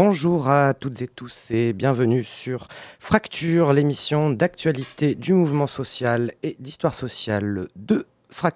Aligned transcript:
Bonjour 0.00 0.48
à 0.48 0.74
toutes 0.74 1.02
et 1.02 1.08
tous 1.08 1.50
et 1.50 1.72
bienvenue 1.72 2.22
sur 2.22 2.68
Fracture, 3.00 3.72
l'émission 3.72 4.30
d'actualité 4.30 5.16
du 5.16 5.32
mouvement 5.32 5.66
social 5.66 6.30
et 6.44 6.54
d'histoire 6.60 6.94
sociale 6.94 7.66
de 7.74 8.06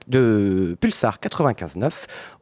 de 0.06 0.76
Pulsar 0.80 1.18
95.9. 1.18 1.90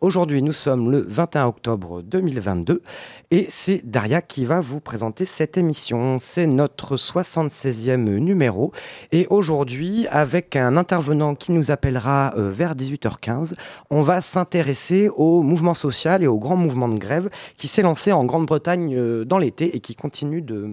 Aujourd'hui, 0.00 0.42
nous 0.42 0.52
sommes 0.52 0.90
le 0.90 1.00
21 1.08 1.46
octobre 1.46 2.02
2022 2.02 2.82
et 3.30 3.46
c'est 3.48 3.88
Daria 3.88 4.20
qui 4.20 4.44
va 4.44 4.60
vous 4.60 4.80
présenter 4.80 5.24
cette 5.24 5.56
émission. 5.56 6.18
C'est 6.20 6.46
notre 6.46 6.96
76e 6.96 8.18
numéro 8.18 8.72
et 9.12 9.26
aujourd'hui, 9.30 10.06
avec 10.10 10.56
un 10.56 10.76
intervenant 10.76 11.34
qui 11.34 11.52
nous 11.52 11.70
appellera 11.70 12.34
euh, 12.36 12.50
vers 12.50 12.74
18h15, 12.74 13.54
on 13.90 14.02
va 14.02 14.20
s'intéresser 14.20 15.08
au 15.08 15.42
mouvement 15.42 15.74
social 15.74 16.22
et 16.22 16.26
au 16.26 16.38
grand 16.38 16.56
mouvement 16.56 16.88
de 16.88 16.98
grève 16.98 17.30
qui 17.56 17.68
s'est 17.68 17.82
lancé 17.82 18.12
en 18.12 18.24
Grande-Bretagne 18.24 18.94
euh, 18.96 19.24
dans 19.24 19.38
l'été 19.38 19.76
et 19.76 19.80
qui 19.80 19.94
continue 19.94 20.42
de, 20.42 20.68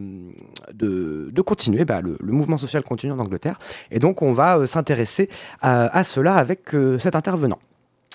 de, 0.73 1.41
continuer. 1.41 1.85
Bah, 1.85 2.01
le, 2.01 2.17
mouvement 2.31 2.57
social 2.57 2.83
continue 2.83 3.13
en 3.13 3.19
Angleterre 3.19 3.59
et 3.91 3.99
donc 3.99 4.21
on 4.21 4.33
va 4.33 4.57
euh, 4.57 4.65
s'intéresser 4.65 5.29
à, 5.61 5.95
à 5.97 6.03
cela 6.03 6.35
avec 6.35 6.46
euh, 6.73 6.99
cet 6.99 7.15
intervenant. 7.15 7.59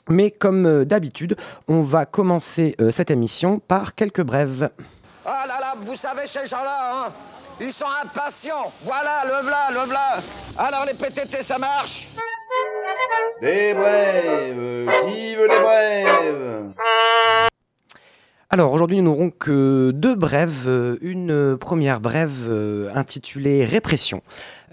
Mais 0.09 0.31
comme 0.31 0.67
euh, 0.67 0.85
d'habitude, 0.85 1.37
on 1.69 1.83
va 1.83 2.07
commencer 2.07 2.75
euh, 2.81 2.91
cette 2.91 3.11
émission 3.11 3.59
par 3.61 3.95
quelques 3.95 4.23
brèves. 4.23 4.71
Ah 5.25 5.45
là 5.47 5.61
là, 5.61 5.75
vous 5.81 5.97
savez 5.97 6.27
ces 6.27 6.47
gens-là, 6.47 7.07
hein 7.07 7.13
Ils 7.61 7.73
sont 7.73 7.87
impatients. 8.03 8.73
Voilà, 8.83 9.23
le 9.25 9.47
v'là, 9.47 9.71
le 9.71 9.89
v'là. 9.89 10.21
Alors 10.59 10.85
les 10.85 10.95
PTT, 10.95 11.43
ça 11.43 11.59
marche? 11.59 12.09
Des 13.41 13.75
brèves. 13.75 14.91
Qui 15.09 15.35
veut 15.35 15.49
des 15.49 15.61
brèves 15.61 16.73
alors 18.55 18.71
aujourd'hui 18.73 18.99
nous 18.99 19.05
n'aurons 19.05 19.31
que 19.31 19.93
deux 19.95 20.15
brèves. 20.15 20.69
Une 21.01 21.57
première 21.57 22.01
brève 22.01 22.91
intitulée 22.95 23.65
Répression. 23.65 24.21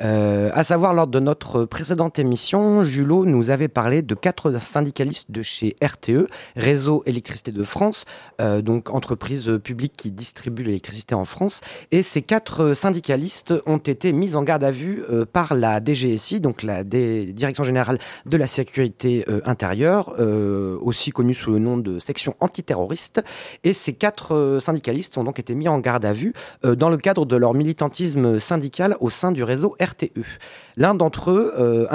Euh, 0.01 0.49
à 0.53 0.63
savoir, 0.63 0.93
lors 0.93 1.07
de 1.07 1.19
notre 1.19 1.65
précédente 1.65 2.19
émission, 2.19 2.83
Julot 2.83 3.25
nous 3.25 3.49
avait 3.49 3.67
parlé 3.67 4.01
de 4.01 4.15
quatre 4.15 4.59
syndicalistes 4.59 5.31
de 5.31 5.41
chez 5.41 5.75
RTE, 5.83 6.27
Réseau 6.55 7.03
Électricité 7.05 7.51
de 7.51 7.63
France, 7.63 8.05
euh, 8.39 8.61
donc 8.61 8.89
entreprise 8.89 9.59
publique 9.63 9.93
qui 9.97 10.11
distribue 10.11 10.63
l'électricité 10.63 11.15
en 11.15 11.25
France. 11.25 11.61
Et 11.91 12.01
ces 12.01 12.21
quatre 12.21 12.73
syndicalistes 12.73 13.53
ont 13.65 13.77
été 13.77 14.13
mis 14.13 14.35
en 14.35 14.43
garde 14.43 14.63
à 14.63 14.71
vue 14.71 15.03
euh, 15.11 15.25
par 15.25 15.53
la 15.53 15.83
DGSI, 15.83 16.39
donc 16.39 16.63
la 16.63 16.83
Direction 16.83 17.63
Générale 17.63 17.99
de 18.25 18.37
la 18.37 18.47
Sécurité 18.47 19.25
euh, 19.27 19.41
Intérieure, 19.45 20.13
aussi 20.81 21.11
connue 21.11 21.33
sous 21.33 21.51
le 21.51 21.59
nom 21.59 21.77
de 21.77 21.99
section 21.99 22.35
antiterroriste. 22.39 23.21
Et 23.63 23.73
ces 23.73 23.93
quatre 23.93 24.59
syndicalistes 24.61 25.17
ont 25.17 25.23
donc 25.23 25.39
été 25.39 25.55
mis 25.55 25.67
en 25.67 25.79
garde 25.79 26.05
à 26.05 26.13
vue 26.13 26.33
dans 26.63 26.89
le 26.89 26.97
cadre 26.97 27.25
de 27.25 27.35
leur 27.35 27.53
militantisme 27.53 28.39
syndical 28.39 28.95
au 28.99 29.09
sein 29.09 29.31
du 29.31 29.43
réseau 29.43 29.75
RTE. 29.81 29.88
L'un 30.77 30.95
d'entre 30.95 31.31
eux, 31.31 31.53
euh, 31.57 31.87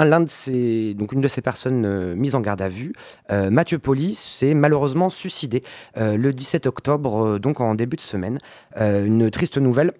une 1.11 1.21
de 1.21 1.27
ces 1.27 1.41
personnes 1.41 1.85
euh, 1.85 2.15
mises 2.15 2.35
en 2.35 2.41
garde 2.41 2.61
à 2.61 2.69
vue, 2.69 2.93
euh, 3.31 3.49
Mathieu 3.49 3.79
Poli, 3.79 4.15
s'est 4.15 4.53
malheureusement 4.53 5.09
suicidé 5.09 5.63
le 5.97 6.31
17 6.31 6.67
octobre, 6.67 7.39
donc 7.39 7.61
en 7.61 7.75
début 7.75 7.95
de 7.95 8.01
semaine. 8.01 8.39
une 8.77 9.29
triste 9.31 9.57
nouvelle. 9.57 9.93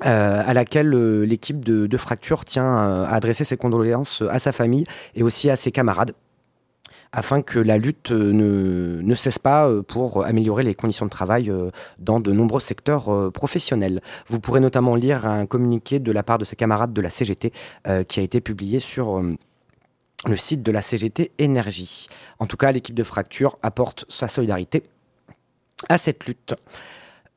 à 0.00 0.52
laquelle 0.52 0.90
l'équipe 1.22 1.64
de, 1.64 1.96
Fracture 1.96 2.44
tient 2.44 3.04
à 3.04 3.14
adresser 3.14 3.44
ses 3.44 3.56
condoléances 3.56 4.22
à 4.30 4.38
sa 4.38 4.52
famille 4.52 4.84
et 5.14 5.22
aussi 5.22 5.50
à 5.50 5.56
ses 5.56 5.72
camarades 5.72 6.12
afin 7.12 7.42
que 7.42 7.58
la 7.58 7.78
lutte 7.78 8.10
euh, 8.12 9.02
ne, 9.02 9.14
cesse 9.14 9.38
pas 9.38 9.68
euh, 9.68 9.82
pour 9.82 10.24
améliorer 10.24 10.62
les 10.62 10.74
conditions 10.74 11.06
de 11.06 11.10
travail 11.10 11.50
euh, 11.50 11.70
dans 11.98 12.20
de 12.20 12.32
nombreux 12.32 12.60
secteurs 12.60 13.32
professionnels. 13.32 14.00
Vous 14.28 14.40
pourrez 14.40 14.60
notamment 14.60 14.94
lire 14.94 15.26
un 15.26 15.46
communiqué 15.46 15.98
de 15.98 16.12
la 16.12 16.22
part 16.22 16.38
de 16.38 16.44
ses 16.44 16.56
camarades 16.56 16.92
de 16.92 17.00
la 17.00 17.10
CGT 17.10 17.52
qui 18.08 18.20
a 18.20 18.22
été 18.22 18.40
publié 18.40 18.80
sur 18.80 19.22
le 20.26 20.36
site 20.36 20.62
de 20.62 20.72
la 20.72 20.82
CGT 20.82 21.32
Énergie. 21.38 22.08
En 22.38 22.46
tout 22.46 22.56
cas, 22.56 22.72
l'équipe 22.72 22.94
de 22.94 23.02
Fracture 23.02 23.58
apporte 23.62 24.04
sa 24.08 24.28
solidarité 24.28 24.82
à 25.88 25.98
cette 25.98 26.26
lutte. 26.26 26.54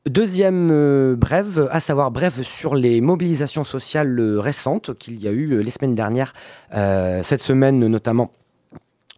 Deuxième 0.06 1.14
brève, 1.14 1.68
à 1.70 1.80
savoir 1.80 2.10
brève 2.10 2.42
sur 2.42 2.74
les 2.74 3.00
mobilisations 3.00 3.64
sociales 3.64 4.38
récentes 4.38 4.96
qu'il 4.98 5.20
y 5.20 5.28
a 5.28 5.30
eu 5.30 5.62
les 5.62 5.70
semaines 5.70 5.94
dernières, 5.94 6.32
cette 6.72 7.42
semaine 7.42 7.78
notamment 7.78 8.32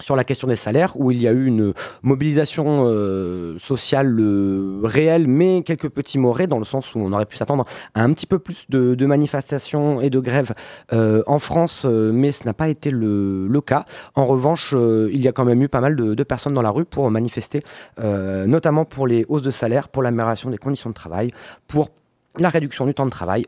sur 0.02 0.16
la 0.16 0.24
question 0.24 0.48
des 0.48 0.56
salaires, 0.56 0.92
où 0.96 1.10
il 1.10 1.22
y 1.22 1.28
a 1.28 1.32
eu 1.32 1.46
une 1.46 1.72
mobilisation 2.02 2.84
euh, 2.86 3.58
sociale 3.58 4.18
euh, 4.18 4.80
réelle, 4.82 5.28
mais 5.28 5.62
quelques 5.62 5.88
petits 5.88 6.18
morets, 6.18 6.46
dans 6.46 6.58
le 6.58 6.64
sens 6.64 6.94
où 6.94 6.98
on 6.98 7.12
aurait 7.12 7.26
pu 7.26 7.36
s'attendre 7.36 7.64
à 7.94 8.02
un 8.02 8.12
petit 8.12 8.26
peu 8.26 8.38
plus 8.38 8.66
de, 8.68 9.06
manifestations 9.06 10.00
et 10.00 10.10
de 10.10 10.20
grèves 10.20 10.54
euh, 10.92 11.22
en 11.26 11.38
France, 11.38 11.84
mais 11.84 12.32
ce 12.32 12.44
n'a 12.44 12.52
pas 12.52 12.68
été 12.68 12.90
le, 12.90 13.60
cas. 13.64 13.84
En 14.16 14.26
revanche, 14.26 14.74
il 14.74 15.22
y 15.22 15.28
a 15.28 15.32
quand 15.32 15.44
même 15.44 15.62
eu 15.62 15.68
pas 15.68 15.80
mal 15.80 15.94
de 15.94 16.22
personnes 16.24 16.54
dans 16.54 16.62
la 16.62 16.70
rue 16.70 16.84
pour 16.84 17.08
manifester, 17.10 17.62
notamment 17.98 18.84
pour 18.84 19.06
les 19.06 19.24
hausses 19.28 19.42
de 19.42 19.52
salaire, 19.52 19.88
pour 19.88 20.02
l'amélioration 20.02 20.50
des 20.50 20.58
conditions 20.58 20.90
de 20.90 20.94
travail, 20.94 21.30
pour 21.68 21.90
la 22.38 22.48
réduction 22.48 22.86
du 22.86 22.94
temps 22.94 23.04
de 23.04 23.10
travail 23.10 23.46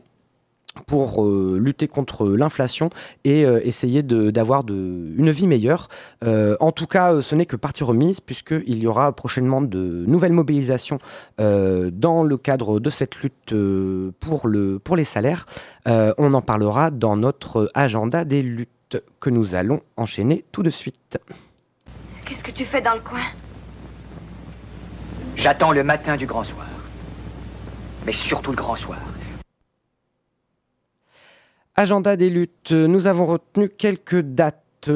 pour 0.87 1.23
euh, 1.23 1.57
lutter 1.59 1.87
contre 1.87 2.27
l'inflation 2.27 2.89
et 3.23 3.45
euh, 3.45 3.59
essayer 3.63 4.03
d'avoir 4.03 4.63
une 4.67 5.31
vie 5.31 5.47
meilleure. 5.47 5.87
Euh, 6.23 6.57
en 6.59 6.71
tout 6.71 6.87
cas, 6.87 7.21
ce 7.21 7.35
n'est 7.35 7.45
que 7.45 7.55
partie 7.55 7.83
remise 7.83 8.21
puisqu'il 8.21 8.77
y 8.77 8.87
aura 8.87 9.11
prochainement 9.13 9.61
de 9.61 10.03
nouvelles 10.07 10.33
mobilisations 10.33 10.97
dans 11.37 12.23
le 12.23 12.37
cadre 12.37 12.79
de 12.79 12.89
cette 12.89 13.15
lutte 13.17 13.53
pour, 14.19 14.47
le, 14.47 14.79
pour 14.79 14.95
les 14.95 15.03
salaires. 15.03 15.45
on 15.85 16.33
en 16.33 16.41
parlera 16.41 16.91
dans 16.91 17.15
notre 17.15 17.69
agenda 17.73 18.25
des 18.25 18.41
luttes 18.41 19.01
que 19.19 19.29
nous 19.29 19.55
allons 19.55 19.81
enchaîner 19.97 20.45
tout 20.51 20.63
de 20.63 20.69
suite. 20.69 21.17
Qu'est-ce 22.25 22.43
que 22.43 22.51
tu 22.51 22.65
fais 22.65 22.81
dans 22.81 22.95
le 22.95 23.01
coin? 23.01 23.25
J'attends 25.35 25.71
le 25.71 25.83
matin 25.83 26.15
du 26.15 26.25
grand 26.25 26.43
soir. 26.43 26.67
Mais 28.05 28.13
surtout 28.13 28.51
le 28.51 28.57
grand 28.57 28.75
soir. 28.75 28.99
Agenda 31.77 32.15
des 32.15 32.29
luttes, 32.29 32.71
nous 32.71 33.05
avons 33.07 33.25
retenu 33.25 33.67
quelques 33.67 34.21
dates 34.21 34.89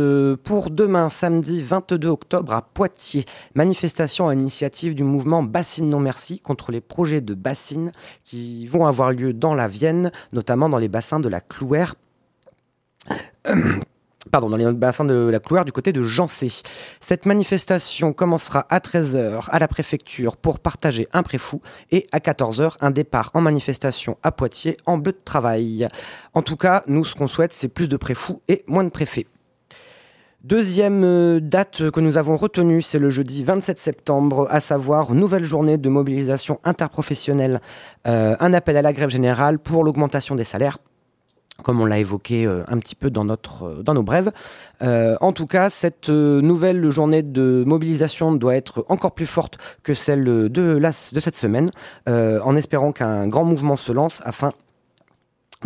pour 0.46 0.70
demain, 0.70 1.10
samedi 1.10 1.62
22 1.62 2.08
octobre 2.08 2.54
à 2.54 2.62
Poitiers. 2.62 3.26
Manifestation 3.54 4.30
à 4.30 4.34
initiative 4.34 4.96
du 4.96 5.04
mouvement 5.04 5.44
Bassine 5.44 5.90
Non 5.90 6.00
Merci 6.00 6.40
contre 6.40 6.72
les 6.72 6.80
projets 6.80 7.20
de 7.20 7.34
bassines 7.34 7.92
qui 8.24 8.66
vont 8.66 8.86
avoir 8.86 9.12
lieu 9.12 9.34
dans 9.34 9.56
la 9.56 9.68
Vienne, 9.68 10.14
notamment 10.32 10.70
dans 10.70 10.78
les 10.78 10.88
bassins 10.88 11.20
de 11.20 11.28
la 11.28 11.42
Clouère 11.42 11.96
pardon, 14.30 14.50
dans 14.50 14.58
les 14.58 14.72
bassins 14.72 15.06
de 15.06 15.30
la 15.32 15.40
Clouère 15.40 15.66
du 15.66 15.72
côté 15.72 15.92
de 15.92 16.04
Jancé. 16.04 16.52
Cette 17.00 17.26
manifestation 17.26 18.14
commencera 18.14 18.66
à 18.70 18.80
13h 18.80 19.50
à 19.50 19.60
la 19.60 19.68
préfecture 19.68 20.38
pour 20.38 20.60
partager 20.60 21.08
un 21.14 21.24
préfou 21.24 21.62
et 21.92 22.08
à 22.12 22.20
14h 22.20 22.74
un 22.82 22.92
départ 22.92 23.32
en 23.34 23.42
manifestation 23.42 24.18
à 24.24 24.32
Poitiers 24.32 24.78
en 24.86 24.98
bleu 24.98 25.12
de 25.12 25.22
travail. 25.24 25.88
En 26.34 26.42
tout 26.42 26.58
cas, 26.58 26.84
nous, 26.88 27.04
ce 27.04 27.16
qu'on 27.16 27.28
souhaite, 27.28 27.54
c'est 27.54 27.68
plus 27.68 27.90
de 27.90 27.98
préfous 27.98 28.42
et 28.48 28.64
moins 28.68 28.84
de 28.84 28.90
préfets. 28.90 29.28
Deuxième 30.44 31.04
euh, 31.04 31.40
date 31.42 31.92
que 31.92 32.00
nous 32.00 32.18
avons 32.18 32.38
retenue, 32.38 32.82
c'est 32.82 32.98
le 32.98 33.10
jeudi 33.10 33.44
27 33.44 33.78
septembre, 33.78 34.48
à 34.50 34.62
savoir 34.62 35.14
nouvelle 35.14 35.44
journée 35.44 35.78
de 35.78 35.90
mobilisation 35.90 36.62
interprofessionnelle, 36.64 37.60
euh, 38.08 38.38
un 38.40 38.54
appel 38.54 38.78
à 38.78 38.82
la 38.82 38.94
grève 38.94 39.10
générale 39.10 39.60
pour 39.60 39.84
l'augmentation 39.84 40.36
des 40.36 40.46
salaires 40.46 40.78
comme 41.64 41.82
on 41.82 41.86
l'a 41.86 42.00
évoqué 42.00 42.46
euh, 42.46 42.64
un 42.68 42.78
petit 42.78 42.96
peu 42.96 43.10
dans, 43.10 43.26
notre, 43.26 43.64
euh, 43.64 43.84
dans 43.84 43.94
nos 43.94 44.04
brèves. 44.04 44.32
Euh, 44.82 45.16
en 45.22 45.34
tout 45.34 45.48
cas, 45.48 45.70
cette 45.70 46.10
nouvelle 46.10 46.90
journée 46.90 47.24
de 47.24 47.64
mobilisation 47.66 48.32
doit 48.32 48.56
être 48.56 48.86
encore 48.90 49.14
plus 49.14 49.26
forte 49.26 49.58
que 49.84 49.94
celle 49.94 50.24
de, 50.24 50.78
la, 50.78 50.90
de 50.90 51.20
cette 51.20 51.36
semaine, 51.36 51.70
en 52.08 52.56
espérant 52.56 52.92
qu'un 52.92 53.28
grand 53.28 53.44
mouvement 53.44 53.76
se 53.76 53.92
lance 53.92 54.22
afin 54.26 54.52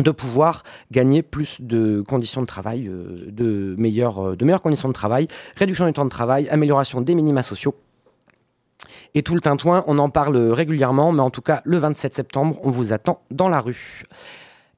de 0.00 0.10
pouvoir 0.10 0.64
gagner 0.90 1.22
plus 1.22 1.60
de 1.60 2.02
conditions 2.02 2.40
de 2.40 2.46
travail, 2.46 2.90
de, 3.28 3.74
meilleures, 3.78 4.36
de 4.36 4.44
meilleures 4.44 4.62
conditions 4.62 4.88
de 4.88 4.94
travail, 4.94 5.28
réduction 5.56 5.86
du 5.86 5.92
temps 5.92 6.04
de 6.04 6.10
travail, 6.10 6.48
amélioration 6.48 7.00
des 7.00 7.14
minima 7.14 7.42
sociaux. 7.42 7.74
Et 9.14 9.22
tout 9.22 9.34
le 9.34 9.40
tintouin, 9.40 9.84
on 9.86 9.98
en 9.98 10.10
parle 10.10 10.36
régulièrement, 10.36 11.12
mais 11.12 11.20
en 11.20 11.30
tout 11.30 11.42
cas, 11.42 11.62
le 11.64 11.78
27 11.78 12.14
septembre, 12.14 12.58
on 12.62 12.70
vous 12.70 12.92
attend 12.92 13.20
dans 13.30 13.48
la 13.48 13.60
rue. 13.60 14.04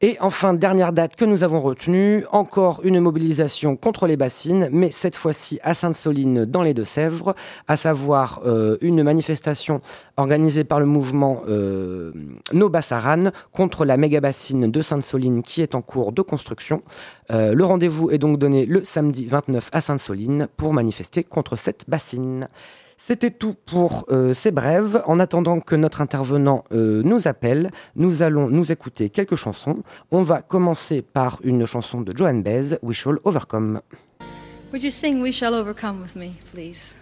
Et 0.03 0.19
enfin, 0.21 0.53
dernière 0.53 0.93
date 0.93 1.17
que 1.17 1.25
nous 1.25 1.43
avons 1.43 1.61
retenue, 1.61 2.27
encore 2.31 2.81
une 2.85 3.01
mobilisation 3.01 3.77
contre 3.77 4.07
les 4.07 4.19
bassines, 4.19 4.69
mais 4.71 4.91
cette 4.91 5.17
fois-ci 5.17 5.59
à 5.63 5.73
Sainte-Soline 5.73 6.45
dans 6.45 6.63
les 6.63 6.75
Deux-Sèvres, 6.75 7.35
à 7.67 7.77
savoir 7.77 8.43
euh, 8.45 8.77
une 8.83 9.03
manifestation 9.03 9.81
organisée 10.19 10.65
par 10.65 10.81
le 10.81 10.87
mouvement 10.87 11.43
euh, 11.49 12.13
No 12.53 12.71
contre 13.53 13.87
la 13.87 13.97
méga 13.97 14.21
bassine 14.21 14.71
de 14.71 14.83
Sainte-Soline 14.83 15.43
qui 15.43 15.63
est 15.63 15.75
en 15.75 15.81
cours 15.81 16.13
de 16.13 16.21
construction. 16.21 16.83
Euh, 17.31 17.55
le 17.55 17.65
rendez-vous 17.65 18.11
est 18.11 18.19
donc 18.19 18.39
donné 18.39 18.67
le 18.67 18.85
samedi 18.85 19.25
29 19.25 19.71
à 19.73 19.81
Sainte-Soline 19.81 20.49
pour 20.59 20.75
manifester 20.75 21.25
contre 21.25 21.57
cette 21.57 21.89
bassine. 21.89 22.49
C'était 23.07 23.31
tout 23.31 23.55
pour 23.67 24.05
euh, 24.11 24.33
ces 24.33 24.51
brèves. 24.51 25.01
En 25.07 25.21
attendant 25.21 25.61
que 25.61 25.77
notre 25.77 26.01
intervenant 26.01 26.65
euh, 26.73 27.05
nous 27.05 27.29
appelle, 27.29 27.71
nous 27.95 28.23
allons 28.23 28.51
nous 28.51 28.73
écouter 28.73 29.11
quelques 29.11 29.37
chansons. 29.37 29.77
On 30.11 30.23
va 30.23 30.43
commencer 30.43 31.03
par 31.03 31.39
une 31.45 31.67
chanson 31.67 32.01
de 32.01 32.13
Joan 32.17 32.43
Baez, 32.43 32.79
We 32.83 32.97
Shall 32.97 33.19
Overcome. 33.23 33.81
Would 34.73 34.83
you 34.83 34.91
sing 34.91 35.23
We 35.23 35.31
Shall 35.33 35.55
Overcome 35.55 36.03
with 36.03 36.17
me, 36.17 36.33
please? 36.53 36.97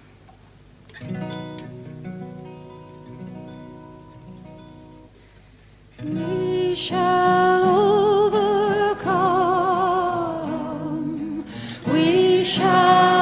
We 6.04 6.74
shall 6.76 7.64
overcome. 8.34 8.84
We 11.90 12.44
shall. 12.44 13.13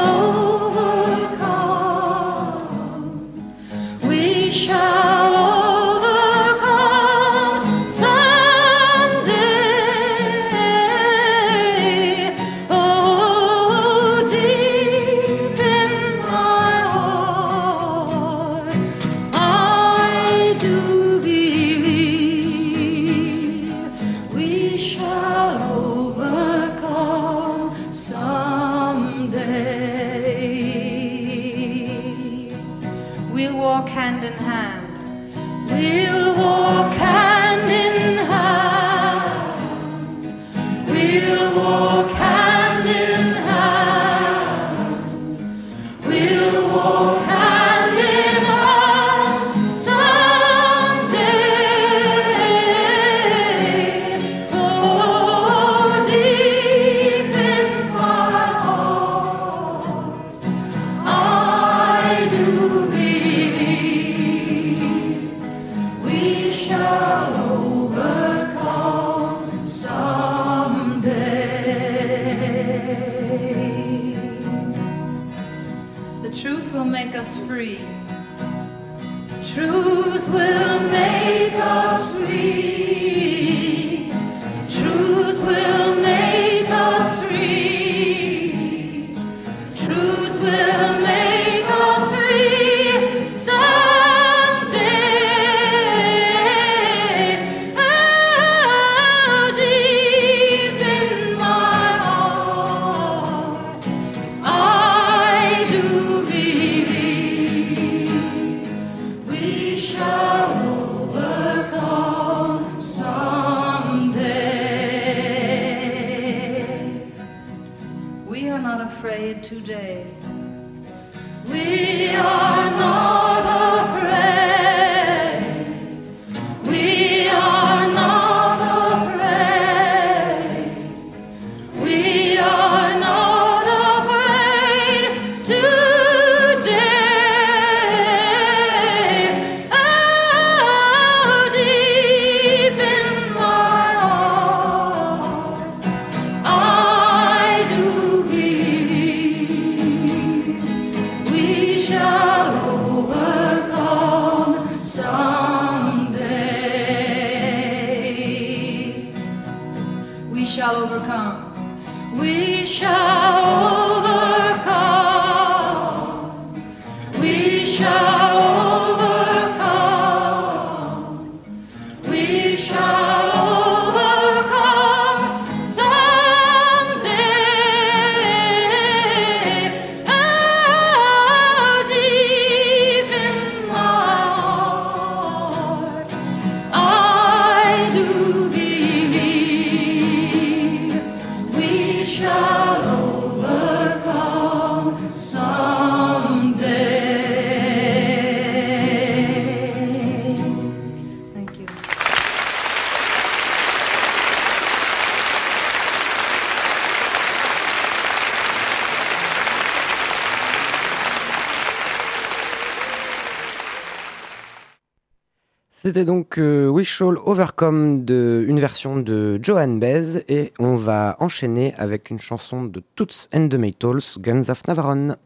C'était 215.93 216.07
donc 216.07 216.39
euh, 216.39 216.71
We 216.71 216.87
Shall 216.87 217.19
Overcome, 217.23 218.07
de, 218.07 218.47
une 218.49 218.59
version 218.59 218.97
de 218.97 219.39
Johan 219.43 219.77
Baez, 219.77 220.25
et 220.27 220.51
on 220.59 220.75
va 220.75 221.17
enchaîner 221.21 221.75
avec 221.77 222.09
une 222.09 222.19
chanson 222.19 222.65
de 222.65 222.83
Toots 222.97 223.29
and 223.35 223.51
the 223.51 223.57
Maytals, 223.57 224.17
Guns 224.19 224.49
of 224.49 224.67
Navarone. 224.67 225.19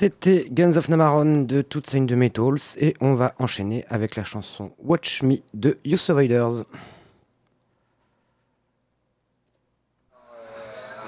C'était 0.00 0.46
Guns 0.48 0.78
of 0.78 0.88
Namaron 0.88 1.42
de 1.42 1.60
Toots 1.60 1.94
and 1.94 2.06
the 2.06 2.12
Metals 2.12 2.74
et 2.78 2.96
on 3.02 3.12
va 3.12 3.34
enchaîner 3.38 3.84
avec 3.90 4.16
la 4.16 4.24
chanson 4.24 4.72
Watch 4.78 5.22
Me 5.22 5.42
de 5.52 5.76
You 5.84 5.98
Survivors. 5.98 6.64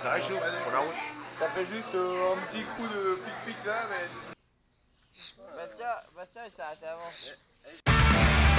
Ça 0.02 0.18
fait 1.54 1.64
juste 1.64 1.94
un 1.94 2.36
petit 2.50 2.64
coup 2.76 2.82
de 2.82 3.14
pic-pic 3.14 3.56
là, 3.64 3.86
mais. 3.88 4.04
Bastia, 5.56 6.04
Bastia, 6.14 6.42
il 6.44 6.52
s'est 6.52 6.60
arrêté 6.60 6.84
avant. 6.84 8.51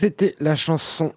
C'était 0.00 0.34
la 0.40 0.54
chanson 0.54 1.12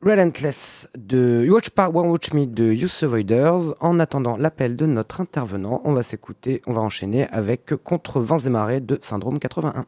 Relentless 0.00 0.88
de 0.96 1.44
You 1.44 1.52
Watch 1.52 1.68
Part 1.68 1.92
Me 1.92 2.46
de 2.46 2.72
Youth 2.72 3.00
Avoiders. 3.02 3.74
En 3.80 4.00
attendant 4.00 4.38
l'appel 4.38 4.76
de 4.76 4.86
notre 4.86 5.20
intervenant, 5.20 5.82
on 5.84 5.92
va 5.92 6.02
s'écouter, 6.02 6.62
on 6.66 6.72
va 6.72 6.80
enchaîner 6.80 7.28
avec 7.28 7.74
Contre 7.84 8.18
vents 8.18 8.38
et 8.38 8.48
marées 8.48 8.80
de 8.80 8.96
Syndrome 9.02 9.38
81. 9.38 9.84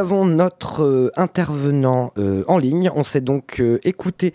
Avons 0.00 0.24
notre 0.24 0.82
euh, 0.82 1.12
intervenant 1.16 2.12
euh, 2.16 2.42
en 2.48 2.56
ligne. 2.56 2.90
On 2.96 3.04
s'est 3.04 3.20
donc 3.20 3.60
euh, 3.60 3.78
écouté 3.84 4.32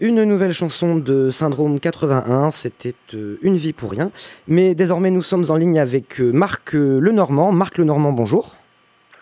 une 0.00 0.24
nouvelle 0.24 0.52
chanson 0.52 0.96
de 0.96 1.28
Syndrome 1.28 1.78
81. 1.78 2.50
C'était 2.50 2.94
Une 3.42 3.56
vie 3.56 3.74
pour 3.74 3.90
rien. 3.90 4.10
Mais 4.48 4.74
désormais, 4.74 5.10
nous 5.10 5.22
sommes 5.22 5.44
en 5.50 5.56
ligne 5.56 5.78
avec 5.78 6.18
Marc 6.18 6.72
Lenormand. 6.72 7.52
Marc 7.52 7.76
Lenormand, 7.78 8.12
bonjour. 8.12 8.56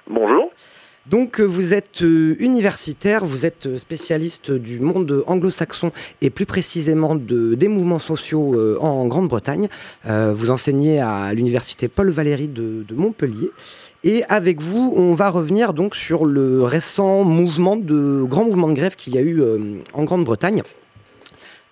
Bonjour. 0.09 0.51
Donc, 1.07 1.41
vous 1.41 1.75
êtes 1.75 2.03
universitaire, 2.03 3.25
vous 3.25 3.45
êtes 3.45 3.79
spécialiste 3.79 4.53
du 4.53 4.79
monde 4.79 5.25
anglo-saxon 5.27 5.91
et 6.21 6.31
plus 6.31 6.47
précisément 6.47 7.17
de, 7.17 7.55
des 7.55 7.67
mouvements 7.67 7.99
sociaux 7.99 8.55
euh, 8.55 8.79
en 8.81 9.07
Grande-Bretagne. 9.09 9.69
Euh, 10.07 10.33
vous 10.33 10.53
enseignez 10.53 11.01
à 11.01 11.33
l'université 11.33 11.89
Paul 11.89 12.11
Valéry 12.11 12.47
de, 12.47 12.85
de 12.87 12.95
Montpellier. 12.95 13.51
Et 14.03 14.25
avec 14.31 14.63
vous, 14.63 14.95
on 14.97 15.13
va 15.13 15.29
revenir 15.29 15.75
donc 15.75 15.95
sur 15.95 16.25
le 16.25 16.63
récent 16.63 17.23
mouvement 17.23 17.77
de 17.77 18.23
grand 18.25 18.45
mouvement 18.45 18.69
de 18.69 18.73
grève 18.73 18.97
qu'il 18.97 19.15
y 19.15 19.19
a 19.19 19.21
eu 19.21 19.43
euh, 19.43 19.59
en 19.93 20.05
Grande-Bretagne. 20.05 20.63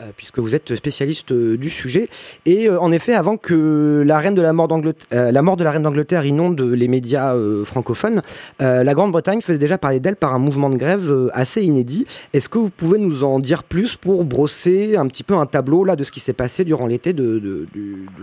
euh, 0.02 0.10
puisque 0.14 0.38
vous 0.38 0.54
êtes 0.54 0.76
spécialiste 0.76 1.32
euh, 1.32 1.56
du 1.56 1.70
sujet. 1.70 2.08
Et 2.44 2.68
en 2.68 2.92
effet, 2.92 3.14
avant 3.14 3.38
que 3.38 4.04
la, 4.04 4.52
mort 4.52 5.56
de 5.56 5.64
la 5.64 5.70
reine 5.70 5.82
d'Angleterre 5.82 6.26
inonde 6.26 6.60
les 6.60 6.86
médias 6.86 7.34
francophones, 7.64 8.20
la 8.60 8.94
Grande-Bretagne 8.94 9.40
faisait 9.40 9.58
déjà 9.58 9.78
parler 9.78 9.98
d'elle 9.98 10.16
par 10.16 10.34
un 10.34 10.38
mouvement 10.38 10.68
de 10.68 10.76
grève 10.76 11.30
assez 11.32 11.62
inédit. 11.62 12.06
Est-ce 12.34 12.48
que 12.48 12.58
vous 12.58 12.70
pouvez 12.70 12.98
nous 12.98 13.24
en 13.24 13.38
dire 13.40 13.64
plus 13.64 13.96
pour 13.96 14.24
brosser 14.24 14.96
un 14.96 15.06
petit 15.06 15.24
peu 15.24 15.34
un 15.34 15.46
tableau 15.46 15.82
là, 15.82 15.96
de 15.96 16.04
ce 16.04 16.12
qui 16.12 16.20
s'est 16.20 16.34
passé 16.34 16.64
durant 16.64 16.86
l'été 16.86 17.12
de 17.12 17.66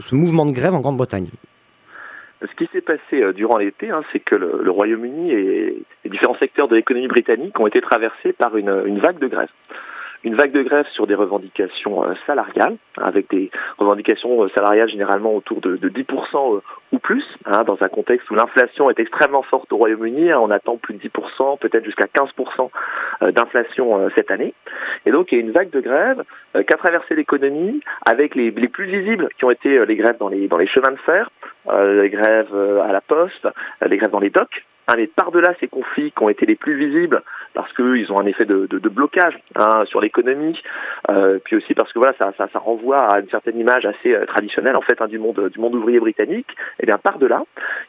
ce 0.07 0.15
mouvement 0.15 0.45
de 0.45 0.51
grève 0.51 0.75
en 0.75 0.79
Grande-Bretagne? 0.79 1.27
Ce 2.49 2.55
qui 2.55 2.69
s'est 2.71 2.81
passé 2.81 3.21
euh, 3.21 3.34
durant 3.34 3.58
l'été, 3.58 3.89
hein, 3.89 4.03
c'est 4.12 4.19
que 4.19 4.36
le, 4.36 4.69
Royaume-Uni 4.69 5.31
et 5.31 5.86
les 6.03 6.10
différents 6.10 6.38
secteurs 6.38 6.67
de 6.67 6.75
l'économie 6.75 7.08
britannique 7.08 7.60
ont 7.60 7.67
été 7.67 7.81
traversés 7.81 8.34
par 8.34 8.58
une, 8.58 8.84
une 8.86 8.99
vague 8.99 9.19
de 9.19 9.27
grève. 9.27 9.49
Une 10.25 10.33
vague 10.33 10.51
de 10.51 10.63
grève 10.63 10.88
sur 10.93 11.05
des 11.05 11.13
revendications 11.13 12.03
euh, 12.03 12.13
salariales, 12.25 12.77
avec 12.97 13.29
des 13.29 13.51
revendications 13.77 14.43
euh, 14.43 14.49
salariales 14.55 14.89
généralement 14.89 15.35
autour 15.35 15.61
de, 15.61 15.77
de 15.77 15.88
10% 15.88 16.55
euh, 16.55 16.61
ou 16.91 16.97
plus, 16.97 17.23
hein, 17.45 17.61
dans 17.63 17.77
un 17.81 17.88
contexte 17.89 18.27
où 18.31 18.33
l'inflation 18.33 18.89
est 18.89 18.99
extrêmement 18.99 19.43
forte 19.43 19.71
au 19.71 19.77
Royaume-Uni. 19.77 20.31
hein, 20.31 20.39
on 20.41 20.49
attend 20.49 20.77
plus 20.77 20.95
de 20.95 21.07
10%, 21.07 21.59
peut-être 21.59 21.85
jusqu'à 21.85 22.05
15% 22.05 22.71
euh, 23.21 23.31
d'inflation 23.31 24.09
cette 24.15 24.31
année. 24.31 24.55
Et 25.05 25.11
donc 25.11 25.31
il 25.31 25.35
y 25.35 25.38
a 25.38 25.41
une 25.41 25.51
vague 25.51 25.69
de 25.69 25.79
grève 25.79 26.23
euh, 26.55 26.63
qui 26.63 26.73
a 26.73 26.77
traversé 26.77 27.13
l'économie, 27.13 27.81
avec 28.09 28.33
les, 28.33 28.51
plus 28.51 28.85
visibles 28.85 29.29
qui 29.38 29.45
ont 29.45 29.51
été 29.51 29.85
les 29.85 29.95
grèves 29.95 30.17
dans 30.17 30.29
les, 30.29 30.47
chemins 30.67 30.91
de 30.91 30.99
fer, 31.05 31.29
les 31.71 32.09
grèves 32.09 32.55
à 32.83 32.91
la 32.91 33.01
poste, 33.01 33.47
les 33.85 33.97
grèves 33.97 34.09
dans 34.09 34.19
les 34.19 34.31
docks. 34.31 34.63
Mais 34.95 35.08
par-delà 35.08 35.54
ces 35.60 35.67
conflits 35.67 36.12
qui 36.12 36.24
ont 36.24 36.30
été 36.30 36.45
les 36.45 36.56
plus 36.56 36.76
visibles, 36.76 37.21
parce 37.54 37.71
qu'ils 37.74 38.12
ont 38.12 38.19
un 38.19 38.26
effet 38.26 38.45
de, 38.45 38.67
blocage 38.89 39.38
hein, 39.56 39.84
sur 39.86 40.00
l'économie, 40.00 40.62
euh, 41.10 41.39
puis 41.43 41.56
aussi 41.56 41.74
parce 41.74 41.91
que 41.91 42.00
voilà, 42.00 42.13
ça, 42.19 42.32
ça, 42.38 42.60
renvoie 42.60 42.98
à 42.98 43.19
une 43.19 43.30
certaine 43.30 43.60
image 43.60 43.86
assez 43.86 44.13
euh, 44.13 44.26
traditionnelle 44.26 44.78
en 44.78 44.82
fait 44.82 45.02
hein, 45.02 45.08
du 45.08 45.19
monde 45.19 45.50
du 45.50 45.60
monde 45.60 45.76
ouvrier 45.76 46.00
britannique. 46.00 46.48
Et 46.80 46.86
bien 46.86 46.98
par-delà, 46.98 47.43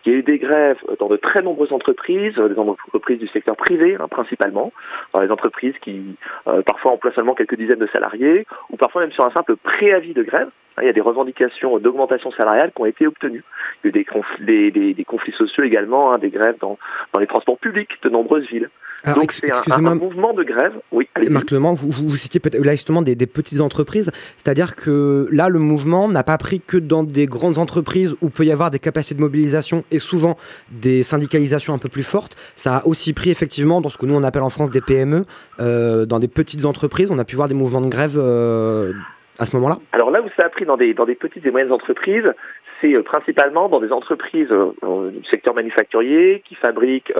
il 0.04 0.12
y 0.12 0.14
a 0.14 0.18
eu 0.18 0.22
des 0.22 0.38
grèves 0.38 0.78
dans 0.98 1.08
de 1.08 1.16
très 1.16 1.42
nombreuses 1.42 1.72
entreprises, 1.72 2.38
euh, 2.38 2.48
des 2.48 2.58
entreprises 2.58 3.18
du 3.18 3.28
secteur 3.28 3.56
privé 3.56 3.96
hein, 4.00 4.08
principalement, 4.08 4.72
dans 5.12 5.20
les 5.20 5.30
entreprises 5.30 5.74
qui 5.82 6.16
parfois 6.64 6.92
emploient 6.92 7.12
seulement 7.12 7.34
quelques 7.34 7.56
dizaines 7.56 7.78
de 7.78 7.88
salariés, 7.88 8.46
ou 8.70 8.76
parfois 8.76 9.02
même 9.02 9.12
sur 9.12 9.26
un 9.26 9.30
simple 9.30 9.56
préavis 9.56 10.14
de 10.14 10.22
grève. 10.22 10.48
Hein, 10.76 10.80
Il 10.82 10.86
y 10.86 10.90
a 10.90 10.92
des 10.92 11.00
revendications 11.00 11.78
d'augmentation 11.78 12.30
salariale 12.32 12.72
qui 12.74 12.82
ont 12.82 12.86
été 12.86 13.06
obtenues. 13.06 13.44
Il 13.84 13.86
y 13.86 13.88
a 13.88 13.88
eu 13.90 13.92
des, 13.92 14.04
conflits, 14.04 14.44
des, 14.44 14.70
des- 14.70 14.94
des 14.94 15.04
conflits 15.04 15.32
sociaux 15.32 15.64
également, 15.64 16.12
hein, 16.12 16.18
des 16.18 16.30
grèves 16.30 16.56
dans, 16.60 16.78
dans 17.12 17.20
les 17.20 17.26
transports 17.26 17.58
publics 17.58 17.90
de 18.02 18.08
nombreuses 18.08 18.46
villes. 18.48 18.70
Alors, 19.04 19.18
Donc 19.20 19.32
c'est 19.32 19.50
un- 19.70 19.84
un, 19.86 19.94
mouvement 19.94 20.32
de 20.32 20.42
grève. 20.42 20.72
Oui. 20.90 21.06
Marc 21.28 21.52
vous, 21.52 21.90
vous 21.90 22.16
citiez 22.16 22.40
peut-être 22.40 22.64
là 22.64 22.72
justement 22.72 23.02
des, 23.02 23.14
des 23.14 23.26
petites 23.26 23.60
entreprises, 23.60 24.10
c'est-à-dire 24.36 24.74
que 24.74 25.28
là, 25.30 25.48
le 25.48 25.58
mouvement 25.58 26.08
n'a 26.08 26.22
pas 26.24 26.38
pris 26.38 26.60
que 26.60 26.76
dans 26.78 27.02
des 27.04 27.26
grandes 27.26 27.58
entreprises 27.58 28.16
où 28.22 28.30
peut 28.30 28.44
y 28.44 28.50
avoir 28.50 28.70
des 28.70 28.78
capacités 28.78 29.14
de 29.14 29.20
mobilisation 29.20 29.84
et 29.90 29.98
souvent 29.98 30.36
des 30.70 31.02
syndicalisations 31.02 31.74
un 31.74 31.78
peu 31.78 31.90
plus 31.90 32.02
fortes. 32.04 32.36
Ça 32.54 32.78
a 32.78 32.86
aussi 32.86 33.12
pris 33.12 33.30
effectivement 33.30 33.80
dans 33.80 33.90
ce 33.90 33.98
que 33.98 34.06
nous 34.06 34.14
on 34.14 34.24
appelle 34.24 34.42
en 34.42 34.50
France 34.50 34.70
des 34.70 34.80
PME, 34.80 35.24
euh, 35.60 36.06
dans 36.06 36.18
des 36.18 36.28
petites 36.28 36.64
entreprises. 36.64 37.10
On 37.10 37.18
a 37.18 37.24
pu 37.24 37.36
voir 37.36 37.48
des 37.48 37.54
mouvements 37.54 37.82
de 37.82 37.88
grève 37.88 38.14
euh, 38.16 38.92
à. 39.38 39.78
Alors 39.92 40.10
là 40.10 40.22
où 40.22 40.28
ça 40.36 40.44
a 40.44 40.48
pris 40.48 40.64
dans 40.64 40.76
des, 40.76 40.94
dans 40.94 41.04
des 41.04 41.14
petites 41.14 41.44
et 41.44 41.50
moyennes 41.50 41.72
entreprises, 41.72 42.32
c'est 42.80 42.94
euh, 42.94 43.02
principalement 43.02 43.68
dans 43.68 43.80
des 43.80 43.92
entreprises 43.92 44.50
euh, 44.50 44.72
euh, 44.84 45.10
du 45.10 45.24
secteur 45.30 45.54
manufacturier 45.54 46.42
qui 46.46 46.54
fabriquent 46.54 47.12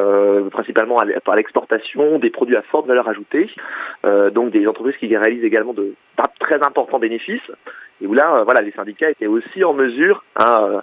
principalement 0.50 0.98
à 0.98 1.07
par 1.20 1.37
l'exportation 1.37 2.18
des 2.18 2.31
produits 2.31 2.57
à 2.57 2.62
forte 2.62 2.87
valeur 2.87 3.09
ajoutée, 3.09 3.48
donc 4.33 4.50
des 4.50 4.66
entreprises 4.66 4.96
qui 4.98 5.16
réalisent 5.16 5.44
également 5.44 5.72
de 5.72 5.94
pas 6.16 6.31
très 6.40 6.57
importants 6.64 6.98
bénéfices, 6.98 7.50
et 8.00 8.07
où 8.07 8.14
là, 8.14 8.42
voilà, 8.44 8.61
les 8.61 8.72
syndicats 8.72 9.11
étaient 9.11 9.26
aussi 9.26 9.64
en 9.64 9.72
mesure 9.72 10.24
hein, 10.37 10.59
bah, 10.59 10.83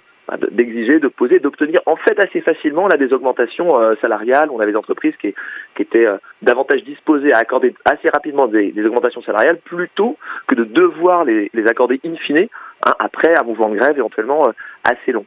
d'exiger, 0.50 1.00
de 1.00 1.08
poser, 1.08 1.38
d'obtenir 1.38 1.80
en 1.86 1.96
fait 1.96 2.18
assez 2.18 2.40
facilement 2.40 2.88
là 2.88 2.96
des 2.96 3.12
augmentations 3.12 3.78
euh, 3.78 3.94
salariales. 4.00 4.48
On 4.50 4.60
avait 4.60 4.72
des 4.72 4.78
entreprises 4.78 5.14
qui, 5.20 5.34
étaient 5.78 6.06
euh, 6.06 6.16
davantage 6.42 6.82
disposées 6.84 7.32
à 7.32 7.38
accorder 7.38 7.74
assez 7.84 8.08
rapidement 8.08 8.46
des, 8.46 8.72
augmentations 8.84 9.22
salariales 9.22 9.58
plutôt 9.58 10.16
que 10.46 10.54
de 10.54 10.64
devoir 10.64 11.24
les, 11.24 11.50
accorder 11.68 12.00
in 12.04 12.16
fine 12.16 12.48
hein, 12.86 12.92
après 12.98 13.34
un 13.38 13.44
mouvement 13.44 13.68
de 13.68 13.76
grève 13.76 13.96
éventuellement 13.96 14.48
euh, 14.48 14.52
assez 14.84 15.12
long. 15.12 15.26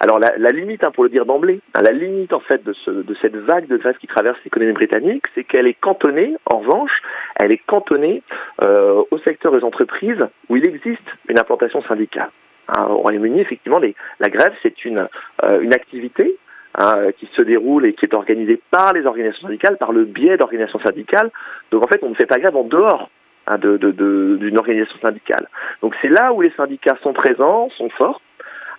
Alors 0.00 0.20
la, 0.20 0.50
limite, 0.50 0.84
hein, 0.84 0.92
pour 0.92 1.02
le 1.02 1.10
dire 1.10 1.26
d'emblée, 1.26 1.60
hein, 1.74 1.80
la 1.82 1.90
limite 1.90 2.32
en 2.32 2.38
fait 2.40 2.62
de, 2.62 2.72
de 2.86 3.16
cette 3.20 3.34
vague 3.34 3.66
de 3.66 3.76
grève 3.76 3.96
qui 3.98 4.06
traverse 4.06 4.38
l'économie 4.44 4.72
britannique, 4.72 5.24
c'est 5.34 5.42
qu'elle 5.42 5.66
est 5.66 5.78
cantonnée, 5.78 6.36
en 6.46 6.58
revanche, 6.60 7.02
elle 7.34 7.50
est 7.50 7.60
cantonnée 7.66 8.22
au 8.64 9.18
secteur 9.24 9.50
des 9.50 9.64
entreprises 9.64 10.24
où 10.48 10.56
il 10.56 10.64
existe 10.66 11.02
une 11.28 11.38
implantation 11.40 11.82
syndicale. 11.82 12.30
Hein, 12.68 12.86
au 12.90 12.96
Royaume-Uni, 12.96 13.40
effectivement, 13.40 13.78
les- 13.78 13.94
la 14.20 14.28
grève, 14.28 14.52
c'est 14.62 14.84
une, 14.84 15.08
euh, 15.42 15.60
une 15.60 15.72
activité 15.72 16.36
hein, 16.74 17.12
qui 17.18 17.26
se 17.34 17.42
déroule 17.42 17.86
et 17.86 17.94
qui 17.94 18.04
est 18.04 18.14
organisée 18.14 18.60
par 18.70 18.92
les 18.92 19.06
organisations 19.06 19.48
syndicales, 19.48 19.78
par 19.78 19.92
le 19.92 20.04
biais 20.04 20.36
d'organisations 20.36 20.80
syndicales. 20.80 21.30
Donc 21.70 21.84
en 21.84 21.88
fait, 21.88 22.00
on 22.02 22.10
ne 22.10 22.14
fait 22.14 22.26
pas 22.26 22.38
grève 22.38 22.56
en 22.56 22.64
dehors 22.64 23.10
hein, 23.46 23.56
d'une 23.58 24.58
organisation 24.58 24.98
syndicale. 25.00 25.48
Donc 25.80 25.94
c'est 26.02 26.08
là 26.08 26.32
où 26.34 26.42
les 26.42 26.52
syndicats 26.52 26.98
sont 27.02 27.14
présents, 27.14 27.70
sont 27.70 27.88
forts. 27.90 28.20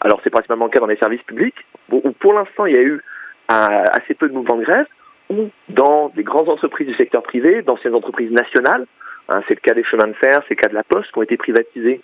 Alors 0.02 0.22
c'est 0.24 0.30
principalement 0.30 0.66
le 0.66 0.72
cas 0.72 0.80
dans 0.80 0.86
les 0.86 0.98
services 0.98 1.24
publics, 1.24 1.66
où 1.92 2.12
pour 2.12 2.34
l'instant 2.34 2.68
il 2.68 2.76
y 2.76 2.80
a 2.80 2.84
eu 2.84 3.02
euh, 3.52 3.84
assez 3.94 4.14
peu 4.14 4.30
de 4.30 4.34
mouvements 4.34 4.58
de 4.58 4.64
grève, 4.64 4.86
ou 5.32 5.50
dans 5.70 6.10
des 6.10 6.24
grandes 6.24 6.50
entreprises 6.50 6.88
du 6.88 6.94
secteur 6.94 7.24
privé, 7.24 7.64
d'anciennes 7.64 7.96
entreprises 7.96 8.32
nationales. 8.32 8.86
Hein, 9.30 9.42
c'est 9.48 9.56
le 9.56 9.62
cas 9.62 9.74
des 9.74 9.84
chemins 9.84 10.08
de 10.08 10.14
fer, 10.14 10.42
c'est 10.48 10.56
le 10.56 10.62
cas 10.62 10.70
de 10.70 10.76
la 10.76 10.84
Poste, 10.84 11.12
qui 11.12 11.18
ont 11.18 11.24
été 11.24 11.38
privatisés 11.38 12.02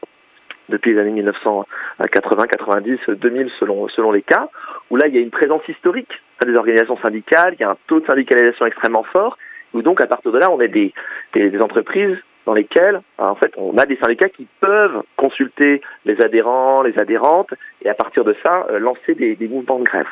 depuis 0.70 0.94
les 0.94 1.00
années 1.00 1.12
1980, 1.12 2.48
90, 2.48 3.00
2000 3.10 3.52
selon, 3.60 3.88
selon 3.90 4.12
les 4.12 4.22
cas, 4.22 4.50
où 4.90 4.96
là 4.96 5.08
il 5.08 5.16
y 5.16 5.18
a 5.18 5.22
une 5.22 5.32
présence 5.32 5.68
historique 5.68 6.12
des 6.46 6.56
organisations 6.56 6.98
syndicales, 7.04 7.56
il 7.58 7.62
y 7.62 7.64
a 7.64 7.72
un 7.72 7.78
taux 7.88 8.00
de 8.00 8.06
syndicalisation 8.06 8.66
extrêmement 8.66 9.04
fort, 9.04 9.38
où 9.74 9.82
donc 9.82 10.02
à 10.02 10.08
partir 10.08 10.32
de 10.32 10.38
là 10.38 10.52
on 10.52 10.60
a 10.60 10.68
des, 10.68 10.94
des, 11.34 11.50
des 11.50 11.60
entreprises 11.60 12.18
dans 12.46 12.54
lesquelles 12.54 13.02
en 13.18 13.36
fait 13.36 13.54
on 13.58 13.78
a 13.78 13.86
des 13.86 13.98
syndicats 13.98 14.30
qui 14.30 14.48
peuvent 14.60 15.02
consulter 15.16 15.82
les 16.06 16.22
adhérents, 16.22 16.84
les 16.84 16.98
adhérentes, 17.00 17.54
et 17.84 17.90
à 17.90 17.94
partir 17.94 18.24
de 18.24 18.36
ça 18.46 18.68
euh, 18.70 18.80
lancer 18.80 19.16
des, 19.16 19.36
des 19.36 19.48
mouvements 19.48 19.80
de 19.80 19.84
grève. 19.84 20.08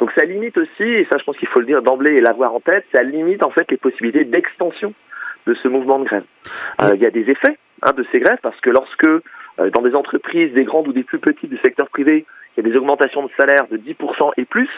Donc 0.00 0.10
ça 0.16 0.24
limite 0.24 0.56
aussi, 0.56 0.82
et 0.82 1.06
ça 1.10 1.18
je 1.18 1.24
pense 1.24 1.36
qu'il 1.36 1.48
faut 1.48 1.60
le 1.60 1.66
dire 1.66 1.82
d'emblée 1.82 2.14
et 2.14 2.20
l'avoir 2.20 2.54
en 2.54 2.60
tête, 2.60 2.84
ça 2.94 3.02
limite 3.02 3.42
en 3.42 3.50
fait 3.50 3.70
les 3.70 3.76
possibilités 3.76 4.24
d'extension 4.24 4.94
de 5.46 5.54
ce 5.54 5.68
mouvement 5.68 5.98
de 5.98 6.04
grève. 6.04 6.24
Euh, 6.82 6.92
il 6.94 7.02
y 7.02 7.06
a 7.06 7.10
des 7.10 7.30
effets 7.30 7.58
hein, 7.82 7.92
de 7.92 8.04
ces 8.12 8.20
grèves 8.20 8.38
parce 8.42 8.60
que 8.60 8.70
lorsque 8.70 9.06
euh, 9.06 9.70
dans 9.70 9.82
des 9.82 9.94
entreprises, 9.94 10.52
des 10.52 10.64
grandes 10.64 10.88
ou 10.88 10.92
des 10.92 11.04
plus 11.04 11.18
petites 11.18 11.50
du 11.50 11.58
secteur 11.58 11.88
privé, 11.88 12.24
il 12.56 12.64
y 12.64 12.66
a 12.66 12.70
des 12.70 12.76
augmentations 12.76 13.24
de 13.24 13.30
salaire 13.38 13.66
de 13.70 13.76
10% 13.76 14.32
et 14.36 14.44
plus, 14.44 14.68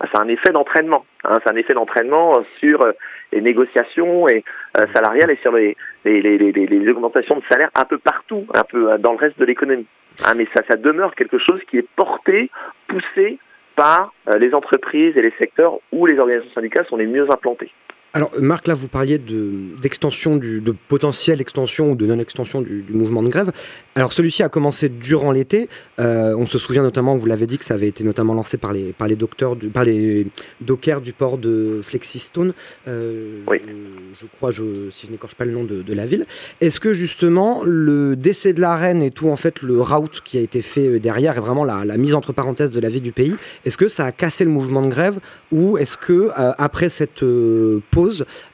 c'est 0.00 0.18
un 0.18 0.28
effet 0.28 0.50
d'entraînement. 0.50 1.04
Hein, 1.24 1.38
c'est 1.44 1.52
un 1.52 1.56
effet 1.56 1.74
d'entraînement 1.74 2.38
euh, 2.38 2.42
sur 2.58 2.82
euh, 2.82 2.92
les 3.32 3.40
négociations 3.40 4.28
et 4.28 4.44
salariales 4.92 5.30
et 5.30 5.38
sur 5.42 5.52
les, 5.52 5.76
les, 6.04 6.20
les, 6.20 6.38
les, 6.38 6.88
augmentations 6.90 7.36
de 7.36 7.42
salaire 7.48 7.70
un 7.74 7.84
peu 7.84 7.98
partout, 7.98 8.46
un 8.54 8.64
peu 8.64 8.96
dans 8.98 9.12
le 9.12 9.18
reste 9.18 9.38
de 9.38 9.44
l'économie. 9.44 9.86
Hein, 10.24 10.34
mais 10.36 10.46
ça, 10.54 10.62
ça 10.68 10.76
demeure 10.76 11.14
quelque 11.14 11.38
chose 11.38 11.60
qui 11.68 11.78
est 11.78 11.88
porté, 11.96 12.50
poussé 12.86 13.38
par 13.74 14.12
les 14.38 14.54
entreprises 14.54 15.16
et 15.16 15.22
les 15.22 15.32
secteurs 15.38 15.78
où 15.90 16.06
les 16.06 16.18
organisations 16.18 16.54
syndicales 16.54 16.86
sont 16.86 16.96
les 16.96 17.06
mieux 17.06 17.28
implantées. 17.28 17.72
Alors, 18.16 18.30
Marc, 18.40 18.68
là, 18.68 18.74
vous 18.74 18.86
parliez 18.86 19.18
de- 19.18 19.50
d'extension, 19.82 20.36
du- 20.36 20.60
de 20.60 20.72
potentielle 20.88 21.40
extension 21.40 21.90
ou 21.90 21.96
de 21.96 22.06
non-extension 22.06 22.60
du, 22.62 22.82
du 22.82 22.92
mouvement 22.92 23.24
de 23.24 23.28
grève. 23.28 23.50
Alors, 23.96 24.12
celui-ci 24.12 24.44
a 24.44 24.48
commencé 24.48 24.88
durant 24.88 25.32
l'été. 25.32 25.68
Euh, 25.98 26.32
on 26.38 26.46
se 26.46 26.58
souvient 26.58 26.82
notamment, 26.84 27.16
vous 27.16 27.26
l'avez 27.26 27.48
dit, 27.48 27.58
que 27.58 27.64
ça 27.64 27.74
avait 27.74 27.88
été 27.88 28.04
notamment 28.04 28.32
lancé 28.32 28.56
par 28.56 28.72
les, 28.72 28.92
par 28.92 29.08
les 29.08 29.16
docteurs, 29.16 29.56
du, 29.56 29.66
par 29.66 29.82
les 29.82 30.28
dockers 30.60 31.00
du 31.00 31.12
port 31.12 31.38
de 31.38 31.80
Flexistone. 31.82 32.52
Euh, 32.86 33.40
Oui. 33.48 33.58
je, 33.66 34.20
je 34.20 34.26
crois, 34.36 34.52
je, 34.52 34.62
si 34.90 35.08
je 35.08 35.12
n'écorche 35.12 35.34
pas 35.34 35.44
le 35.44 35.50
nom 35.50 35.64
de, 35.64 35.82
de 35.82 35.92
la 35.92 36.06
ville. 36.06 36.24
Est-ce 36.60 36.78
que 36.78 36.92
justement 36.92 37.62
le 37.64 38.14
décès 38.14 38.52
de 38.52 38.60
la 38.60 38.76
reine 38.76 39.02
et 39.02 39.10
tout 39.10 39.28
en 39.28 39.36
fait 39.36 39.60
le 39.60 39.80
route 39.80 40.20
qui 40.24 40.38
a 40.38 40.40
été 40.40 40.62
fait 40.62 40.86
euh, 40.86 41.00
derrière 41.00 41.36
et 41.36 41.40
vraiment 41.40 41.64
la, 41.64 41.84
la 41.84 41.96
mise 41.96 42.14
entre 42.14 42.32
parenthèses 42.32 42.70
de 42.70 42.80
la 42.80 42.88
vie 42.90 43.00
du 43.00 43.10
pays, 43.10 43.34
est-ce 43.64 43.76
que 43.76 43.88
ça 43.88 44.04
a 44.04 44.12
cassé 44.12 44.44
le 44.44 44.50
mouvement 44.50 44.82
de 44.82 44.88
grève 44.88 45.18
ou 45.50 45.78
est-ce 45.78 45.96
que 45.96 46.30
euh, 46.38 46.52
après 46.58 46.88
cette 46.88 47.24
euh, 47.24 47.80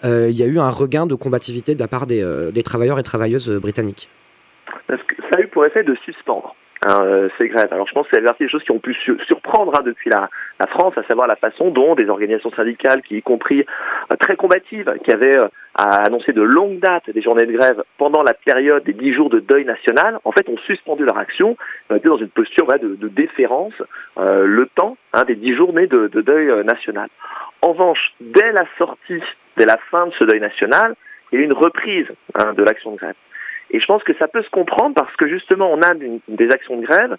euh, 0.04 0.28
il 0.30 0.36
y 0.36 0.42
a 0.42 0.46
eu 0.46 0.58
un 0.58 0.70
regain 0.70 1.06
de 1.06 1.14
combativité 1.14 1.74
de 1.74 1.80
la 1.80 1.88
part 1.88 2.06
des, 2.06 2.22
euh, 2.22 2.50
des 2.50 2.62
travailleurs 2.62 2.98
et 2.98 3.02
travailleuses 3.02 3.50
euh, 3.50 3.60
britanniques. 3.60 4.08
Parce 4.86 5.02
que 5.02 5.16
ça 5.30 5.38
a 5.38 5.40
eu 5.40 5.48
pour 5.48 5.64
effet 5.64 5.82
de 5.82 5.94
suspendre 6.04 6.54
hein, 6.86 7.28
ces 7.38 7.48
grèves. 7.48 7.72
Alors 7.72 7.86
je 7.86 7.92
pense 7.92 8.06
que 8.06 8.12
c'est 8.14 8.20
la 8.20 8.28
partie 8.28 8.44
des 8.44 8.50
choses 8.50 8.64
qui 8.64 8.72
ont 8.72 8.78
pu 8.78 8.94
su- 8.94 9.18
surprendre 9.26 9.72
hein, 9.78 9.82
depuis 9.84 10.10
la, 10.10 10.28
la 10.58 10.66
France, 10.66 10.96
à 10.96 11.02
savoir 11.04 11.26
la 11.26 11.36
façon 11.36 11.70
dont 11.70 11.94
des 11.94 12.08
organisations 12.08 12.52
syndicales, 12.52 13.02
qui 13.02 13.16
y 13.16 13.22
compris 13.22 13.64
euh, 14.10 14.16
très 14.16 14.36
combatives, 14.36 14.92
qui 15.04 15.12
avaient 15.12 15.38
euh, 15.38 15.48
à 15.74 16.02
annoncer 16.06 16.32
de 16.32 16.42
longues 16.42 16.80
dates 16.80 17.10
des 17.10 17.22
journées 17.22 17.46
de 17.46 17.52
grève 17.52 17.82
pendant 17.98 18.22
la 18.22 18.34
période 18.34 18.84
des 18.84 18.92
dix 18.92 19.12
jours 19.14 19.30
de 19.30 19.40
deuil 19.40 19.64
national, 19.64 20.18
en 20.24 20.32
fait 20.32 20.48
ont 20.48 20.58
suspendu 20.66 21.04
leur 21.04 21.18
action, 21.18 21.56
euh, 21.90 21.96
étaient 21.96 22.08
dans 22.08 22.18
une 22.18 22.28
posture 22.28 22.64
voilà, 22.64 22.82
de, 22.82 22.96
de 22.96 23.08
déférence 23.08 23.74
euh, 24.18 24.46
le 24.46 24.66
temps 24.74 24.96
hein, 25.12 25.24
des 25.24 25.36
dix 25.36 25.54
journées 25.54 25.86
de, 25.86 26.08
de 26.08 26.20
deuil 26.20 26.48
euh, 26.50 26.62
national. 26.64 27.08
En 27.62 27.72
revanche, 27.72 28.14
dès 28.20 28.52
la 28.52 28.64
sortie, 28.78 29.22
dès 29.56 29.66
la 29.66 29.76
fin 29.90 30.06
de 30.06 30.12
ce 30.18 30.24
deuil 30.24 30.40
national, 30.40 30.94
il 31.30 31.38
y 31.38 31.38
a 31.38 31.42
eu 31.42 31.44
une 31.44 31.52
reprise 31.52 32.06
hein, 32.34 32.54
de 32.54 32.62
l'action 32.64 32.92
de 32.92 32.96
grève. 32.96 33.14
Et 33.72 33.78
je 33.78 33.86
pense 33.86 34.02
que 34.02 34.14
ça 34.14 34.26
peut 34.26 34.42
se 34.42 34.50
comprendre 34.50 34.94
parce 34.94 35.14
que 35.16 35.28
justement, 35.28 35.70
on 35.72 35.80
a 35.80 35.94
des 35.94 36.50
actions 36.50 36.76
de 36.76 36.84
grève 36.84 37.16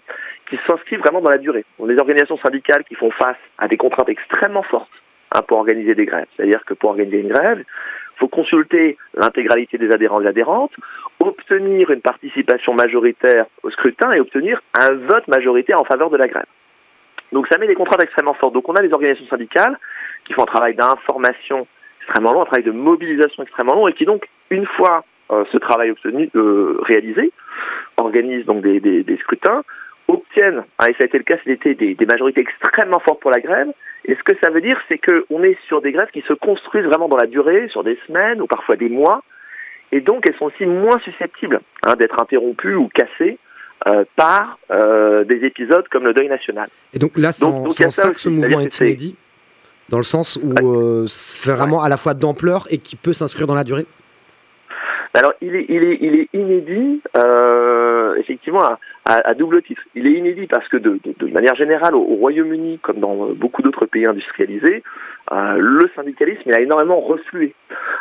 qui 0.48 0.58
s'inscrivent 0.66 1.00
vraiment 1.00 1.22
dans 1.22 1.30
la 1.30 1.38
durée. 1.38 1.64
On 1.78 1.86
a 1.86 1.92
des 1.92 1.98
organisations 1.98 2.38
syndicales 2.38 2.84
qui 2.84 2.94
font 2.94 3.10
face 3.10 3.38
à 3.58 3.68
des 3.68 3.78
contraintes 3.78 4.10
extrêmement 4.10 4.62
fortes 4.62 4.90
hein, 5.34 5.40
pour 5.48 5.58
organiser 5.58 5.94
des 5.94 6.04
grèves. 6.04 6.26
C'est-à-dire 6.36 6.62
que 6.66 6.74
pour 6.74 6.90
organiser 6.90 7.20
une 7.20 7.32
grève, 7.32 7.60
il 7.60 8.18
faut 8.18 8.28
consulter 8.28 8.98
l'intégralité 9.14 9.78
des 9.78 9.90
adhérents 9.90 10.20
et 10.20 10.26
adhérentes, 10.26 10.72
obtenir 11.20 11.90
une 11.90 12.02
participation 12.02 12.74
majoritaire 12.74 13.46
au 13.62 13.70
scrutin 13.70 14.12
et 14.12 14.20
obtenir 14.20 14.62
un 14.74 14.92
vote 14.92 15.26
majoritaire 15.28 15.80
en 15.80 15.84
faveur 15.84 16.10
de 16.10 16.18
la 16.18 16.28
grève. 16.28 16.46
Donc 17.32 17.48
ça 17.48 17.56
met 17.56 17.66
des 17.66 17.74
contraintes 17.74 18.04
extrêmement 18.04 18.34
fortes. 18.34 18.52
Donc 18.52 18.68
on 18.68 18.74
a 18.74 18.82
des 18.82 18.92
organisations 18.92 19.26
syndicales 19.28 19.78
qui 20.26 20.34
font 20.34 20.42
un 20.42 20.46
travail 20.46 20.74
d'information 20.74 21.66
extrêmement 22.02 22.32
long, 22.32 22.42
un 22.42 22.46
travail 22.46 22.64
de 22.64 22.72
mobilisation 22.72 23.42
extrêmement 23.42 23.74
long 23.74 23.88
et 23.88 23.94
qui 23.94 24.04
donc, 24.04 24.28
une 24.50 24.66
fois 24.66 25.04
ce 25.52 25.58
travail 25.58 25.90
obtenu, 25.90 26.30
euh, 26.36 26.78
réalisé, 26.82 27.32
organisent 27.96 28.46
donc 28.46 28.62
des, 28.62 28.80
des- 28.80 29.02
des 29.04 29.16
scrutins, 29.18 29.62
obtiennent, 30.08 30.64
hein, 30.78 30.86
et 30.88 30.92
ça 30.94 31.02
a 31.02 31.06
été 31.06 31.18
le 31.18 31.24
cas 31.24 31.36
cet 31.38 31.48
été, 31.48 31.74
des, 31.74 31.94
des 31.94 32.06
majorités 32.06 32.40
extrêmement 32.40 32.98
fortes 33.00 33.20
pour 33.20 33.30
la 33.30 33.40
grève. 33.40 33.68
Et 34.04 34.14
ce 34.16 34.22
que 34.24 34.32
ça 34.42 34.50
veut 34.50 34.60
dire, 34.60 34.78
c'est 34.88 34.98
qu'on 34.98 35.42
est 35.42 35.56
sur 35.68 35.80
des 35.80 35.92
grèves 35.92 36.10
qui 36.12 36.22
se 36.22 36.32
construisent 36.34 36.86
vraiment 36.86 37.08
dans 37.08 37.16
la 37.16 37.26
durée, 37.26 37.68
sur 37.68 37.84
des 37.84 37.98
semaines 38.06 38.42
ou 38.42 38.46
parfois 38.46 38.76
des 38.76 38.88
mois, 38.88 39.22
et 39.92 40.00
donc 40.00 40.24
elles 40.28 40.36
sont 40.36 40.46
aussi 40.46 40.66
moins 40.66 40.98
susceptibles 41.00 41.60
hein, 41.86 41.94
d'être 41.98 42.20
interrompues 42.20 42.74
ou 42.74 42.88
cassées 42.88 43.38
euh, 43.86 44.04
par 44.16 44.58
euh, 44.70 45.22
des 45.24 45.44
épisodes 45.44 45.86
comme 45.88 46.04
le 46.04 46.14
deuil 46.14 46.28
national. 46.28 46.68
Et 46.94 46.98
donc 46.98 47.12
là, 47.16 47.30
c'est 47.32 47.44
en, 47.44 47.70
ça 47.70 47.90
ça 47.90 48.10
que 48.10 48.18
ce 48.20 48.28
mouvement 48.28 48.60
est 48.60 48.80
inédit 48.80 49.16
dans 49.88 49.98
le 49.98 50.02
sens 50.04 50.38
où 50.42 50.52
euh, 50.74 51.04
c'est 51.06 51.50
vraiment 51.50 51.82
à 51.82 51.88
la 51.88 51.96
fois 51.96 52.14
d'ampleur 52.14 52.66
et 52.70 52.78
qui 52.78 52.96
peut 52.96 53.12
s'inscrire 53.12 53.46
dans 53.46 53.54
la 53.54 53.64
durée 53.64 53.86
Alors, 55.14 55.34
il 55.42 55.54
est, 55.56 55.66
il 55.68 55.84
est, 55.84 55.98
il 56.00 56.20
est 56.20 56.28
inédit, 56.32 57.02
euh, 57.18 58.14
effectivement, 58.16 58.62
à, 58.62 58.78
à- 59.04 59.28
à 59.30 59.34
double 59.34 59.62
titre. 59.62 59.82
Il 59.94 60.06
est 60.06 60.12
inédit 60.12 60.46
parce 60.46 60.66
que, 60.68 60.78
de, 60.78 60.98
de- 61.04 61.14
de 61.18 61.32
manière 61.32 61.54
générale, 61.54 61.94
au, 61.94 62.00
au 62.00 62.14
Royaume-Uni, 62.16 62.78
comme 62.78 62.98
dans 62.98 63.26
euh, 63.28 63.34
beaucoup 63.34 63.60
d'autres 63.62 63.84
pays 63.86 64.06
industrialisés, 64.08 64.82
euh, 65.32 65.56
le 65.58 65.90
syndicalisme 65.94 66.42
il 66.46 66.54
a 66.56 66.60
énormément 66.60 67.00
reflué. 67.00 67.54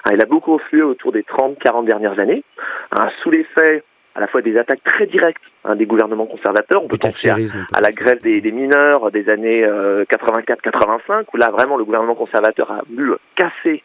Hein, 0.06 0.12
il 0.13 0.21
a 0.21 0.26
beaucoup 0.26 0.54
reflué 0.54 0.82
autour 0.84 1.12
des 1.12 1.24
30-40 1.24 1.86
dernières 1.86 2.19
années, 2.19 2.43
hein, 2.91 3.10
sous 3.21 3.30
l'effet 3.30 3.84
à 4.15 4.19
la 4.21 4.28
fois 4.28 4.41
des 4.41 4.58
attaques 4.58 4.84
très 4.84 5.06
directes 5.06 5.41
hein, 5.63 5.76
des 5.76 5.86
gouvernements 5.86 6.26
conservateurs. 6.26 6.84
On 6.84 6.88
peut 6.88 6.97
penser 6.97 7.30
à, 7.74 7.82
la 7.82 7.89
grève 7.91 8.19
des, 8.21 8.41
des 8.41 8.52
mineurs 8.52 9.10
des 9.12 9.30
années 9.30 9.63
euh, 9.63 10.04
84-85, 10.06 11.26
où 11.34 11.38
là 11.38 11.50
vraiment 11.52 11.78
le 11.78 11.86
gouvernement 11.86 12.15
conservateur 12.15 12.71
a 12.71 12.82
voulu 12.89 13.12
casser 13.36 13.84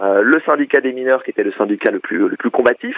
euh, 0.00 0.20
le 0.22 0.40
syndicat 0.46 0.80
des 0.80 0.92
mineurs, 0.92 1.22
qui 1.24 1.30
était 1.30 1.42
le 1.42 1.52
syndicat 1.52 1.90
le 1.90 1.98
plus, 1.98 2.28
le 2.28 2.36
plus 2.36 2.50
combatif. 2.50 2.96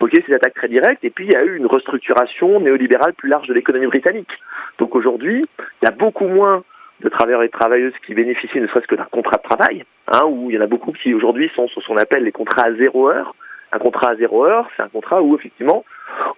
Donc 0.00 0.10
il 0.12 0.18
y 0.18 0.20
a 0.20 0.24
eu 0.24 0.26
ces 0.28 0.36
attaques 0.36 0.54
très 0.54 0.68
directes, 0.68 1.04
et 1.04 1.10
puis 1.10 1.26
il 1.26 1.32
y 1.32 1.36
a 1.36 1.44
eu 1.44 1.56
une 1.56 1.66
restructuration 1.66 2.60
néolibérale 2.60 3.14
plus 3.14 3.28
large 3.28 3.48
de 3.48 3.54
l'économie 3.54 3.86
britannique. 3.86 4.30
Donc 4.78 4.94
aujourd'hui, 4.94 5.46
il 5.82 5.84
y 5.84 5.88
a 5.88 5.94
beaucoup 5.94 6.26
moins 6.26 6.62
de 7.00 7.08
travailleurs 7.08 7.42
et 7.42 7.46
de 7.46 7.52
travailleuses 7.52 7.94
qui 8.06 8.14
bénéficient 8.14 8.60
ne 8.60 8.66
serait-ce 8.68 8.86
que 8.86 8.94
d'un 8.94 9.04
contrat 9.04 9.36
de 9.36 9.48
travail, 9.48 9.84
hein, 10.08 10.24
où 10.26 10.50
il 10.50 10.56
y 10.56 10.58
en 10.58 10.62
a 10.62 10.66
beaucoup 10.66 10.92
qui 10.92 11.14
aujourd'hui 11.14 11.50
sont 11.54 11.68
sur 11.68 11.82
ce 11.82 11.88
qu'on 11.88 11.96
appelle 11.96 12.24
les 12.24 12.32
contrats 12.32 12.66
à 12.66 12.74
zéro 12.74 13.08
heure. 13.08 13.34
Un 13.72 13.78
contrat 13.78 14.10
à 14.10 14.16
zéro 14.16 14.44
heure, 14.44 14.68
c'est 14.76 14.84
un 14.84 14.88
contrat 14.88 15.20
où 15.22 15.34
effectivement 15.34 15.84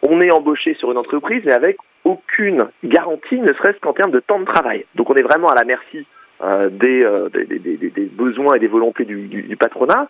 on 0.02 0.20
est 0.20 0.30
embauché 0.30 0.74
sur 0.74 0.90
une 0.90 0.98
entreprise, 0.98 1.42
mais 1.44 1.52
avec 1.52 1.76
aucune 2.04 2.62
garantie, 2.84 3.38
ne 3.38 3.52
serait-ce 3.52 3.78
qu'en 3.80 3.92
termes 3.92 4.12
de 4.12 4.20
temps 4.20 4.38
de 4.38 4.44
travail. 4.44 4.86
Donc 4.94 5.10
on 5.10 5.14
est 5.14 5.22
vraiment 5.22 5.48
à 5.48 5.54
la 5.54 5.64
merci 5.64 6.06
des, 6.40 7.02
euh, 7.02 7.28
des, 7.30 8.10
besoins 8.12 8.54
et 8.54 8.58
des 8.58 8.66
volontés 8.66 9.04
du, 9.04 9.56
patronat. 9.58 10.08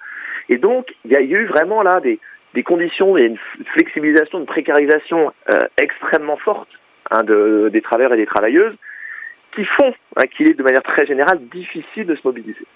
Et 0.48 0.58
donc 0.58 0.86
il 1.04 1.12
y, 1.12 1.16
a 1.16 1.20
il 1.20 1.30
y 1.30 1.36
a 1.36 1.40
eu 1.40 1.46
vraiment 1.46 1.82
là 1.82 2.00
des, 2.00 2.18
conditions 2.62 3.18
et 3.18 3.24
une 3.24 3.34
f- 3.34 3.64
flexibilisation, 3.74 4.38
une 4.38 4.46
précarisation 4.46 5.32
euh, 5.50 5.58
extrêmement 5.80 6.38
forte 6.38 6.68
hein, 7.10 7.22
de, 7.22 7.68
des 7.70 7.82
travailleurs 7.82 8.14
et 8.14 8.16
des 8.16 8.26
travailleuses 8.26 8.74
qui 9.54 9.64
font 9.64 9.92
hein, 10.16 10.22
qu'il 10.34 10.48
est 10.50 10.54
de 10.54 10.62
manière 10.62 10.82
très 10.82 11.06
générale 11.06 11.38
difficile 11.48 12.06
de 12.06 12.14
se 12.14 12.22
mobiliser. 12.24 12.66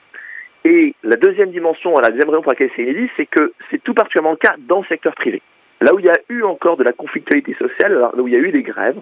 Et 0.64 0.94
la 1.02 1.16
deuxième 1.16 1.50
dimension, 1.50 1.94
la 1.98 2.10
deuxième 2.10 2.28
raison 2.28 2.42
pour 2.42 2.52
laquelle 2.52 2.70
c'est 2.76 2.82
inédit, 2.82 3.10
c'est 3.16 3.26
que 3.26 3.54
c'est 3.70 3.82
tout 3.82 3.94
particulièrement 3.94 4.32
le 4.32 4.36
cas 4.36 4.56
dans 4.58 4.80
le 4.80 4.86
secteur 4.86 5.14
privé. 5.14 5.40
Là 5.80 5.94
où 5.94 5.98
il 5.98 6.04
y 6.04 6.10
a 6.10 6.18
eu 6.28 6.42
encore 6.42 6.76
de 6.76 6.84
la 6.84 6.92
conflictualité 6.92 7.54
sociale, 7.54 7.94
là 7.94 8.10
où 8.16 8.28
il 8.28 8.34
y 8.34 8.36
a 8.36 8.40
eu 8.40 8.52
des 8.52 8.62
grèves, 8.62 9.00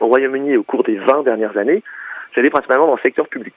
au 0.00 0.06
Royaume-Uni 0.06 0.56
au 0.56 0.62
cours 0.62 0.84
des 0.84 0.96
20 0.96 1.24
dernières 1.24 1.56
années, 1.56 1.82
c'était 2.34 2.50
principalement 2.50 2.86
dans 2.86 2.94
le 2.96 3.00
secteur 3.02 3.28
public. 3.28 3.54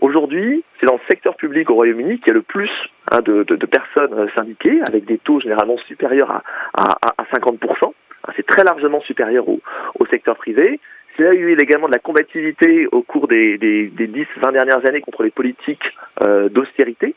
Aujourd'hui, 0.00 0.64
c'est 0.78 0.86
dans 0.86 0.94
le 0.94 1.00
secteur 1.10 1.36
public 1.36 1.70
au 1.70 1.74
Royaume-Uni 1.74 2.18
qu'il 2.18 2.28
y 2.28 2.30
a 2.30 2.34
le 2.34 2.42
plus 2.42 2.70
hein, 3.12 3.20
de, 3.20 3.44
de- 3.44 3.56
de 3.56 3.66
personnes 3.66 4.28
syndiquées, 4.36 4.80
avec 4.88 5.04
des 5.04 5.18
taux 5.18 5.40
généralement 5.40 5.76
supérieurs 5.78 6.30
à, 6.30 6.42
à, 6.74 6.96
à- 7.06 7.14
à 7.18 7.24
50%. 7.38 7.56
Hein, 7.84 8.32
C'est 8.36 8.46
très 8.46 8.64
largement 8.64 9.00
supérieur 9.02 9.48
au, 9.48 9.60
au 9.98 10.06
secteur 10.06 10.36
privé. 10.36 10.80
Il 11.18 11.24
y 11.24 11.28
a 11.28 11.34
eu 11.34 11.52
également 11.52 11.86
de 11.88 11.92
la 11.92 11.98
combativité 11.98 12.86
au 12.92 13.02
cours 13.02 13.28
des, 13.28 13.58
des, 13.58 13.88
des 13.88 14.08
10-20 14.08 14.52
dernières 14.52 14.86
années 14.88 15.02
contre 15.02 15.22
les 15.22 15.30
politiques 15.30 15.84
euh, 16.22 16.48
d'austérité. 16.48 17.14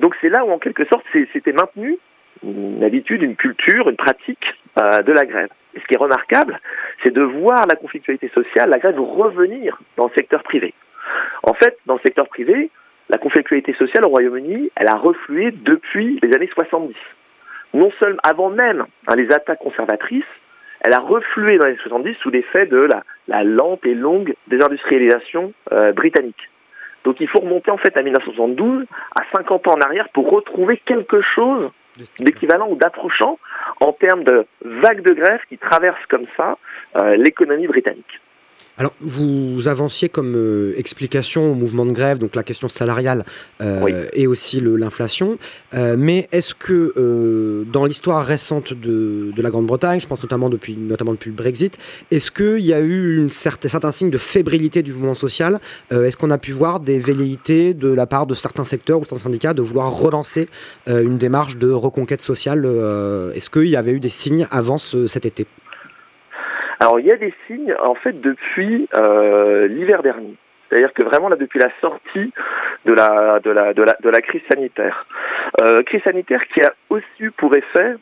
Donc 0.00 0.14
c'est 0.20 0.28
là 0.28 0.44
où 0.44 0.50
en 0.52 0.58
quelque 0.58 0.84
sorte 0.84 1.04
c'était 1.32 1.52
maintenu 1.52 1.98
une 2.44 2.84
habitude, 2.84 3.22
une 3.22 3.34
culture, 3.34 3.88
une 3.88 3.96
pratique 3.96 4.54
euh, 4.80 5.02
de 5.02 5.12
la 5.12 5.24
grève. 5.26 5.48
Et 5.78 5.80
ce 5.80 5.86
qui 5.86 5.94
est 5.94 5.98
remarquable, 5.98 6.60
c'est 7.04 7.12
de 7.12 7.22
voir 7.22 7.66
la 7.68 7.76
conflictualité 7.76 8.28
sociale, 8.34 8.68
la 8.68 8.78
grève 8.78 8.98
revenir 8.98 9.78
dans 9.96 10.06
le 10.06 10.14
secteur 10.16 10.42
privé. 10.42 10.74
En 11.44 11.54
fait, 11.54 11.78
dans 11.86 11.94
le 11.94 12.00
secteur 12.00 12.26
privé, 12.26 12.70
la 13.08 13.18
conflictualité 13.18 13.74
sociale 13.74 14.04
au 14.04 14.08
Royaume-Uni, 14.08 14.72
elle 14.74 14.88
a 14.88 14.96
reflué 14.96 15.52
depuis 15.52 16.18
les 16.20 16.34
années 16.34 16.50
70. 16.52 16.96
Non 17.74 17.92
seulement 18.00 18.18
avant 18.24 18.50
même 18.50 18.86
hein, 19.06 19.14
les 19.14 19.30
attaques 19.30 19.60
conservatrices, 19.60 20.24
elle 20.80 20.94
a 20.94 20.98
reflué 20.98 21.58
dans 21.58 21.66
les 21.66 21.74
années 21.74 21.82
70 21.82 22.14
sous 22.22 22.30
l'effet 22.30 22.66
de 22.66 22.88
la, 23.28 23.44
lente 23.44 23.86
et 23.86 23.94
longue 23.94 24.34
désindustrialisation 24.48 25.52
euh, 25.72 25.92
britannique. 25.92 26.50
Donc 27.04 27.20
il 27.20 27.28
faut 27.28 27.38
remonter 27.38 27.70
en 27.70 27.78
fait 27.78 27.96
à 27.96 28.02
1972, 28.02 28.84
à 29.14 29.22
50 29.32 29.68
ans 29.68 29.74
en 29.74 29.80
arrière, 29.80 30.08
pour 30.08 30.28
retrouver 30.28 30.82
quelque 30.84 31.20
chose 31.20 31.70
d'équivalent 32.20 32.68
ou 32.68 32.76
d'approchant 32.76 33.38
en 33.80 33.92
termes 33.92 34.24
de 34.24 34.46
vagues 34.64 35.02
de 35.02 35.12
grève 35.12 35.40
qui 35.48 35.58
traversent 35.58 36.06
comme 36.08 36.26
ça 36.36 36.58
euh, 36.96 37.12
l'économie 37.16 37.66
britannique. 37.66 38.20
Alors, 38.78 38.92
vous 39.00 39.66
avanciez 39.66 40.08
comme 40.08 40.34
euh, 40.36 40.72
explication 40.76 41.50
au 41.50 41.54
mouvement 41.54 41.84
de 41.84 41.90
grève, 41.90 42.18
donc 42.18 42.36
la 42.36 42.44
question 42.44 42.68
salariale 42.68 43.24
euh, 43.60 43.80
Oui. 43.82 43.92
et 44.12 44.28
aussi 44.28 44.60
l'inflation. 44.60 45.36
Euh, 45.74 45.96
mais 45.98 46.28
est-ce 46.30 46.54
que 46.54 46.92
euh, 46.96 47.64
dans 47.72 47.84
l'histoire 47.84 48.24
récente 48.24 48.72
de, 48.74 49.32
de 49.34 49.42
la 49.42 49.50
Grande-Bretagne, 49.50 49.98
je 49.98 50.06
pense 50.06 50.22
notamment 50.22 50.48
depuis, 50.48 50.76
notamment 50.76 51.10
depuis 51.12 51.30
le 51.30 51.34
Brexit, 51.36 51.76
est-ce 52.12 52.30
qu'il 52.30 52.64
y 52.64 52.72
a 52.72 52.78
eu 52.80 53.16
une 53.18 53.30
certaine, 53.30 53.68
certains 53.68 53.90
signes 53.90 54.10
de 54.10 54.18
fébrilité 54.18 54.82
du 54.82 54.92
mouvement 54.92 55.14
social 55.14 55.58
Euh, 55.92 56.04
Est-ce 56.04 56.16
qu'on 56.16 56.30
a 56.30 56.38
pu 56.38 56.52
voir 56.52 56.78
des 56.78 57.00
velléités 57.00 57.74
de 57.74 57.88
la 57.88 58.06
part 58.06 58.28
de 58.28 58.34
certains 58.34 58.64
secteurs 58.64 59.00
ou 59.00 59.04
certains 59.04 59.24
syndicats 59.24 59.54
de 59.54 59.62
vouloir 59.62 59.90
relancer 59.92 60.48
euh, 60.88 61.02
une 61.02 61.18
démarche 61.18 61.56
de 61.56 61.70
reconquête 61.70 62.20
sociale 62.22 62.62
euh, 62.64 63.32
Est-ce 63.32 63.50
qu'il 63.50 63.66
y 63.68 63.74
avait 63.76 63.92
eu 63.92 64.00
des 64.00 64.08
signes 64.08 64.46
avant 64.52 64.78
ce- 64.78 65.08
cet 65.08 65.26
été? 65.26 65.46
Alors 66.80 67.00
il 67.00 67.06
y 67.06 67.12
a 67.12 67.16
des 67.16 67.34
signes 67.46 67.74
en 67.80 67.94
fait 67.94 68.20
depuis 68.20 68.88
euh, 68.96 69.66
l'hiver 69.66 70.02
dernier. 70.02 70.34
C'est-à-dire 70.68 70.92
que 70.92 71.02
vraiment 71.02 71.28
là 71.28 71.36
depuis 71.36 71.58
la 71.58 71.70
sortie 71.80 72.32
de 72.84 72.92
la 72.92 73.40
de 73.40 73.50
la 73.50 73.72
de 73.72 73.82
la, 73.82 73.96
de 74.00 74.08
la 74.10 74.20
crise 74.20 74.42
sanitaire, 74.50 75.06
euh, 75.62 75.82
crise 75.82 76.02
sanitaire 76.02 76.42
qui 76.52 76.62
a 76.62 76.72
aussi 76.90 77.06
eu 77.20 77.30
pour 77.30 77.54
effet, 77.56 77.94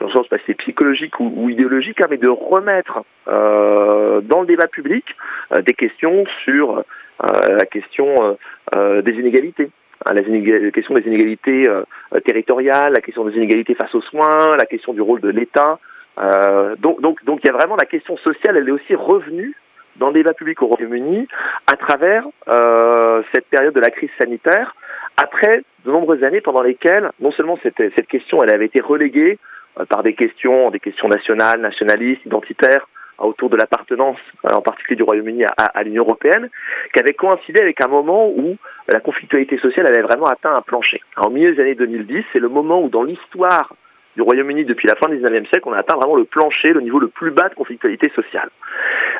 je 0.00 0.04
ne 0.04 0.10
sais 0.10 0.28
pas 0.30 0.38
si 0.38 0.44
c'est 0.46 0.54
psychologique 0.54 1.18
ou, 1.18 1.50
idéologique, 1.50 2.00
hein, 2.00 2.06
mais 2.10 2.18
de 2.18 2.28
remettre 2.28 3.04
euh, 3.28 4.20
dans 4.20 4.40
le 4.40 4.46
débat 4.46 4.68
public 4.68 5.04
euh, 5.52 5.62
des 5.62 5.74
questions 5.74 6.24
sur 6.44 6.78
euh, 7.24 7.56
la 7.58 7.66
question 7.66 8.36
euh, 8.74 9.02
des 9.02 9.12
inégalités. 9.12 9.70
Hein, 10.06 10.14
la 10.14 10.70
question 10.70 10.94
des 10.94 11.06
inégalités 11.06 11.68
euh, 11.68 11.82
territoriales, 12.24 12.92
la 12.92 13.00
question 13.00 13.24
des 13.24 13.36
inégalités 13.36 13.74
face 13.74 13.94
aux 13.94 14.02
soins, 14.02 14.56
la 14.56 14.66
question 14.66 14.92
du 14.92 15.00
rôle 15.00 15.20
de 15.20 15.28
l'État. 15.28 15.78
Euh, 16.18 16.76
donc, 16.76 17.00
donc, 17.00 17.24
donc, 17.24 17.40
il 17.42 17.46
y 17.46 17.50
a 17.50 17.54
vraiment 17.54 17.76
la 17.76 17.86
question 17.86 18.16
sociale, 18.18 18.56
elle 18.56 18.68
est 18.68 18.72
aussi 18.72 18.94
revenue 18.94 19.54
dans 19.96 20.08
le 20.08 20.14
débat 20.14 20.34
public 20.34 20.60
au 20.62 20.66
Royaume-Uni 20.66 21.28
à 21.66 21.76
travers 21.76 22.26
euh, 22.48 23.22
cette 23.34 23.46
période 23.46 23.74
de 23.74 23.80
la 23.80 23.90
crise 23.90 24.10
sanitaire, 24.18 24.74
après 25.16 25.62
de 25.84 25.90
nombreuses 25.90 26.24
années 26.24 26.40
pendant 26.40 26.62
lesquelles 26.62 27.10
non 27.20 27.32
seulement 27.32 27.58
cette, 27.62 27.76
cette 27.76 28.08
question, 28.08 28.42
elle 28.42 28.54
avait 28.54 28.66
été 28.66 28.80
reléguée 28.80 29.38
euh, 29.78 29.84
par 29.84 30.02
des 30.02 30.14
questions, 30.14 30.70
des 30.70 30.80
questions 30.80 31.08
nationales, 31.08 31.60
nationalistes, 31.60 32.24
identitaires, 32.24 32.88
autour 33.18 33.50
de 33.50 33.56
l'appartenance, 33.56 34.18
euh, 34.46 34.54
en 34.54 34.62
particulier 34.62 34.96
du 34.96 35.02
Royaume-Uni 35.02 35.44
à, 35.44 35.64
à 35.64 35.82
l'Union 35.82 36.04
européenne, 36.04 36.48
qui 36.92 37.00
avait 37.00 37.14
coïncidé 37.14 37.60
avec 37.60 37.80
un 37.80 37.88
moment 37.88 38.28
où 38.28 38.56
la 38.88 39.00
conflictualité 39.00 39.58
sociale 39.58 39.86
avait 39.86 40.02
vraiment 40.02 40.26
atteint 40.26 40.54
un 40.54 40.62
plancher. 40.62 41.00
Au 41.22 41.30
milieu 41.30 41.54
des 41.54 41.60
années 41.60 41.74
2010, 41.74 42.24
c'est 42.32 42.38
le 42.38 42.48
moment 42.48 42.82
où 42.82 42.88
dans 42.88 43.04
l'histoire 43.04 43.74
du 44.16 44.22
Royaume-Uni 44.22 44.64
depuis 44.64 44.88
la 44.88 44.96
fin 44.96 45.08
du 45.08 45.16
19e 45.16 45.48
siècle, 45.48 45.62
on 45.66 45.72
a 45.72 45.78
atteint 45.78 45.96
vraiment 45.96 46.16
le 46.16 46.24
plancher, 46.24 46.72
le 46.72 46.80
niveau 46.80 46.98
le 46.98 47.08
plus 47.08 47.30
bas 47.30 47.48
de 47.48 47.54
conflictualité 47.54 48.10
sociale. 48.14 48.50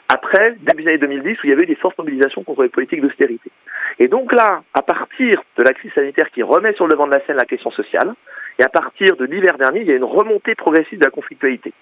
Après, 0.09 0.57
début 0.61 0.83
des 0.83 0.90
années 0.90 0.98
2010, 0.98 1.33
où 1.33 1.40
il 1.44 1.50
y 1.50 1.52
avait 1.52 1.66
des 1.66 1.74
fortes 1.76 1.96
mobilisations 1.98 2.42
contre 2.42 2.62
les 2.62 2.68
politiques 2.68 3.00
d'austérité. 3.00 3.50
Et 3.98 4.09
donc 4.09 4.35
là, 4.35 4.62
à 4.74 4.83
partir 4.83 5.42
de 5.57 5.62
la 5.62 5.72
crise 5.72 5.92
sanitaire 5.94 6.31
qui 6.31 6.42
remet 6.42 6.74
sur 6.74 6.87
le 6.87 6.92
devant 6.92 7.07
de 7.07 7.12
la 7.12 7.24
scène 7.24 7.37
la 7.37 7.44
question 7.44 7.70
sociale, 7.70 8.14
et 8.59 8.62
à 8.62 8.68
partir 8.68 9.16
de 9.16 9.24
l'hiver 9.24 9.57
dernier, 9.59 9.81
il 9.81 9.87
y 9.87 9.92
a 9.92 9.96
une 9.96 10.05
remontée 10.05 10.55
progressive 10.55 10.98
de 10.98 11.05
la 11.05 11.11
conflictualité. 11.11 11.72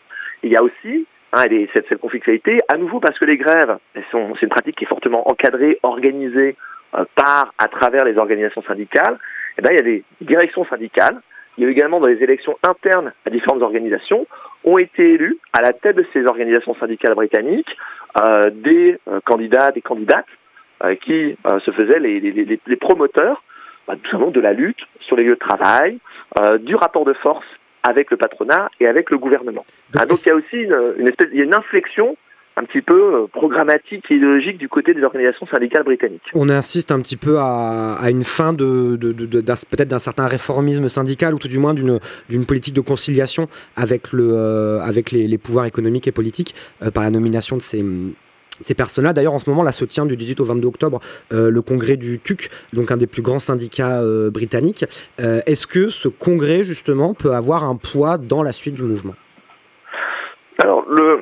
Il 0.43 0.51
y 0.51 0.57
a 0.57 0.63
aussi 0.63 1.07
hein, 1.33 1.43
et 1.51 1.69
cette, 1.75 1.89
cette 1.89 2.01
conflictualité, 2.01 2.61
à 2.69 2.77
nouveau 2.77 3.01
parce 3.01 3.19
que 3.19 3.25
les 3.25 3.37
grèves, 3.37 3.77
c'est 3.95 4.17
une 4.17 4.49
pratique 4.49 4.77
qui 4.77 4.85
est 4.85 4.89
fortement 4.89 5.29
encadrée, 5.29 5.79
organisée 5.83 6.57
euh, 6.95 7.05
par, 7.17 7.53
à 7.59 7.69
travers 7.69 8.05
les 8.05 8.17
organisations 8.17 8.63
syndicales, 8.63 9.19
et 9.59 9.63
ben, 9.63 9.71
il 9.73 9.77
y 9.77 9.81
a 9.81 9.83
des 9.83 10.05
directions 10.21 10.65
syndicales 10.67 11.21
il 11.59 11.65
y 11.65 11.67
a 11.67 11.69
eu 11.69 11.73
également 11.73 12.01
dans 12.01 12.07
les 12.07 12.23
élections 12.23 12.57
internes 12.63 13.13
à 13.27 13.31
différentes 13.31 13.63
organisations, 13.63 14.27
ont 14.65 14.79
été 14.79 15.15
élus 15.15 15.39
à 15.53 15.61
la 15.63 15.73
tête 15.73 15.97
de 15.97 16.07
ces 16.13 16.25
organisations 16.27 16.75
syndicales 16.77 17.15
britanniques 17.15 17.75
euh, 18.21 18.51
des 18.51 18.99
euh, 19.09 19.21
candidats, 19.25 19.71
des 19.71 19.81
candidates 19.81 20.27
euh, 20.85 20.95
qui 20.97 21.37
euh, 21.47 21.59
se 21.61 21.71
faisaient 21.71 21.99
les, 21.99 22.21
les, 22.21 22.33
les- 22.33 22.61
les 22.67 22.77
promoteurs 22.77 23.43
bah, 23.87 23.95
tout 24.03 24.11
simplement 24.11 24.31
de 24.31 24.41
la 24.41 24.53
lutte 24.53 24.81
sur 25.01 25.17
les 25.17 25.25
lieux 25.25 25.35
de 25.35 25.39
travail, 25.39 25.99
du 26.61 26.75
rapport 26.77 27.05
de 27.05 27.13
force 27.15 27.47
avec 27.83 28.11
le 28.11 28.17
patronat 28.17 28.71
et 28.79 28.87
avec 28.87 29.11
le 29.11 29.19
gouvernement. 29.19 29.65
Ah, 29.99 30.05
donc 30.07 30.19
il 30.25 30.29
y 30.29 30.33
a 30.33 30.35
aussi 30.37 30.57
une, 30.59 30.95
une 30.99 31.09
espèce, 31.09 31.29
il 31.33 31.39
y 31.39 31.41
a 31.41 31.45
une 31.45 31.55
inflexion 31.55 32.17
un 32.61 32.65
petit 32.65 32.83
peu 32.83 33.15
euh, 33.15 33.27
programmatique 33.27 34.05
et 34.11 34.15
idéologique 34.15 34.59
du 34.59 34.69
côté 34.69 34.95
des 34.95 35.03
organisations 35.03 35.47
syndicales 35.47 35.85
britanniques. 35.85 36.23
On 36.35 36.49
insiste 36.49 36.93
un 36.93 37.01
petit 37.01 37.17
peu 37.17 37.39
à, 37.39 37.95
à 37.95 38.11
une 38.11 38.23
fin 38.23 38.53
de, 38.53 38.97
peut-être 38.97 39.89
d'un 39.89 39.99
certain 39.99 40.27
réformisme 40.27 40.89
syndical 40.89 41.35
ou 41.35 41.39
tout 41.39 41.49
du 41.49 41.59
moins 41.59 41.75
d'une, 41.75 41.99
d'une 42.29 42.47
politique 42.47 42.75
de 42.75 42.81
conciliation 42.81 43.47
avec, 43.77 44.13
le, 44.13 44.31
euh, 44.33 44.81
avec 44.81 45.11
les, 45.11 45.27
les 45.27 45.39
pouvoirs 45.39 45.65
économiques 45.65 46.07
et 46.09 46.13
politiques 46.13 46.55
euh, 46.83 46.91
par 46.91 47.03
la 47.03 47.11
nomination 47.11 47.57
de 47.57 47.63
ces, 47.63 47.85
ces 48.63 48.75
personnes-là. 48.75 49.13
D'ailleurs, 49.13 49.35
en 49.35 49.39
ce 49.39 49.49
moment, 49.49 49.63
là, 49.63 49.73
se 49.73 49.85
tient 49.85 50.07
du 50.07 50.17
18 50.17 50.41
au 50.41 50.45
22 50.45 50.69
octobre 50.69 51.01
euh, 51.33 51.51
le 51.51 51.63
congrès 51.63 51.97
du 51.97 52.19
TUC, 52.19 52.51
donc 52.73 52.91
un 52.91 52.97
des 52.97 53.07
plus 53.07 53.23
grands 53.23 53.39
syndicats 53.39 54.01
euh, 54.01 54.31
britanniques. 54.31 54.85
Euh, 55.21 55.41
est-ce 55.47 55.67
que 55.67 55.89
ce 55.89 56.09
congrès, 56.09 56.63
justement, 56.63 57.15
peut 57.15 57.33
avoir 57.33 57.65
un 57.65 57.77
poids 57.77 58.19
dans 58.19 58.43
la 58.43 58.53
suite 58.53 58.75
du 58.75 58.83
mouvement? 58.83 59.15
Alors 60.63 60.85
le 60.89 61.21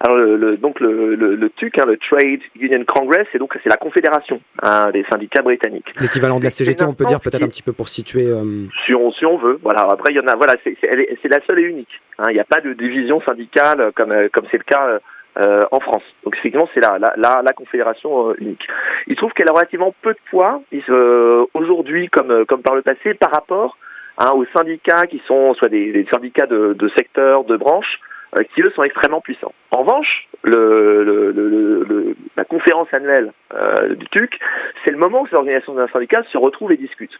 alors 0.00 0.16
le, 0.16 0.36
le- 0.36 0.56
donc 0.56 0.80
le, 0.80 1.14
le, 1.14 1.34
le 1.36 1.50
TUC, 1.50 1.78
hein, 1.78 1.84
le 1.86 1.96
Trade 1.96 2.40
Union 2.58 2.84
Congress, 2.86 3.26
c'est 3.32 3.38
donc 3.38 3.54
c'est 3.62 3.68
la 3.68 3.76
confédération 3.76 4.40
hein, 4.62 4.90
des 4.92 5.04
syndicats 5.10 5.42
britanniques. 5.42 5.86
L'équivalent 6.00 6.38
de 6.38 6.44
la 6.44 6.50
CGT, 6.50 6.84
on 6.84 6.94
peut 6.94 7.04
dire 7.06 7.20
peut-être 7.20 7.42
un 7.42 7.48
petit 7.48 7.62
peu 7.62 7.72
pour 7.72 7.88
situer. 7.88 8.26
euh, 8.26 8.66
Si 8.86 8.94
on, 8.94 9.12
si 9.12 9.24
on 9.24 9.38
veut, 9.38 9.58
voilà. 9.62 9.86
Après 9.90 10.12
il 10.12 10.16
y 10.16 10.20
en 10.20 10.26
a, 10.26 10.36
voilà, 10.36 10.54
c'est 10.64 11.28
la 11.28 11.40
seule 11.46 11.60
et 11.60 11.62
unique. 11.62 12.00
hein. 12.18 12.24
Il 12.28 12.34
n'y 12.34 12.40
a 12.40 12.44
pas 12.44 12.60
de 12.60 12.72
division 12.72 13.20
syndicale 13.22 13.92
comme 13.94 14.12
euh, 14.12 14.28
comme 14.32 14.44
c'est 14.50 14.58
le 14.58 14.64
cas 14.64 14.86
euh, 14.86 14.98
euh, 15.38 15.64
en 15.70 15.80
France. 15.80 16.02
Donc 16.24 16.36
effectivement 16.36 16.68
c'est 16.74 16.80
la, 16.80 16.98
la, 16.98 17.14
la, 17.16 17.42
la 17.42 17.52
confédération 17.52 18.30
euh, 18.30 18.34
unique. 18.38 18.66
Il 19.06 19.16
trouve 19.16 19.32
qu'elle 19.32 19.48
a 19.48 19.52
relativement 19.52 19.94
peu 20.02 20.12
de 20.12 20.18
poids 20.30 20.62
euh, 20.90 21.44
aujourd'hui 21.54 22.08
comme 22.08 22.30
euh, 22.30 22.44
comme 22.44 22.62
par 22.62 22.74
le 22.74 22.82
passé 22.82 23.14
par 23.14 23.30
rapport 23.30 23.76
hein, 24.18 24.32
aux 24.34 24.44
syndicats 24.56 25.06
qui 25.06 25.22
sont 25.26 25.54
soit 25.54 25.68
des, 25.68 25.92
des 25.92 26.06
syndicats 26.12 26.46
de, 26.46 26.74
de 26.74 26.88
secteurs, 26.96 27.44
de 27.44 27.56
branches, 27.56 27.98
euh, 27.98 28.13
qui 28.42 28.62
eux 28.62 28.72
sont 28.74 28.82
extrêmement 28.82 29.20
puissants. 29.20 29.54
En 29.70 29.82
revanche, 29.82 30.26
le, 30.42 31.04
le, 31.04 31.30
le- 31.32 32.16
la 32.36 32.44
conférence 32.44 32.92
annuelle 32.92 33.32
euh, 33.54 33.94
du 33.94 34.06
TUC, 34.08 34.38
c'est 34.84 34.90
le 34.90 34.98
moment 34.98 35.22
où 35.22 35.26
ces 35.28 35.36
organisations 35.36 35.74
syndicales 35.92 36.24
se 36.32 36.38
retrouvent 36.38 36.72
et 36.72 36.76
discutent. 36.76 37.18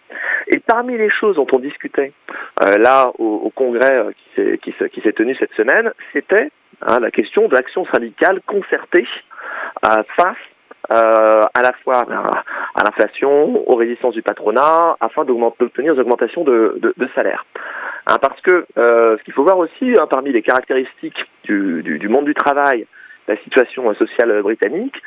Et 0.48 0.59
parmi 0.59 0.96
les 0.98 1.11
choses 1.11 1.37
dont 1.37 1.46
on 1.53 1.59
discutait 1.59 2.12
euh, 2.66 2.77
là 2.79 3.11
au, 3.18 3.24
au 3.44 3.50
congrès 3.50 3.92
euh, 3.94 4.11
qui 4.12 4.72
s'est 4.77 4.88
qui 4.92 5.00
s'est- 5.03 5.12
tenu 5.12 5.35
cette 5.37 5.53
semaine, 5.55 5.92
c'était 6.12 6.50
hein, 6.83 6.98
la 7.00 7.11
question 7.11 7.46
de 7.48 7.55
l'action 7.55 7.87
syndicale 7.87 8.40
concertée 8.46 9.07
euh, 9.87 10.03
face 10.16 10.37
euh, 10.37 10.54
à 10.90 11.62
la 11.62 11.73
fois 11.83 12.05
à, 12.09 12.44
à 12.75 12.85
l'inflation, 12.85 13.68
aux 13.70 13.77
résistances 13.77 14.14
du 14.14 14.23
patronat, 14.23 14.97
afin 15.01 15.25
d'obtenir 15.25 15.94
des 15.94 16.01
augmentations 16.01 16.44
de, 16.44 16.94
salaire. 17.14 17.44
Hein, 18.07 18.16
parce 18.20 18.40
que 18.42 18.66
euh, 18.77 19.16
ce 19.16 19.23
qu'il 19.25 19.33
faut 19.33 19.44
voir 19.44 19.59
aussi, 19.59 19.94
hein, 19.99 20.07
parmi 20.09 20.33
les 20.33 20.42
caractéristiques 20.42 21.25
du, 21.44 22.09
monde 22.09 22.27
du 22.27 22.35
travail, 22.35 22.87
la 23.29 23.37
situation 23.38 23.88
euh, 23.88 23.94
sociale 23.94 24.31
euh, 24.31 24.42
britannique, 24.42 25.01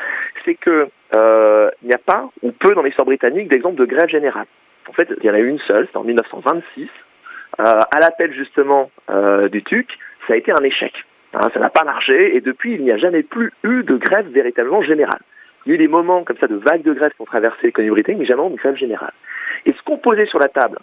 c'est 0.46 0.56
que 0.56 0.88
euh, 1.14 1.70
il 1.84 1.90
n'y 1.90 1.94
a 1.94 2.00
pas 2.00 2.30
ou 2.42 2.52
peu 2.52 2.74
dans 2.74 2.82
l'histoire 2.82 3.06
britannique 3.06 3.50
d'exemples 3.50 3.76
de 3.76 3.86
grève 3.86 4.10
générale. 4.10 4.48
En 4.90 4.94
fait, 4.94 5.08
il 5.22 5.26
y 5.26 5.30
en 5.30 5.36
a 5.36 5.40
eu 5.40 5.48
une 5.48 5.60
seule, 5.60 5.86
c'était 5.86 5.98
en 5.98 6.04
1926, 6.04 6.90
euh, 7.60 7.64
à 7.64 8.00
l'appel 8.00 8.34
justement 8.34 8.90
euh, 9.10 9.50
du 9.50 9.64
TUC, 9.64 9.88
ça 10.28 10.34
a 10.34 10.38
été 10.38 10.52
un 10.52 10.64
échec. 10.64 10.94
Hein, 11.34 11.50
ça 11.54 11.60
n'a 11.60 11.70
pas 11.70 11.84
marché 11.84 12.36
et 12.36 12.42
depuis, 12.42 12.74
il 12.76 12.84
n'y 12.84 12.92
a 12.92 12.98
jamais 12.98 13.22
plus 13.22 13.52
eu 13.64 13.84
de 13.84 13.96
grève 13.98 14.28
véritablement 14.30 14.82
générale. 14.82 15.22
Il 15.68 15.72
y 15.72 15.74
a 15.74 15.76
eu 15.76 15.80
des 15.80 15.90
moments 15.90 16.24
comme 16.24 16.38
ça 16.38 16.48
de 16.48 16.56
vagues 16.56 16.84
de 16.84 16.94
grève 16.94 17.12
qui 17.14 17.22
ont 17.22 17.26
traversé 17.26 17.58
l'économie 17.64 17.92
britannique, 17.92 18.22
mais 18.22 18.26
jamais 18.26 18.50
de 18.50 18.56
grève 18.56 18.78
générale. 18.78 19.12
Et 19.66 19.74
ce 19.74 19.84
qu'on 19.84 19.98
posait 19.98 20.26
sur 20.26 20.40
la 20.40 20.48
table, 20.48 20.80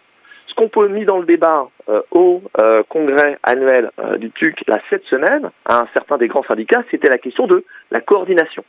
ce 0.46 0.54
qu'on 0.54 0.68
peut 0.68 0.88
mis 0.88 1.06
dans 1.06 1.18
le 1.18 1.24
débat 1.24 1.68
euh, 1.88 2.02
au 2.10 2.42
euh, 2.60 2.82
congrès 2.90 3.38
annuel 3.44 3.90
euh, 3.98 4.18
du 4.18 4.30
TUC 4.30 4.62
là, 4.66 4.78
cette 4.90 5.04
semaine, 5.04 5.50
à 5.64 5.80
un 5.80 5.88
certain 5.94 6.18
des 6.18 6.28
grands 6.28 6.44
syndicats, 6.44 6.84
c'était 6.90 7.08
la 7.08 7.16
question 7.16 7.46
de 7.46 7.64
la 7.90 8.02
coordination. 8.02 8.62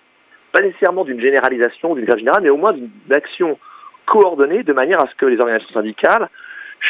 Pas 0.53 0.61
nécessairement 0.61 1.03
d'une 1.03 1.19
généralisation, 1.19 1.95
d'une 1.95 2.05
grève 2.05 2.19
générale, 2.19 2.43
mais 2.43 2.49
au 2.49 2.55
moins 2.55 2.71
d'une 2.71 2.89
action 3.13 3.59
coordonnée 4.05 4.63
de 4.63 4.71
manière 4.71 5.01
à 5.01 5.09
ce 5.09 5.15
que 5.15 5.25
les 5.25 5.37
organisations 5.41 5.73
syndicales, 5.73 6.29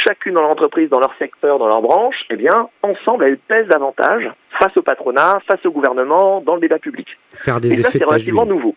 chacune 0.05 0.35
dans 0.35 0.41
leur 0.41 0.51
entreprise, 0.51 0.89
dans 0.89 0.99
leur 0.99 1.15
secteur, 1.17 1.57
dans 1.57 1.67
leur 1.67 1.81
branche, 1.81 2.25
eh 2.29 2.35
bien, 2.35 2.69
ensemble, 2.83 3.23
elles 3.23 3.39
pèsent 3.39 3.69
davantage 3.69 4.29
face 4.59 4.77
au 4.77 4.83
patronat, 4.83 5.39
face 5.47 5.65
au 5.65 5.71
gouvernement, 5.71 6.41
dans 6.41 6.53
le 6.53 6.61
débat 6.61 6.77
public. 6.77 7.07
faire 7.33 7.59
des 7.59 7.79
Et 7.79 7.81
ça, 7.81 7.89
c'est 7.89 8.03
relativement 8.03 8.45
nouveau. 8.45 8.75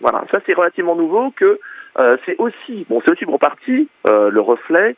Voilà, 0.00 0.24
ça 0.30 0.38
c'est 0.46 0.54
relativement 0.54 0.96
nouveau 0.96 1.30
que 1.32 1.58
euh, 1.98 2.16
c'est 2.24 2.36
aussi, 2.38 2.86
bon, 2.88 3.00
c'est 3.04 3.12
aussi 3.12 3.24
pour 3.26 3.38
partie 3.38 3.88
euh, 4.08 4.30
le 4.30 4.40
reflet 4.40 4.96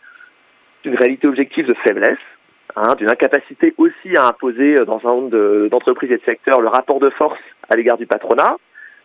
d'une 0.84 0.94
réalité 0.94 1.26
objective 1.26 1.66
de 1.66 1.74
faiblesse, 1.74 2.18
hein, 2.76 2.94
d'une 2.96 3.10
incapacité 3.10 3.74
aussi 3.78 4.16
à 4.16 4.26
imposer 4.28 4.78
euh, 4.78 4.84
dans 4.84 5.00
un 5.04 5.08
nombre 5.08 5.30
de- 5.30 5.68
d'entreprises 5.70 6.12
et 6.12 6.18
de 6.18 6.24
secteurs 6.24 6.60
le 6.60 6.68
rapport 6.68 7.00
de 7.00 7.10
force 7.10 7.40
à 7.68 7.76
l'égard 7.76 7.96
du 7.98 8.06
patronat, 8.06 8.56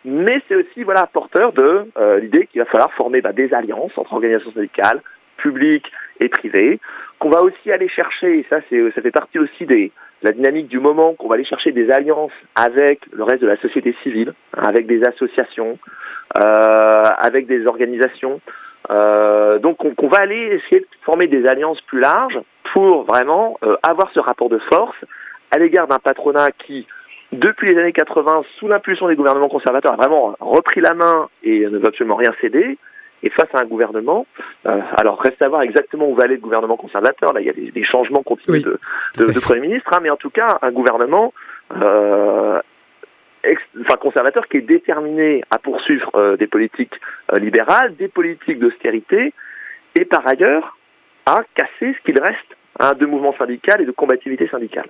mais 0.05 0.41
c'est 0.47 0.55
aussi 0.55 0.83
voilà 0.83 1.07
porteur 1.07 1.53
de 1.53 1.89
euh, 1.97 2.19
l'idée 2.19 2.45
qu'il 2.47 2.61
va 2.61 2.65
falloir 2.65 2.91
former 2.93 3.21
bah, 3.21 3.33
des 3.33 3.53
alliances 3.53 3.97
entre 3.97 4.13
organisations 4.13 4.51
syndicales, 4.51 5.01
publiques 5.37 5.91
et 6.19 6.29
privées, 6.29 6.79
qu'on 7.19 7.29
va 7.29 7.41
aussi 7.41 7.71
aller 7.71 7.89
chercher, 7.89 8.39
et 8.39 8.45
ça 8.49 8.59
c'est 8.69 8.91
ça 8.91 9.01
fait 9.01 9.11
partie 9.11 9.39
aussi 9.39 9.65
des 9.65 9.91
la 10.23 10.31
dynamique 10.31 10.67
du 10.67 10.79
moment 10.79 11.13
qu'on 11.13 11.27
va 11.27 11.35
aller 11.35 11.45
chercher 11.45 11.71
des 11.71 11.91
alliances 11.91 12.31
avec 12.55 13.01
le 13.11 13.23
reste 13.23 13.41
de 13.41 13.47
la 13.47 13.57
société 13.57 13.95
civile, 14.03 14.33
hein, 14.55 14.63
avec 14.67 14.87
des 14.87 15.03
associations, 15.03 15.77
euh, 16.37 17.03
avec 17.17 17.47
des 17.47 17.65
organisations. 17.67 18.41
Euh, 18.89 19.59
donc 19.59 19.83
on, 19.83 19.93
qu'on 19.93 20.07
va 20.07 20.19
aller 20.19 20.61
essayer 20.63 20.81
de 20.81 20.87
former 21.03 21.27
des 21.27 21.45
alliances 21.45 21.81
plus 21.81 21.99
larges 21.99 22.39
pour 22.73 23.03
vraiment 23.03 23.57
euh, 23.63 23.75
avoir 23.83 24.11
ce 24.13 24.19
rapport 24.19 24.49
de 24.49 24.59
force 24.71 24.97
à 25.51 25.59
l'égard 25.59 25.87
d'un 25.87 25.99
patronat 25.99 26.49
qui, 26.65 26.87
depuis 27.31 27.69
les 27.69 27.79
années 27.79 27.93
80, 27.93 28.43
sous 28.59 28.67
l'impulsion 28.67 29.07
des 29.07 29.15
gouvernements 29.15 29.49
conservateurs, 29.49 29.93
a 29.93 29.97
vraiment 29.97 30.35
repris 30.39 30.81
la 30.81 30.93
main 30.93 31.29
et 31.43 31.59
ne 31.59 31.77
veut 31.77 31.87
absolument 31.87 32.15
rien 32.15 32.31
céder. 32.41 32.77
Et 33.23 33.31
face 33.31 33.49
à 33.53 33.61
un 33.61 33.65
gouvernement, 33.65 34.27
euh, 34.67 34.79
alors 34.95 35.19
reste 35.19 35.41
à 35.41 35.49
voir 35.49 35.63
exactement 35.63 36.07
où 36.07 36.13
va 36.13 36.25
aller 36.25 36.35
le 36.35 36.41
gouvernement 36.41 36.77
conservateur. 36.77 37.33
Là, 37.33 37.41
il 37.41 37.47
y 37.47 37.49
a 37.49 37.53
des, 37.53 37.71
des 37.71 37.83
changements 37.83 38.21
continus 38.21 38.61
de, 38.63 38.79
de, 39.17 39.31
de 39.31 39.39
Premier 39.39 39.61
ministre, 39.61 39.91
hein, 39.91 39.99
mais 40.03 40.11
en 40.11 40.17
tout 40.17 40.29
cas, 40.29 40.59
un 40.61 40.71
gouvernement 40.71 41.33
euh, 41.83 42.61
ex- 43.43 43.61
enfin, 43.81 43.97
conservateur 43.99 44.47
qui 44.47 44.57
est 44.57 44.61
déterminé 44.61 45.43
à 45.49 45.57
poursuivre 45.57 46.11
euh, 46.15 46.37
des 46.37 46.47
politiques 46.47 46.93
libérales, 47.39 47.95
des 47.95 48.07
politiques 48.07 48.59
d'austérité, 48.59 49.33
et 49.99 50.05
par 50.05 50.27
ailleurs 50.27 50.77
à 51.25 51.41
casser 51.55 51.95
ce 51.97 52.03
qu'il 52.05 52.21
reste 52.21 52.51
hein, 52.79 52.93
de 52.93 53.05
mouvement 53.07 53.35
syndical 53.37 53.81
et 53.81 53.85
de 53.85 53.91
combativité 53.91 54.47
syndicale. 54.47 54.87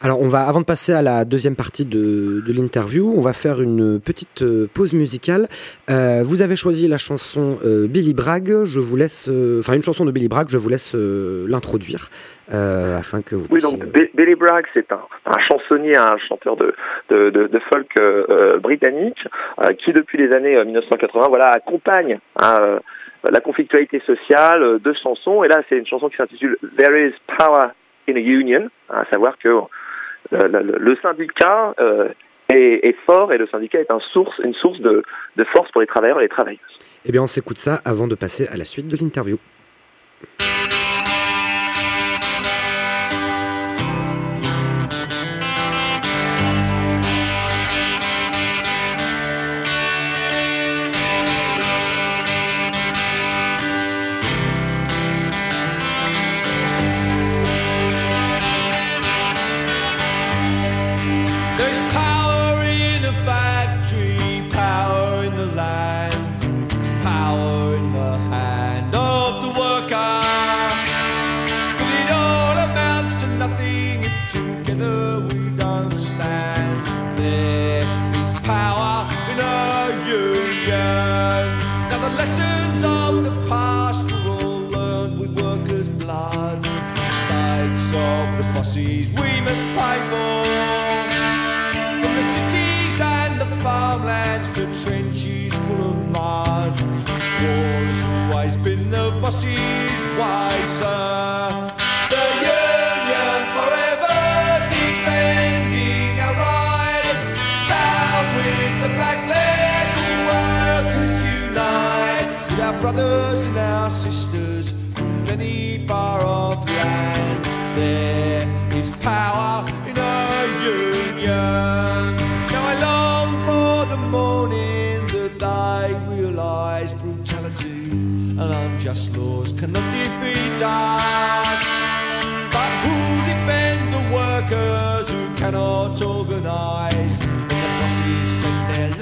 Alors, 0.00 0.20
on 0.20 0.28
va, 0.28 0.42
avant 0.48 0.60
de 0.60 0.64
passer 0.64 0.92
à 0.92 1.02
la 1.02 1.24
deuxième 1.24 1.56
partie 1.56 1.84
de, 1.84 2.40
de 2.46 2.52
l'interview, 2.52 3.12
on 3.16 3.20
va 3.20 3.32
faire 3.32 3.60
une 3.60 3.98
petite 4.00 4.42
euh, 4.42 4.68
pause 4.72 4.92
musicale. 4.92 5.48
Euh, 5.90 6.22
vous 6.24 6.40
avez 6.40 6.54
choisi 6.54 6.86
la 6.86 6.98
chanson 6.98 7.58
euh, 7.64 7.88
Billy 7.88 8.14
Bragg. 8.14 8.62
Je 8.62 8.78
vous 8.78 8.94
laisse, 8.96 9.28
enfin 9.58 9.72
une 9.74 9.82
chanson 9.82 10.04
de 10.04 10.12
Billy 10.12 10.28
Bragg. 10.28 10.48
Je 10.50 10.56
vous 10.56 10.68
laisse 10.68 10.94
l'introduire 10.94 12.10
afin 12.50 13.22
que 13.22 13.34
vous. 13.34 13.46
Oui, 13.50 13.60
donc 13.60 13.84
Bi- 13.86 14.08
Billy 14.14 14.36
Bragg, 14.36 14.64
c'est 14.72 14.90
un, 14.92 15.00
un 15.26 15.38
chansonnier, 15.50 15.96
un 15.96 16.16
chanteur 16.28 16.56
de, 16.56 16.72
de, 17.10 17.30
de, 17.30 17.46
de 17.48 17.60
folk 17.70 17.92
britannique 18.62 19.18
qui, 19.84 19.92
depuis 19.92 20.16
les 20.18 20.32
années 20.32 20.56
euh, 20.56 20.64
1980, 20.64 21.26
voilà, 21.28 21.48
accompagne 21.50 22.20
hein, 22.40 22.78
la 23.28 23.40
conflictualité 23.40 24.00
sociale 24.06 24.78
de 24.80 24.92
chansons. 25.02 25.42
Et 25.42 25.48
là, 25.48 25.60
c'est 25.68 25.76
une 25.76 25.86
chanson 25.86 26.08
qui 26.08 26.16
s'intitule 26.16 26.56
There 26.78 27.08
is 27.08 27.14
Power 27.36 27.70
in 28.08 28.14
a 28.14 28.20
Union, 28.20 28.68
à 28.88 29.04
savoir 29.12 29.36
que 29.38 29.48
le, 30.30 30.96
syndicat 31.02 31.74
euh, 31.80 32.08
est, 32.50 32.96
fort 33.06 33.32
et 33.32 33.38
le 33.38 33.46
syndicat 33.48 33.80
est 33.80 33.90
une 33.90 34.54
source 34.54 34.80
de 34.80 35.02
force 35.52 35.70
pour 35.72 35.80
les 35.80 35.86
travailleurs 35.86 36.18
et 36.20 36.24
les 36.24 36.28
travailleuses. 36.28 36.78
Eh 37.04 37.12
bien, 37.12 37.22
on 37.22 37.26
s'écoute 37.26 37.58
ça 37.58 37.80
avant 37.84 38.06
de 38.06 38.14
passer 38.14 38.46
à 38.48 38.56
la 38.56 38.64
suite 38.64 38.88
de 38.88 38.96
l'interview. 38.96 39.38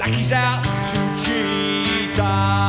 Jackie's 0.07 0.31
out 0.31 0.63
to 0.87 1.21
cheat. 1.21 2.66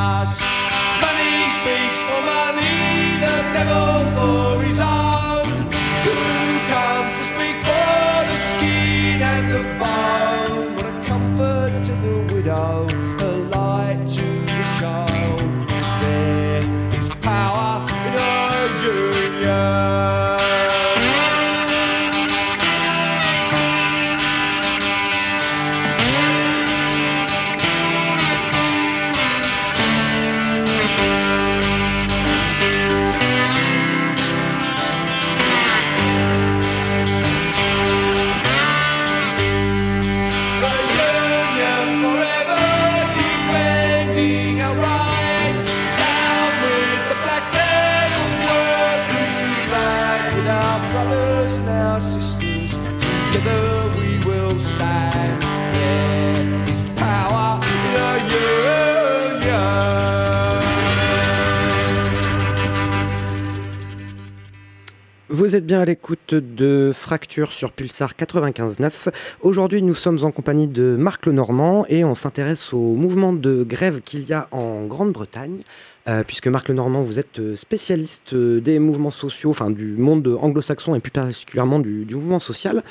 Bien 65.68 65.82
à 65.82 65.84
l'écoute 65.84 66.32
de 66.32 66.92
Fracture 66.94 67.52
sur 67.52 67.72
Pulsar 67.72 68.14
95.9. 68.18 69.12
Aujourd'hui, 69.42 69.82
nous 69.82 69.92
sommes 69.92 70.24
en 70.24 70.30
compagnie 70.30 70.66
de 70.66 70.96
Marc 70.98 71.26
Lenormand 71.26 71.84
et 71.90 72.04
on 72.04 72.14
s'intéresse 72.14 72.72
au 72.72 72.94
mouvement 72.94 73.34
de 73.34 73.64
grève 73.64 74.00
qu'il 74.00 74.26
y 74.26 74.32
a 74.32 74.48
en 74.50 74.86
Grande-Bretagne. 74.86 75.60
Euh, 76.08 76.22
puisque 76.26 76.48
Marc 76.48 76.68
Lenormand, 76.68 77.02
vous 77.02 77.18
êtes 77.18 77.38
euh, 77.38 77.54
spécialiste 77.56 78.32
euh, 78.32 78.60
des 78.60 78.78
mouvements 78.78 79.10
sociaux, 79.10 79.50
enfin 79.50 79.70
du 79.70 79.96
monde 79.96 80.36
anglo-saxon 80.40 80.94
et 80.94 81.00
plus 81.00 81.10
particulièrement 81.10 81.78
du, 81.78 82.04
du 82.04 82.14
mouvement 82.14 82.38
social. 82.38 82.82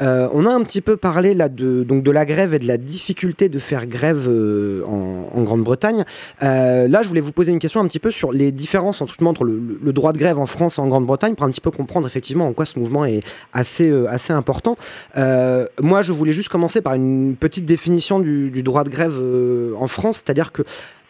Euh, 0.00 0.28
on 0.32 0.46
a 0.46 0.50
un 0.50 0.62
petit 0.62 0.80
peu 0.80 0.96
parlé 0.96 1.34
là 1.34 1.48
de, 1.48 1.84
donc 1.84 2.02
de 2.02 2.10
la 2.10 2.24
grève 2.24 2.54
et 2.54 2.58
de 2.58 2.66
la 2.66 2.78
difficulté 2.78 3.48
de 3.48 3.58
faire 3.58 3.86
grève 3.86 4.26
euh, 4.28 4.84
en, 4.86 5.28
en 5.34 5.42
Grande-Bretagne. 5.42 6.04
Là, 6.40 7.02
je 7.02 7.08
voulais 7.08 7.20
vous 7.20 7.32
poser 7.32 7.52
une 7.52 7.58
question 7.58 7.80
un 7.80 7.86
petit 7.86 7.98
peu 7.98 8.10
sur 8.10 8.32
les 8.32 8.50
différences 8.52 9.00
entre, 9.02 9.44
le, 9.44 9.78
le- 9.82 9.92
droit 9.92 10.12
de 10.12 10.18
grève 10.18 10.38
en 10.38 10.46
France 10.46 10.78
et 10.78 10.80
en 10.80 10.88
Grande-Bretagne 10.88 11.34
pour 11.34 11.46
un 11.46 11.50
petit 11.50 11.60
peu 11.60 11.70
comprendre 11.70 12.06
effectivement 12.06 12.46
en 12.46 12.52
quoi 12.52 12.64
ce 12.64 12.78
mouvement 12.78 13.04
est 13.04 13.20
assez, 13.52 13.92
assez 14.08 14.32
important. 14.32 14.76
Moi, 15.16 16.02
je 16.02 16.12
voulais 16.12 16.32
juste 16.32 16.48
commencer 16.48 16.80
par 16.80 16.94
une 16.94 17.36
petite 17.38 17.64
définition 17.64 18.18
du, 18.20 18.50
du 18.50 18.62
droit 18.62 18.84
de 18.84 18.90
grève 18.90 19.18
en 19.78 19.86
France, 19.88 20.16
c'est-à-dire 20.24 20.52
que 20.52 20.62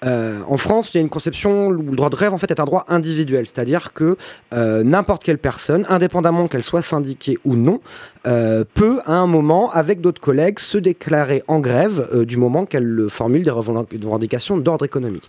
Euh, 0.04 0.40
en 0.48 0.56
France, 0.56 0.90
il 0.92 0.96
y 0.96 0.98
a 0.98 1.00
une 1.00 1.08
conception 1.08 1.68
où 1.68 1.72
le 1.72 1.96
droit 1.96 2.10
de 2.10 2.16
grève 2.16 2.34
en 2.34 2.38
fait 2.38 2.50
est 2.50 2.60
un 2.60 2.64
droit 2.64 2.84
individuel, 2.88 3.46
c'est-à-dire 3.46 3.92
que 3.92 4.16
euh, 4.52 4.82
n'importe 4.82 5.22
quelle 5.22 5.38
personne, 5.38 5.86
indépendamment 5.88 6.48
qu'elle 6.48 6.62
soit 6.62 6.82
syndiquée 6.82 7.38
ou 7.44 7.54
non, 7.54 7.80
euh, 8.26 8.64
peut 8.74 9.00
à 9.06 9.14
un 9.14 9.26
moment, 9.26 9.70
avec 9.70 10.00
d'autres 10.00 10.20
collègues, 10.20 10.58
se 10.58 10.78
déclarer 10.78 11.42
en 11.48 11.60
grève 11.60 12.24
du 12.24 12.36
moment 12.36 12.66
qu'elle 12.66 13.06
formule 13.08 13.44
des 13.44 13.50
revendic- 13.50 13.96
des 13.96 14.04
revendications 14.06 14.56
d'ordre 14.56 14.84
économique. 14.84 15.28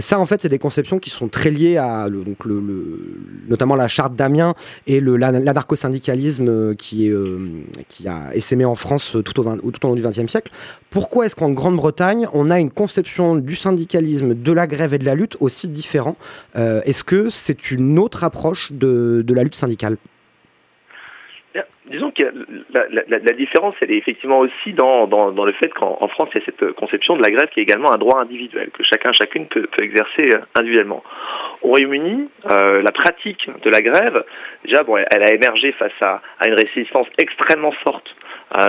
Ça, 0.00 0.18
en 0.18 0.26
fait, 0.26 0.42
c'est 0.42 0.48
des 0.48 0.58
conceptions 0.58 0.98
qui 0.98 1.10
sont 1.10 1.28
très 1.28 1.50
liées 1.50 1.76
à 1.76 2.06
notamment 3.48 3.76
la 3.76 3.88
charte 3.88 4.14
d'Amiens 4.14 4.54
et 4.86 5.00
l'anarcho-syndicalisme 5.00 6.74
qui, 6.76 7.08
est, 7.08 7.14
qui 7.88 8.08
a 8.08 8.34
essaimé 8.34 8.64
en 8.64 8.74
France 8.74 9.16
tout 9.24 9.40
au, 9.40 9.42
20 9.42 9.58
tout 9.72 9.86
au 9.86 9.88
long 9.88 9.94
du 9.94 10.02
XXe 10.02 10.26
siècle. 10.26 10.52
Pourquoi 10.90 11.26
est-ce 11.26 11.34
qu'en 11.34 11.50
Grande-Bretagne, 11.50 12.28
on 12.32 12.50
a 12.50 12.60
une 12.60 12.70
conception 12.70 13.34
du 13.34 13.56
syndicalisme, 13.56 14.13
de 14.22 14.52
la 14.52 14.66
grève 14.66 14.94
et 14.94 14.98
de 14.98 15.04
la 15.04 15.14
lutte 15.14 15.36
aussi 15.40 15.68
différent 15.68 16.16
Euh, 16.56 16.80
Est-ce 16.84 17.04
que 17.04 17.28
c'est 17.28 17.70
une 17.70 17.98
autre 17.98 18.24
approche 18.24 18.72
de, 18.72 19.22
de 19.22 19.34
la 19.34 19.42
lutte 19.42 19.54
syndicale? 19.54 19.96
Bien, 21.52 21.64
Disons 21.86 22.10
que 22.10 22.24
la, 22.72 23.32
différence, 23.34 23.74
elle 23.80 23.92
est 23.92 23.98
effectivement 23.98 24.38
aussi 24.38 24.72
dans, 24.72 25.06
dans, 25.06 25.44
le 25.44 25.52
fait 25.52 25.68
qu'en 25.68 25.98
en 26.00 26.08
France, 26.08 26.30
il 26.34 26.40
y 26.40 26.42
a 26.42 26.44
cette 26.46 26.72
conception 26.72 27.16
de 27.16 27.22
la 27.22 27.30
grève 27.30 27.48
qui 27.50 27.60
est 27.60 27.62
également 27.62 27.92
un 27.92 27.98
droit 27.98 28.20
individuel, 28.20 28.70
que 28.70 28.82
chacun, 28.82 29.10
chacune 29.12 29.46
peut, 29.46 29.66
exercer 29.80 30.26
euh, 30.34 30.40
individuellement. 30.54 31.02
Au 31.62 31.68
Royaume-Uni, 31.68 32.28
euh, 32.50 32.82
la 32.82 32.92
pratique 32.92 33.48
de 33.62 33.70
la 33.70 33.82
grève, 33.82 34.24
déjà, 34.64 34.82
bon, 34.82 34.96
elle 34.96 35.22
a 35.22 35.32
émergé 35.32 35.72
face 35.72 35.92
à, 36.00 36.22
à 36.40 36.48
une 36.48 36.54
résistance 36.54 37.06
extrêmement 37.18 37.72
forte 37.86 38.14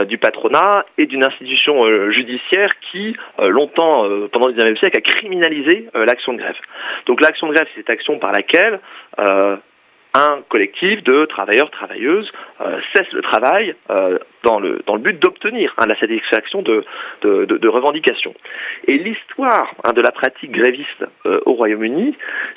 du 0.08 0.18
patronat 0.18 0.86
et 0.98 1.06
d'une 1.06 1.24
institution 1.24 1.86
euh, 1.86 2.12
judiciaire 2.12 2.70
qui, 2.92 3.16
euh, 3.40 3.50
longtemps, 3.50 4.06
euh, 4.06 4.28
pendant 4.32 4.48
le 4.48 4.54
19e 4.54 4.80
siècle, 4.80 4.98
a 4.98 5.02
criminalisé 5.02 5.90
euh, 5.96 6.06
l'action 6.06 6.34
de 6.34 6.40
grève. 6.40 6.56
Donc 7.06 7.22
l'action 7.22 7.48
de 7.48 7.54
grève, 7.54 7.68
c'est 7.74 7.82
cette 7.82 7.90
action 7.90 8.18
par 8.20 8.32
laquelle 8.32 8.80
euh, 9.20 9.58
un 10.16 10.42
collectif 10.48 11.04
de 11.04 11.26
travailleurs, 11.26 11.70
travailleuses 11.72 12.32
euh, 12.62 12.80
cesse 12.96 13.12
le 13.12 13.22
travail 13.22 13.76
euh, 13.90 14.18
dans, 14.44 14.60
le, 14.60 14.82
but 14.98 15.20
d'obtenir 15.20 15.74
hein, 15.78 15.86
la 15.88 16.00
satisfaction 16.00 16.62
de, 16.62 16.86
de, 17.22 17.68
revendications. 17.68 18.34
Et 18.88 18.98
l'histoire 18.98 19.74
hein, 19.84 19.92
de 19.92 20.02
la 20.02 20.12
pratique 20.12 20.52
gréviste 20.52 21.06
euh, 21.26 21.42
au 21.46 21.54
Royaume-Uni, 21.54 22.16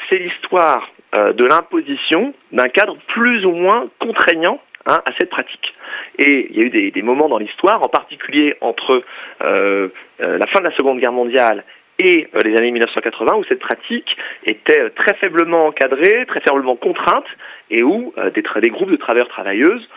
c'est 0.08 0.18
l'histoire 0.18 0.88
euh, 1.16 1.32
de 1.32 1.44
l'imposition 1.44 2.32
d'un 2.52 2.68
cadre 2.68 2.96
plus 3.08 3.44
ou 3.44 3.52
moins 3.52 3.88
contraignant 3.98 4.60
hein, 4.88 5.00
à 5.04 5.10
cette 5.18 5.30
pratique. 5.30 5.74
Et 6.18 6.48
il 6.50 6.56
y 6.56 6.62
a 6.62 6.66
eu 6.66 6.90
des, 6.90 7.02
moments 7.02 7.28
dans 7.28 7.38
l'histoire, 7.38 7.82
en 7.82 7.88
particulier 7.88 8.56
entre 8.60 9.02
euh, 9.42 9.88
euh, 10.20 10.38
la 10.38 10.46
fin 10.48 10.60
de 10.60 10.64
la 10.64 10.76
Seconde 10.76 10.98
Guerre 10.98 11.12
mondiale 11.12 11.64
et 12.00 12.28
euh, 12.34 12.40
les 12.44 12.56
années 12.56 12.70
1980 12.70 13.36
où 13.36 13.44
cette 13.44 13.60
pratique 13.60 14.16
était 14.44 14.90
très 14.90 15.14
faiblement 15.16 15.66
encadrée, 15.66 16.26
très 16.26 16.40
faiblement 16.40 16.76
contrainte 16.76 17.26
et 17.70 17.82
où 17.82 18.14
des, 18.34 18.70
groupes 18.70 18.90
de 18.90 18.96
travailleurs 18.96 19.28
travailleuses 19.28 19.88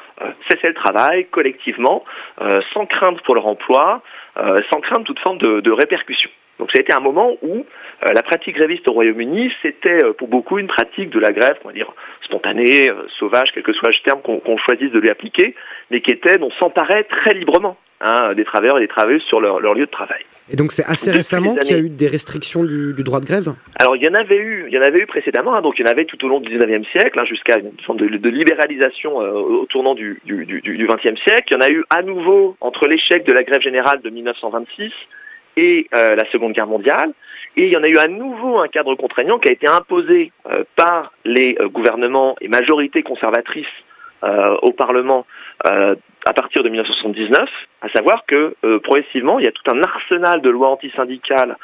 cessaient 0.50 0.68
le 0.68 0.74
travail 0.74 1.26
collectivement, 1.32 2.04
sans 2.74 2.86
crainte 2.86 3.22
pour 3.22 3.34
leur 3.34 3.48
emploi, 3.48 4.04
sans 4.36 4.82
crainte 4.82 5.06
toute 5.06 5.20
forme 5.20 5.38
de, 5.38 5.62
de 5.62 5.72
répercussion. 5.72 6.30
Donc 6.62 6.70
ça 6.72 6.78
a 6.78 6.82
été 6.82 6.94
un 6.94 7.00
moment 7.00 7.36
où 7.42 7.56
euh, 7.56 8.14
la 8.14 8.22
pratique 8.22 8.56
gréviste 8.56 8.88
au 8.88 8.92
Royaume-Uni, 8.92 9.52
c'était 9.64 10.06
euh, 10.06 10.14
pour 10.14 10.28
beaucoup 10.28 10.60
une 10.60 10.68
pratique 10.68 11.10
de 11.10 11.20
la 11.20 11.32
grève, 11.32 11.56
on 11.64 11.70
va 11.70 11.74
dire 11.74 11.92
spontanée, 12.24 12.88
euh, 12.88 13.08
sauvage, 13.18 13.50
quel 13.52 13.64
que 13.64 13.74
soit 13.74 13.90
le 13.90 13.96
terme 14.08 14.22
qu'on 14.22 14.58
choisisse 14.60 14.92
de 14.92 15.00
lui 15.00 15.10
appliquer, 15.10 15.56
mais 15.90 16.02
qui 16.02 16.12
était, 16.12 16.38
dont 16.38 16.52
s'emparait 16.60 17.06
très 17.06 17.34
librement 17.34 17.78
hein, 18.00 18.36
des 18.36 18.46
travailleurs 18.46 18.78
et 18.78 18.82
des 18.82 18.88
travailleuses 18.88 19.24
sur 19.24 19.42
leur, 19.42 19.60
leur 19.60 19.74
lieu 19.74 19.88
de 19.88 19.92
travail. 19.92 20.22
Et 20.52 20.56
donc 20.56 20.72
c'est 20.72 20.86
assez 20.86 21.08
Depuis 21.08 21.18
récemment 21.18 21.56
qu'il 21.56 21.76
y 21.76 21.80
a 21.80 21.82
eu 21.82 21.90
des 21.90 22.08
restrictions 22.08 22.64
du, 22.64 22.94
du 22.94 23.04
droit 23.04 23.22
de 23.22 23.26
grève? 23.26 23.56
Alors 23.80 23.96
il 23.96 24.04
y 24.04 24.08
en 24.08 24.14
avait 24.14 24.38
eu, 24.38 24.66
il 24.68 24.74
y 24.74 24.78
en 24.78 24.84
avait 24.84 25.00
eu 25.00 25.08
précédemment, 25.08 25.56
hein, 25.56 25.64
donc 25.64 25.80
il 25.80 25.82
y 25.84 25.90
en 25.90 25.92
avait 25.92 26.06
tout 26.06 26.24
au 26.24 26.28
long 26.28 26.42
du 26.42 26.56
19e 26.56 26.86
siècle, 26.92 27.18
hein, 27.20 27.26
jusqu'à 27.26 27.58
une 27.58 27.72
forme 27.88 27.98
de, 27.98 28.06
de 28.06 28.30
libéralisation 28.30 29.16
au 29.18 29.66
tournant 29.66 29.96
du, 29.96 30.22
du, 30.26 30.46
du, 30.46 30.62
du 30.62 30.88
20e 30.88 31.18
siècle. 31.24 31.48
Il 31.50 31.54
y 31.54 31.58
en 31.58 31.62
a 31.62 31.72
eu 31.72 31.84
à 31.90 32.04
nouveau 32.04 32.56
entre 32.62 32.88
l'échec 32.88 33.26
de 33.26 33.34
la 33.34 33.42
grève 33.42 33.62
générale 33.62 34.00
de 34.04 34.12
1926 34.12 34.92
et 35.58 35.88
euh, 35.96 36.16
la 36.16 36.30
Seconde 36.32 36.54
Guerre 36.54 36.68
mondiale. 36.68 37.14
Et 37.58 37.66
il 37.66 37.74
y 37.74 37.78
en 37.78 37.84
a 37.84 37.88
eu 37.88 37.98
à 37.98 38.08
nouveau 38.08 38.60
un 38.60 38.68
cadre 38.68 38.96
contraignant 38.96 39.40
qui 39.40 39.50
a 39.50 39.52
été 39.52 39.68
imposé 39.68 40.32
euh, 40.50 40.64
par 40.76 41.12
les 41.26 41.58
euh, 41.60 41.68
gouvernements 41.68 42.36
et 42.40 42.48
majorités 42.48 43.04
conservatrices 43.04 43.66
euh, 44.24 44.56
au 44.62 44.72
Parlement 44.72 45.26
à 45.64 46.34
partir 46.34 46.64
de 46.64 46.70
1979, 46.70 47.48
à 47.82 47.90
savoir 47.90 48.26
que 48.26 48.56
progressivement, 48.80 49.38
il 49.38 49.46
y 49.46 49.48
a 49.48 49.52
tout 49.52 49.70
un 49.72 49.80
arsenal 49.84 50.42
de 50.42 50.50
lois 50.50 50.70
antisyndicales 50.70 51.56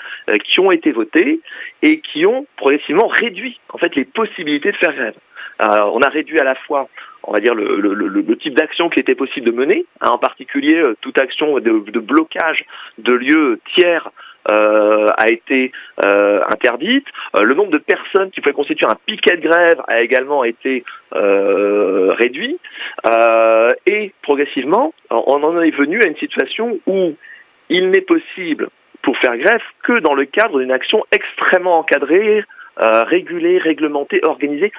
qui 0.44 0.60
ont 0.60 0.72
été 0.72 0.92
votées 0.92 1.40
et 1.82 2.00
qui 2.02 2.28
ont 2.28 2.46
progressivement 2.58 3.08
réduit 3.08 3.60
en 3.74 3.80
fait 3.80 3.96
les 3.96 4.06
possibilités 4.06 4.72
de 4.72 4.78
faire 4.78 4.94
grève. 4.94 5.16
Euh, 5.62 5.66
on 5.94 6.02
a 6.02 6.10
réduit 6.10 6.40
à 6.40 6.44
la 6.44 6.56
fois, 6.56 6.88
on 7.24 7.34
va 7.34 7.40
dire, 7.40 7.56
le, 7.56 8.38
type 8.38 8.56
d'action 8.56 8.90
qui 8.90 9.00
était 9.00 9.16
possible 9.16 9.48
de 9.48 9.52
mener, 9.52 9.86
hein, 10.02 10.10
en 10.14 10.18
particulier 10.18 10.76
euh, 10.76 10.96
toute 11.02 11.20
action 11.20 11.60
de, 11.60 12.00
blocage 12.00 12.60
de 13.00 13.14
lieux 13.14 13.60
tiers 13.76 14.12
euh, 14.52 15.08
a 15.18 15.30
été 15.30 15.72
interdite. 16.00 17.06
Le 17.38 17.54
nombre 17.54 17.72
de 17.72 17.80
personnes 17.80 18.32
qui 18.32 18.40
pouvaient 18.40 18.54
constituer 18.54 18.88
un 18.88 18.96
piquet 19.06 19.38
de 19.38 19.42
grève 19.42 19.82
a 19.88 20.02
également 20.02 20.44
été 20.44 20.86
réduit. 21.12 22.58
Et 23.88 24.14
progressivement, 24.22 24.94
on 25.10 25.44
en 25.44 25.60
est 25.62 25.76
venu 25.76 26.02
à 26.02 26.08
une 26.08 26.16
situation 26.18 26.80
où 26.86 27.16
il 27.70 27.90
n'est 27.90 28.02
possible 28.02 28.70
pour 29.02 29.18
faire 29.18 29.38
grève 29.38 29.62
que 29.84 30.00
dans 30.00 30.14
le 30.14 30.26
cadre 30.26 30.60
d'une 30.60 30.72
action 30.72 31.04
extrêmement 31.12 31.80
encadrée, 31.80 32.46
régulée, 32.78 33.58
réglementée, 33.58 34.22
organisée 34.24 34.72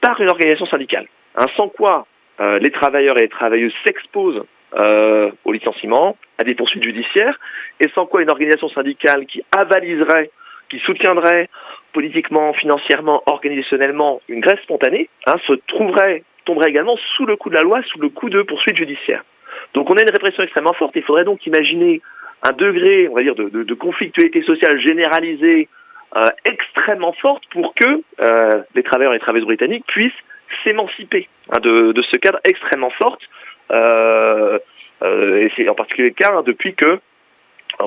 par 0.00 0.20
une 0.20 0.30
organisation 0.30 0.66
syndicale. 0.66 1.06
Hein, 1.36 1.46
sans 1.56 1.68
quoi 1.68 2.06
euh, 2.40 2.58
les 2.58 2.70
travailleurs 2.70 3.16
et 3.18 3.22
les 3.22 3.28
travailleuses 3.28 3.74
s'exposent 3.84 4.42
euh, 4.74 5.30
au 5.44 5.52
licenciement, 5.52 6.16
à 6.38 6.44
des 6.44 6.54
poursuites 6.54 6.84
judiciaires, 6.84 7.38
et 7.80 7.88
sans 7.94 8.06
quoi 8.06 8.22
une 8.22 8.30
organisation 8.30 8.68
syndicale 8.68 9.26
qui 9.26 9.42
avaliserait, 9.56 10.30
qui 10.68 10.78
soutiendrait 10.80 11.48
politiquement, 11.92 12.52
financièrement, 12.54 13.22
organisationnellement 13.26 14.20
une 14.28 14.40
grève 14.40 14.60
spontanée, 14.62 15.08
hein, 15.26 15.34
se 15.46 15.54
trouverait, 15.66 16.22
tomberait 16.44 16.68
également 16.68 16.96
sous 17.16 17.26
le 17.26 17.36
coup 17.36 17.50
de 17.50 17.56
la 17.56 17.62
loi, 17.62 17.82
sous 17.82 17.98
le 17.98 18.08
coup 18.08 18.30
de 18.30 18.42
poursuites 18.42 18.76
judiciaires. 18.76 19.24
Donc 19.74 19.90
on 19.90 19.94
a 19.94 20.02
une 20.02 20.10
répression 20.10 20.42
extrêmement 20.42 20.72
forte. 20.74 20.94
Il 20.94 21.02
faudrait 21.02 21.24
donc 21.24 21.44
imaginer 21.46 22.00
un 22.42 22.52
degré, 22.52 23.08
on 23.08 23.14
va 23.14 23.22
dire, 23.22 23.34
de, 23.34 23.48
de, 23.48 23.62
de 23.64 23.74
conflictualité 23.74 24.42
sociale 24.42 24.80
généralisée 24.80 25.68
extrêmement 26.44 27.12
forte 27.12 27.42
pour 27.50 27.74
que 27.74 28.02
euh, 28.22 28.62
les 28.74 28.82
travailleurs 28.82 29.12
et 29.12 29.16
les 29.16 29.20
travailleuses 29.20 29.46
britanniques 29.46 29.86
puissent 29.86 30.12
s'émanciper 30.64 31.28
hein, 31.52 31.58
de, 31.60 32.02
ce 32.02 32.18
cadre 32.18 32.40
extrêmement 32.44 32.90
fort. 32.90 33.18
Euh, 33.70 34.58
euh, 35.02 35.48
c'est 35.56 35.68
en 35.70 35.74
particulier 35.74 36.08
le 36.08 36.14
cas 36.14 36.32
hein, 36.34 36.42
depuis 36.44 36.74
que, 36.74 36.98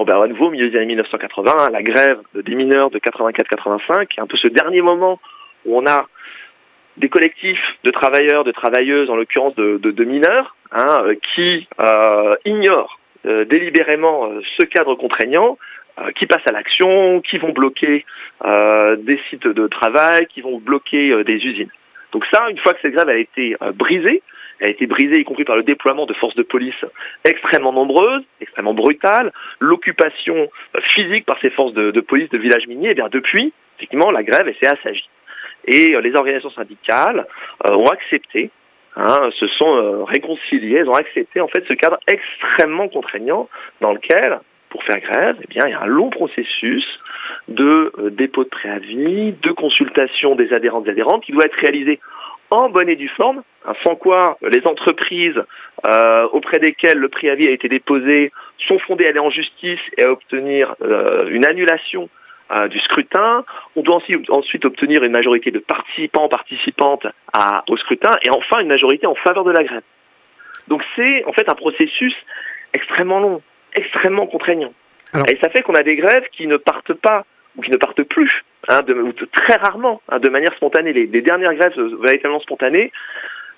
ben, 0.06 0.22
à 0.22 0.28
nouveau, 0.28 0.48
au 0.48 0.52
milieu 0.52 0.70
des 0.70 0.78
années 0.78 0.88
1980, 0.88 1.52
hein, 1.60 1.70
la 1.72 1.84
grève 1.84 2.20
des 2.34 2.56
mineurs 2.56 2.90
de 2.90 3.00
84-85, 3.00 4.08
qui 4.08 4.20
est 4.20 4.24
un 4.24 4.28
peu 4.28 4.38
ce 4.38 4.48
dernier 4.48 4.82
moment 4.82 5.20
où 5.66 5.78
on 5.78 5.86
a 5.86 6.08
des 6.98 7.10
collectifs 7.10 7.64
de 7.84 7.92
travailleurs, 7.92 8.44
de 8.44 8.52
travailleuses, 8.52 9.10
en 9.10 9.16
l'occurrence 9.16 9.56
de, 9.56 10.04
mineurs, 10.04 10.56
euh, 10.76 11.16
qui 11.34 11.68
euh, 11.82 12.36
ignorent 12.46 13.00
euh, 13.26 13.46
délibérément 13.46 14.26
euh, 14.26 14.42
ce 14.60 14.66
cadre 14.66 14.96
contraignant, 14.96 15.58
euh, 15.58 15.83
qui 16.16 16.26
passent 16.26 16.48
à 16.48 16.52
l'action, 16.52 17.22
qui 17.22 17.38
vont 17.38 17.52
bloquer 17.52 18.06
euh, 18.46 18.96
des 18.98 19.20
sites 19.30 19.48
de 19.48 19.68
travail, 19.68 20.26
qui 20.28 20.42
vont 20.42 20.58
bloquer 20.58 21.12
euh, 21.12 21.24
des 21.24 21.36
usines. 21.36 21.70
Donc 22.12 22.26
ça, 22.32 22.50
une 22.50 22.58
fois 22.60 22.74
que 22.74 22.80
cette 22.82 22.94
grève 22.94 23.10
a 23.10 23.18
été 23.18 23.56
euh, 23.62 23.72
brisée, 23.72 24.22
elle 24.60 24.68
a 24.68 24.72
été 24.72 24.86
brisée 24.86 25.20
y 25.20 25.24
compris 25.24 25.44
par 25.44 25.56
le 25.56 25.64
déploiement 25.64 26.06
de 26.06 26.14
forces 26.14 26.36
de 26.36 26.44
police 26.44 26.86
extrêmement 27.26 27.74
nombreuses, 27.74 28.24
extrêmement 28.40 28.74
brutales, 28.74 29.32
l'occupation 29.60 30.48
euh, 30.76 30.80
physique 30.96 31.26
par 31.26 31.40
ces 31.42 31.50
forces 31.50 31.74
de, 31.74 32.00
police 32.02 32.30
de 32.30 32.38
villages 32.38 32.68
miniers, 32.68 32.92
et 32.92 32.96
bien 32.96 33.10
depuis, 33.12 33.52
effectivement, 33.78 34.12
la 34.12 34.24
grève 34.24 34.48
s'est 34.62 34.68
assagie. 34.68 35.10
Et 35.66 35.96
euh, 35.96 36.02
les 36.02 36.16
organisations 36.16 36.52
syndicales 36.52 37.26
euh, 37.68 37.74
ont 37.74 37.88
accepté, 37.88 38.52
hein, 38.96 39.30
se 39.40 39.48
sont 39.48 39.76
euh, 39.76 40.04
réconciliées, 40.04 40.78
elles 40.78 40.90
ont 40.90 40.94
accepté 40.94 41.42
en 41.42 41.48
fait 41.48 41.64
ce 41.68 41.74
cadre 41.74 41.98
extrêmement 42.08 42.90
contraignant 42.90 43.50
dans 43.82 43.94
lequel, 43.94 44.40
pour 44.74 44.84
faire 44.86 45.00
grève, 45.00 45.38
eh 45.44 45.48
bien, 45.48 45.68
il 45.68 45.70
y 45.70 45.76
a 45.76 45.82
un 45.82 45.86
long 45.86 46.10
processus 46.10 46.84
de 47.48 47.94
euh, 48.00 48.10
dépôt 48.10 48.44
de 48.44 48.50
préavis, 48.50 49.34
de 49.34 49.52
consultation 49.52 50.34
des 50.36 50.52
adhérents 50.52 50.82
et 50.82 50.86
des 50.86 50.90
adhérentes 50.90 51.24
qui 51.24 51.32
doit 51.32 51.46
être 51.46 51.62
réalisé 51.62 52.00
en 52.50 52.70
bonne 52.70 52.90
et 52.90 52.96
due 52.96 53.10
forme, 53.10 53.44
hein, 53.66 53.74
sans 53.84 53.96
quoi 53.96 54.40
euh, 54.42 54.50
les 54.50 54.66
entreprises 54.66 55.40
euh, 55.88 56.28
auprès 56.32 56.58
desquelles 56.58 56.98
le 56.98 57.08
préavis 57.08 57.48
a 57.50 57.52
été 57.52 57.70
déposé 57.70 58.32
sont 58.68 58.80
fondées 58.80 59.06
à 59.06 59.10
aller 59.10 59.20
en 59.20 59.30
justice 59.30 59.80
et 60.00 60.06
à 60.06 60.12
obtenir 60.12 60.76
une 61.28 61.46
annulation 61.46 62.10
du 62.70 62.80
scrutin. 62.82 63.44
On 63.76 63.82
doit 63.82 64.00
ensuite 64.30 64.66
obtenir 64.66 65.04
une 65.04 65.12
majorité 65.12 65.52
de 65.52 65.60
participants, 65.60 66.28
participantes 66.30 67.08
au 67.68 67.78
scrutin, 67.78 68.16
et 68.26 68.30
enfin 68.30 68.60
une 68.62 68.68
majorité 68.68 69.08
en 69.08 69.16
faveur 69.16 69.44
de 69.44 69.52
la 69.52 69.64
grève. 69.64 69.82
Donc 70.68 70.82
c'est 70.96 71.26
en 71.26 71.34
fait 71.34 71.50
un 71.50 71.56
processus 71.56 72.16
extrêmement 72.74 73.20
long, 73.20 73.42
extrêmement 73.76 74.28
contraignant. 74.28 74.74
Alors- 75.14 75.26
Et 75.32 75.38
ça 75.44 75.50
fait 75.50 75.62
qu'on 75.62 75.76
a 75.76 75.84
des 75.84 75.96
grèves 75.96 76.28
qui 76.32 76.48
ne 76.48 76.58
partent 76.58 76.94
pas 76.94 77.26
ou 77.56 77.62
qui 77.62 77.70
ne 77.70 77.78
partent 77.78 78.02
plus, 78.04 78.32
hein, 78.68 78.82
de, 78.82 78.94
ou 78.96 79.12
très 79.14 79.56
rarement, 79.58 80.02
hein, 80.10 80.20
de 80.20 80.30
manière 80.30 80.54
spontanée. 80.56 80.92
Les, 80.92 81.06
les 81.06 81.22
dernières 81.22 81.54
grèves 81.54 81.78
euh, 81.78 81.98
véritablement 82.02 82.40
spontanées, 82.40 82.92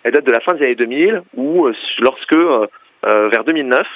elles 0.04 0.12
datent 0.12 0.26
de 0.26 0.32
la 0.34 0.42
fin 0.42 0.54
des 0.54 0.66
années 0.66 0.76
2000, 0.76 1.22
ou 1.36 1.66
euh, 1.68 1.74
lorsque, 2.00 2.36
euh, 2.36 2.68
euh, 3.06 3.30
vers 3.30 3.46
2009, 3.46 3.88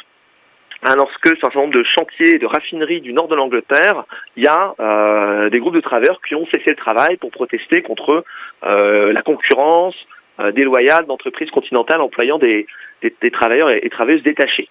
hein, 0.84 0.94
lorsque 0.96 1.28
sur 1.28 1.36
un 1.36 1.52
certain 1.52 1.60
nombre 1.60 1.78
de 1.78 1.84
chantiers 1.84 2.36
et 2.36 2.40
de 2.40 2.46
raffineries 2.46 3.02
du 3.02 3.12
nord 3.12 3.28
de 3.28 3.36
l'Angleterre, 3.36 4.06
il 4.38 4.44
y 4.46 4.48
a 4.48 4.74
euh, 4.80 5.50
des 5.50 5.60
groupes 5.60 5.76
de 5.76 5.82
travailleurs 5.82 6.22
qui 6.26 6.34
ont 6.34 6.46
cessé 6.54 6.70
le 6.70 6.76
travail 6.78 7.18
pour 7.18 7.32
protester 7.32 7.82
contre 7.82 8.24
euh, 8.64 9.12
la 9.12 9.22
concurrence 9.22 9.96
euh, 10.40 10.54
déloyale 10.54 11.08
d'entreprises 11.08 11.52
continentales 11.52 12.00
employant 12.00 12.40
des, 12.40 12.68
des, 13.02 13.14
des 13.22 13.32
travailleurs 13.32 13.70
et, 13.70 13.82
et 13.84 13.90
travailleuses 13.90 14.24
détachés. 14.24 14.70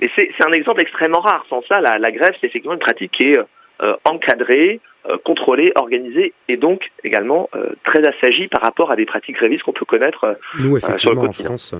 Et 0.00 0.10
c'est 0.16 0.30
c'est 0.36 0.46
un 0.46 0.52
exemple 0.52 0.80
extrêmement 0.80 1.20
rare. 1.20 1.44
Sans 1.48 1.62
ça, 1.68 1.80
la, 1.80 1.98
la 1.98 2.10
grève, 2.10 2.34
c'est 2.40 2.46
effectivement 2.46 2.74
une 2.74 2.80
pratique 2.80 3.12
qui 3.12 3.26
est 3.30 3.38
euh, 3.82 3.94
encadrée, 4.04 4.80
euh, 5.08 5.18
contrôlée, 5.24 5.72
organisée 5.74 6.32
et 6.48 6.56
donc 6.56 6.90
également 7.02 7.50
euh, 7.56 7.70
très 7.84 8.06
assagie 8.06 8.46
par 8.46 8.62
rapport 8.62 8.92
à 8.92 8.96
des 8.96 9.06
pratiques 9.06 9.36
grévistes 9.36 9.64
qu'on 9.64 9.72
peut 9.72 9.84
connaître 9.84 10.24
euh, 10.24 10.34
Nous, 10.60 10.76
euh, 10.76 10.78
sur 10.78 10.88
le 10.88 10.94
effectivement, 10.94 11.22
en. 11.22 11.32
France, 11.32 11.74
euh, 11.74 11.78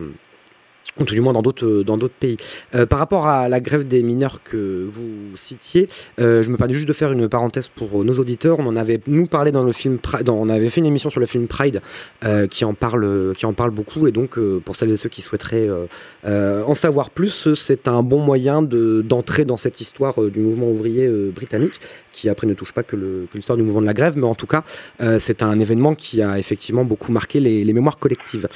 ou 1.01 1.05
tout 1.05 1.15
du 1.15 1.21
moins 1.21 1.33
dans 1.33 1.43
d'autres 1.43 1.65
euh, 1.67 1.85
dans 1.85 1.97
d'autres 1.97 2.15
pays. 2.19 2.37
Euh, 2.75 2.85
par 2.87 2.99
rapport 2.99 3.27
à 3.27 3.49
la 3.49 3.61
grève 3.61 3.87
des 3.87 4.03
mineurs 4.03 4.43
que 4.43 4.85
vous 4.87 5.09
citiez, 5.37 5.89
euh, 6.21 6.43
je 6.43 6.51
me 6.51 6.57
permets 6.57 6.75
juste 6.75 6.87
de 6.89 6.93
faire 6.93 7.13
une 7.13 7.29
parenthèse 7.29 7.69
pour 7.69 8.05
nos 8.05 8.15
auditeurs. 8.19 8.59
On 8.59 8.67
en 8.67 8.77
avait 8.77 9.01
nous 9.07 9.27
parlé 9.27 9.53
dans 9.53 9.65
le 9.65 9.73
film, 9.73 9.99
dans- 10.25 10.35
on 10.37 10.49
avait 10.49 10.69
fait 10.69 10.81
une 10.81 10.87
émission 10.87 11.09
sur 11.11 11.21
le 11.21 11.27
film 11.27 11.47
Pride 11.47 11.81
euh, 12.25 12.47
qui 12.47 12.65
en 12.65 12.75
parle 12.75 13.33
qui 13.37 13.47
en 13.47 13.53
parle 13.55 13.71
beaucoup 13.71 14.07
et 14.07 14.13
donc 14.13 14.39
euh, 14.39 14.61
pour 14.65 14.77
celles 14.77 14.91
et 14.91 14.97
ceux 14.97 15.09
qui 15.09 15.23
souhaiteraient 15.23 15.69
euh, 15.69 15.87
euh, 16.27 16.63
en 16.65 16.75
savoir 16.75 17.11
plus, 17.11 17.55
c'est 17.55 17.89
un 17.89 18.03
bon 18.03 18.19
moyen 18.21 18.61
de 18.63 19.03
d'entrer 19.03 19.45
dans 19.45 19.57
cette 19.57 19.81
histoire 19.81 20.23
euh, 20.23 20.31
du 20.31 20.41
mouvement 20.41 20.71
ouvrier 20.71 21.07
euh, 21.07 21.31
britannique 21.35 21.81
qui 22.13 22.29
après 22.29 22.47
ne 22.47 22.55
touche 22.55 22.73
pas 22.73 22.83
que 22.83 22.97
l'histoire 23.35 23.57
du 23.57 23.65
mouvement 23.65 23.81
de 23.81 23.87
la 23.87 23.95
grève, 23.95 24.15
mais 24.17 24.27
en 24.27 24.35
tout 24.35 24.47
cas 24.47 24.65
euh, 25.01 25.19
c'est 25.21 25.43
un 25.43 25.59
événement 25.59 25.95
qui 25.95 26.23
a 26.23 26.39
effectivement 26.39 26.85
beaucoup 26.85 27.13
marqué 27.13 27.41
les, 27.41 27.73
mémoires 27.73 27.99
collectives. 27.99 28.49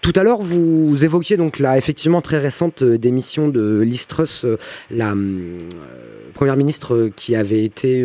Tout 0.00 0.12
à 0.16 0.22
l'heure, 0.22 0.40
vous 0.40 1.04
évoquiez 1.04 1.36
donc 1.36 1.58
la 1.58 1.76
effectivement 1.76 2.22
très 2.22 2.38
récente 2.38 2.82
euh, 2.82 2.98
démission 2.98 3.48
de 3.48 3.80
Liz 3.80 4.08
euh, 4.44 4.56
la 4.90 5.14
première 6.34 6.56
ministre 6.56 7.10
qui 7.14 7.36
avait 7.36 7.62
été 7.62 8.04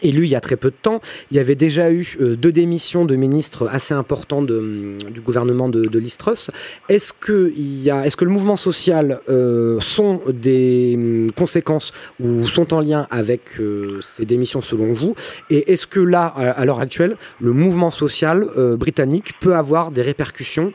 élue 0.00 0.24
il 0.24 0.30
y 0.30 0.36
a 0.36 0.40
très 0.40 0.56
peu 0.56 0.70
de 0.70 0.76
temps. 0.80 1.00
Il 1.30 1.36
y 1.36 1.40
avait 1.40 1.54
déjà 1.54 1.90
eu 1.90 2.16
euh, 2.20 2.36
deux 2.36 2.52
démissions 2.52 3.04
de 3.04 3.16
ministres 3.16 3.68
assez 3.70 3.94
importants 3.94 4.42
du 4.42 5.20
gouvernement 5.24 5.68
de, 5.68 5.82
Truss. 6.18 6.50
Est-ce 6.88 7.12
que, 7.12 7.52
est-ce 7.56 8.16
que 8.16 8.24
le 8.24 8.30
mouvement 8.30 8.56
social 8.56 9.20
euh, 9.28 9.78
sont 9.80 10.20
des 10.28 10.94
hum, 10.96 11.30
conséquences 11.32 11.92
ou 12.20 12.46
sont 12.46 12.74
en 12.74 12.80
lien 12.80 13.06
avec 13.10 13.60
euh, 13.60 14.00
ces 14.00 14.24
démissions 14.24 14.60
selon 14.60 14.92
vous? 14.92 15.14
Et 15.50 15.72
est-ce 15.72 15.86
que 15.86 16.00
là, 16.00 16.26
à, 16.26 16.64
l'heure 16.64 16.80
actuelle, 16.80 17.16
le 17.40 17.52
mouvement 17.52 17.90
social 17.90 18.46
euh, 18.56 18.76
britannique 18.76 19.34
peut 19.40 19.54
avoir 19.54 19.90
des 19.90 20.02
répercussions 20.02 20.72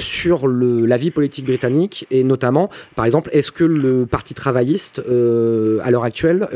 sur 0.00 0.46
le, 0.46 0.84
la 0.84 0.96
vie 0.96 1.10
politique 1.10 1.46
britannique 1.46 2.06
et 2.10 2.22
notamment, 2.24 2.68
par 2.94 3.06
exemple, 3.06 3.30
est-ce 3.32 3.50
que 3.50 3.64
le 3.64 4.04
Parti 4.04 4.34
travailliste, 4.34 4.98
à 4.98 5.90
l'heure 5.90 6.04
actuelle, 6.04 6.48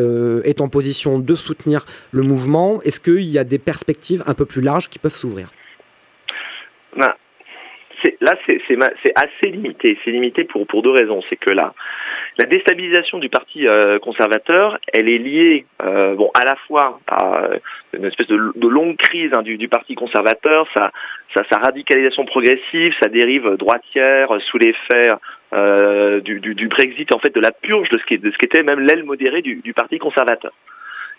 est 0.44 0.60
en 0.60 0.68
position 0.68 1.18
de 1.18 1.34
soutenir 1.34 1.86
le 2.12 2.22
mouvement 2.22 2.80
Est-ce 2.82 3.00
qu'il 3.00 3.28
y 3.28 3.38
a 3.38 3.44
des 3.44 3.58
perspectives 3.58 4.22
un 4.26 4.34
peu 4.34 4.46
plus 4.46 4.62
larges 4.62 4.88
qui 4.88 4.98
peuvent 4.98 5.14
s'ouvrir? 5.14 5.50
Ben, 6.96 7.14
là, 8.20 8.34
c'est 8.46 9.12
assez 9.16 9.50
limité. 9.50 9.98
C'est 10.04 10.10
limité 10.10 10.44
pour, 10.44 10.82
deux 10.82 10.90
raisons. 10.90 11.20
C'est 11.28 11.36
que 11.36 11.50
là, 11.50 11.74
la 12.38 12.46
déstabilisation 12.46 13.18
du 13.18 13.28
Parti 13.28 13.66
euh, 13.66 13.98
conservateur, 13.98 14.78
elle 14.92 15.08
est 15.08 15.18
liée 15.18 15.66
euh, 15.82 16.14
bon, 16.14 16.30
à 16.34 16.44
la 16.44 16.56
fois 16.66 17.00
à 17.08 17.48
une 17.92 18.04
espèce 18.04 18.28
de, 18.28 18.68
longue 18.68 18.96
crise 18.96 19.30
hein, 19.34 19.42
du, 19.42 19.68
Parti 19.68 19.94
conservateur, 19.94 20.66
sa, 20.74 20.90
sa, 21.34 21.44
sa 21.50 21.58
radicalisation 21.58 22.24
progressive, 22.24 22.92
sa 23.02 23.08
dérive 23.08 23.56
droitière 23.56 24.34
euh, 24.34 24.40
sous 24.50 24.58
l'effet 24.58 25.10
euh, 25.52 26.20
du, 26.20 26.68
Brexit, 26.68 27.12
en 27.14 27.18
fait, 27.18 27.34
de 27.34 27.40
la 27.40 27.52
purge 27.52 27.88
de 27.90 27.98
ce 27.98 28.04
qui, 28.04 28.18
de 28.18 28.30
ce 28.30 28.36
était 28.44 28.62
même 28.62 28.80
l'aile 28.80 29.04
modérée 29.04 29.42
du 29.42 29.72
Parti 29.74 29.98
conservateur. 29.98 30.52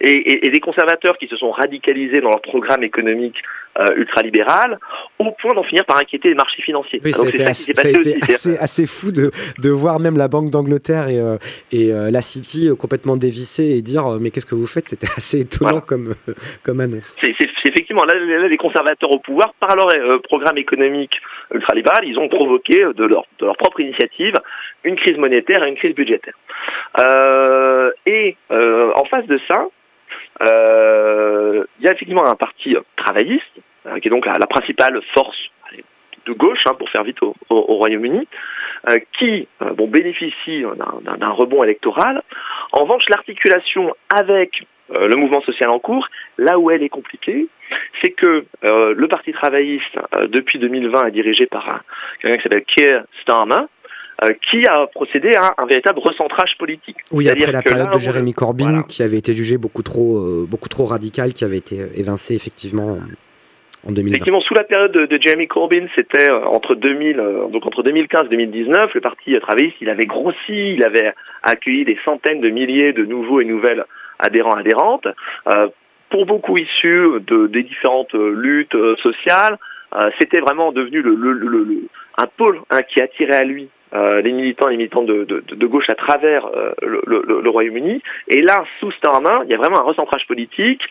Et, 0.01 0.09
et, 0.09 0.47
et 0.47 0.49
des 0.51 0.59
conservateurs 0.59 1.17
qui 1.17 1.27
se 1.27 1.37
sont 1.37 1.51
radicalisés 1.51 2.21
dans 2.21 2.29
leur 2.29 2.41
programme 2.41 2.83
économique 2.83 3.37
euh, 3.79 3.85
ultralibéral 3.95 4.77
au 5.17 5.31
point 5.31 5.55
d'en 5.55 5.63
finir 5.63 5.83
par 5.85 5.97
inquiéter 5.97 6.29
les 6.29 6.35
marchés 6.35 6.61
financiers. 6.61 7.01
Oui, 7.03 7.11
Ah, 7.11 7.17
ça 7.17 7.27
été, 7.27 7.43
assez, 7.43 7.73
ça 7.73 7.87
a 7.87 7.89
été 7.89 8.19
assez, 8.21 8.57
assez 8.57 8.85
fou 8.85 9.11
de, 9.11 9.31
de 9.57 9.69
voir 9.71 9.99
même 9.99 10.15
la 10.15 10.27
Banque 10.27 10.51
d'Angleterre 10.51 11.09
et, 11.09 11.19
euh, 11.19 11.37
et 11.71 11.91
euh, 11.91 12.11
la 12.11 12.21
City 12.21 12.69
euh, 12.69 12.75
complètement 12.75 13.17
dévissée 13.17 13.75
et 13.75 13.81
dire 13.81 14.05
mais 14.21 14.29
qu'est-ce 14.29 14.45
que 14.45 14.53
vous 14.53 14.67
faites? 14.67 14.85
C'était 14.85 15.07
assez 15.17 15.41
étonnant 15.41 15.81
comme, 15.81 16.13
comme 16.63 16.81
annonce. 16.81 17.17
C'est 17.19 17.33
effectivement 17.65 18.03
là, 18.03 18.13
là, 18.13 18.47
les 18.47 18.57
conservateurs 18.57 19.09
au 19.09 19.17
pouvoir, 19.17 19.55
par 19.59 19.75
leur 19.75 19.87
programme 20.21 20.59
économique 20.59 21.19
ultralibéral, 21.51 22.05
ils 22.05 22.19
ont 22.19 22.29
provoqué 22.29 22.77
de 22.77 23.05
leur, 23.05 23.25
de 23.39 23.45
leur 23.47 23.57
propre 23.57 23.79
initiative 23.79 24.35
une 24.83 24.97
crise 24.97 25.17
monétaire 25.17 25.63
et 25.63 25.69
une 25.69 25.77
crise 25.77 25.95
budgétaire. 25.95 26.35
Et 28.05 28.37
en 28.51 29.05
face 29.05 29.25
de 29.25 29.39
ça, 29.47 29.65
il 30.41 31.83
y 31.85 31.87
a 31.87 31.91
effectivement 31.93 32.25
un 32.25 32.35
parti 32.35 32.75
euh, 32.75 32.81
travailliste, 32.95 33.45
euh, 33.87 33.99
qui 33.99 34.07
est 34.07 34.11
donc 34.11 34.25
la, 34.25 34.33
principale 34.47 34.99
force 35.13 35.37
de 36.25 36.31
gauche, 36.33 36.63
hein, 36.67 36.73
pour 36.77 36.89
faire 36.89 37.03
vite 37.03 37.21
au, 37.21 37.35
au- 37.49 37.65
au 37.67 37.75
Royaume-Uni, 37.75 38.27
euh, 38.89 38.97
qui 39.19 39.47
euh, 39.61 39.71
bon, 39.73 39.87
bénéficie 39.87 40.63
euh, 40.63 40.73
d'un- 41.17 41.29
rebond 41.29 41.63
électoral. 41.63 42.21
En 42.71 42.83
revanche, 42.83 43.03
l'articulation 43.09 43.93
avec 44.13 44.65
euh, 44.91 45.07
le 45.07 45.15
mouvement 45.17 45.41
social 45.41 45.69
en 45.69 45.79
cours, 45.79 46.07
là 46.37 46.59
où 46.59 46.71
elle 46.71 46.83
est 46.83 46.89
compliquée, 46.89 47.47
c'est 48.01 48.11
que 48.11 48.45
euh, 48.65 48.93
le 48.95 49.07
Parti 49.07 49.31
travailliste, 49.33 49.97
euh, 50.15 50.27
depuis 50.27 50.59
2020, 50.59 51.07
est 51.07 51.11
dirigé 51.11 51.45
par 51.45 51.69
un- 51.69 51.81
quelqu'un 52.21 52.37
qui 52.37 52.43
s'appelle 52.43 52.65
Keir 52.65 53.03
Starmer, 53.21 53.55
euh, 53.55 53.65
qui 54.49 54.65
a 54.67 54.87
procédé 54.87 55.31
à 55.35 55.53
un 55.57 55.65
véritable 55.65 55.99
recentrage 55.99 56.55
politique. 56.57 56.97
Oui, 57.11 57.27
après 57.29 57.51
la 57.51 57.61
période 57.61 57.87
là 57.87 57.93
de 57.95 57.99
Jérémy 57.99 58.31
Corbyn 58.31 58.65
voilà. 58.65 58.83
qui 58.83 59.03
avait 59.03 59.17
été 59.17 59.33
jugé 59.33 59.57
beaucoup 59.57 59.83
trop, 59.83 60.17
euh, 60.19 60.45
beaucoup 60.47 60.69
trop 60.69 60.85
radical, 60.85 61.33
qui 61.33 61.43
avait 61.43 61.57
été 61.57 61.81
euh, 61.81 61.87
évincé 61.95 62.35
effectivement 62.35 62.97
en 63.85 63.91
2020. 63.91 64.11
Effectivement, 64.15 64.41
sous 64.41 64.53
la 64.53 64.63
période 64.63 64.91
de, 64.93 65.05
de 65.05 65.19
Jeremy 65.21 65.47
Corbyn, 65.47 65.87
c'était 65.97 66.29
euh, 66.31 66.45
entre 66.45 66.75
2000, 66.75 67.19
euh, 67.19 67.47
donc 67.49 67.65
entre 67.65 67.83
2015 67.83 68.27
et 68.27 68.29
2019, 68.29 68.93
le 68.93 69.01
parti 69.01 69.35
euh, 69.35 69.39
travailliste, 69.41 69.75
il 69.81 69.89
avait 69.89 70.05
grossi, 70.05 70.37
il 70.75 70.83
avait 70.85 71.13
accueilli 71.41 71.83
des 71.83 71.97
centaines 72.05 72.39
de 72.39 72.49
milliers 72.49 72.93
de 72.93 73.03
nouveaux 73.05 73.41
et 73.41 73.45
nouvelles 73.45 73.83
adhérents 74.19 74.55
adhérentes, 74.55 75.07
euh, 75.49 75.67
pour 76.09 76.25
beaucoup 76.25 76.55
issus 76.57 77.19
de, 77.27 77.47
des 77.47 77.63
différentes 77.63 78.13
euh, 78.15 78.31
luttes 78.33 78.75
euh, 78.75 78.95
sociales. 79.03 79.57
Euh, 79.95 80.09
c'était 80.19 80.39
vraiment 80.39 80.71
devenu 80.71 81.01
le, 81.01 81.13
le, 81.15 81.33
le- 81.33 81.63
le- 81.63 81.81
un 82.17 82.25
pôle 82.37 82.61
hein, 82.69 82.79
qui 82.87 83.01
attirait 83.01 83.35
à 83.35 83.43
lui 83.43 83.63
euh, 83.63 83.67
les 83.93 84.31
militants 84.31 84.67
et 84.69 84.71
les 84.71 84.77
militantes 84.77 85.05
de, 85.05 85.65
gauche 85.65 85.89
à 85.89 85.95
travers 85.95 86.45
euh, 86.47 86.73
le, 86.81 87.49
Royaume-Uni. 87.49 88.01
Et 88.27 88.41
là, 88.41 88.63
sous 88.79 88.91
Starmer, 88.91 89.43
il 89.45 89.51
y 89.51 89.53
a 89.53 89.57
vraiment 89.57 89.79
un 89.79 89.83
recentrage 89.83 90.25
politique 90.27 90.81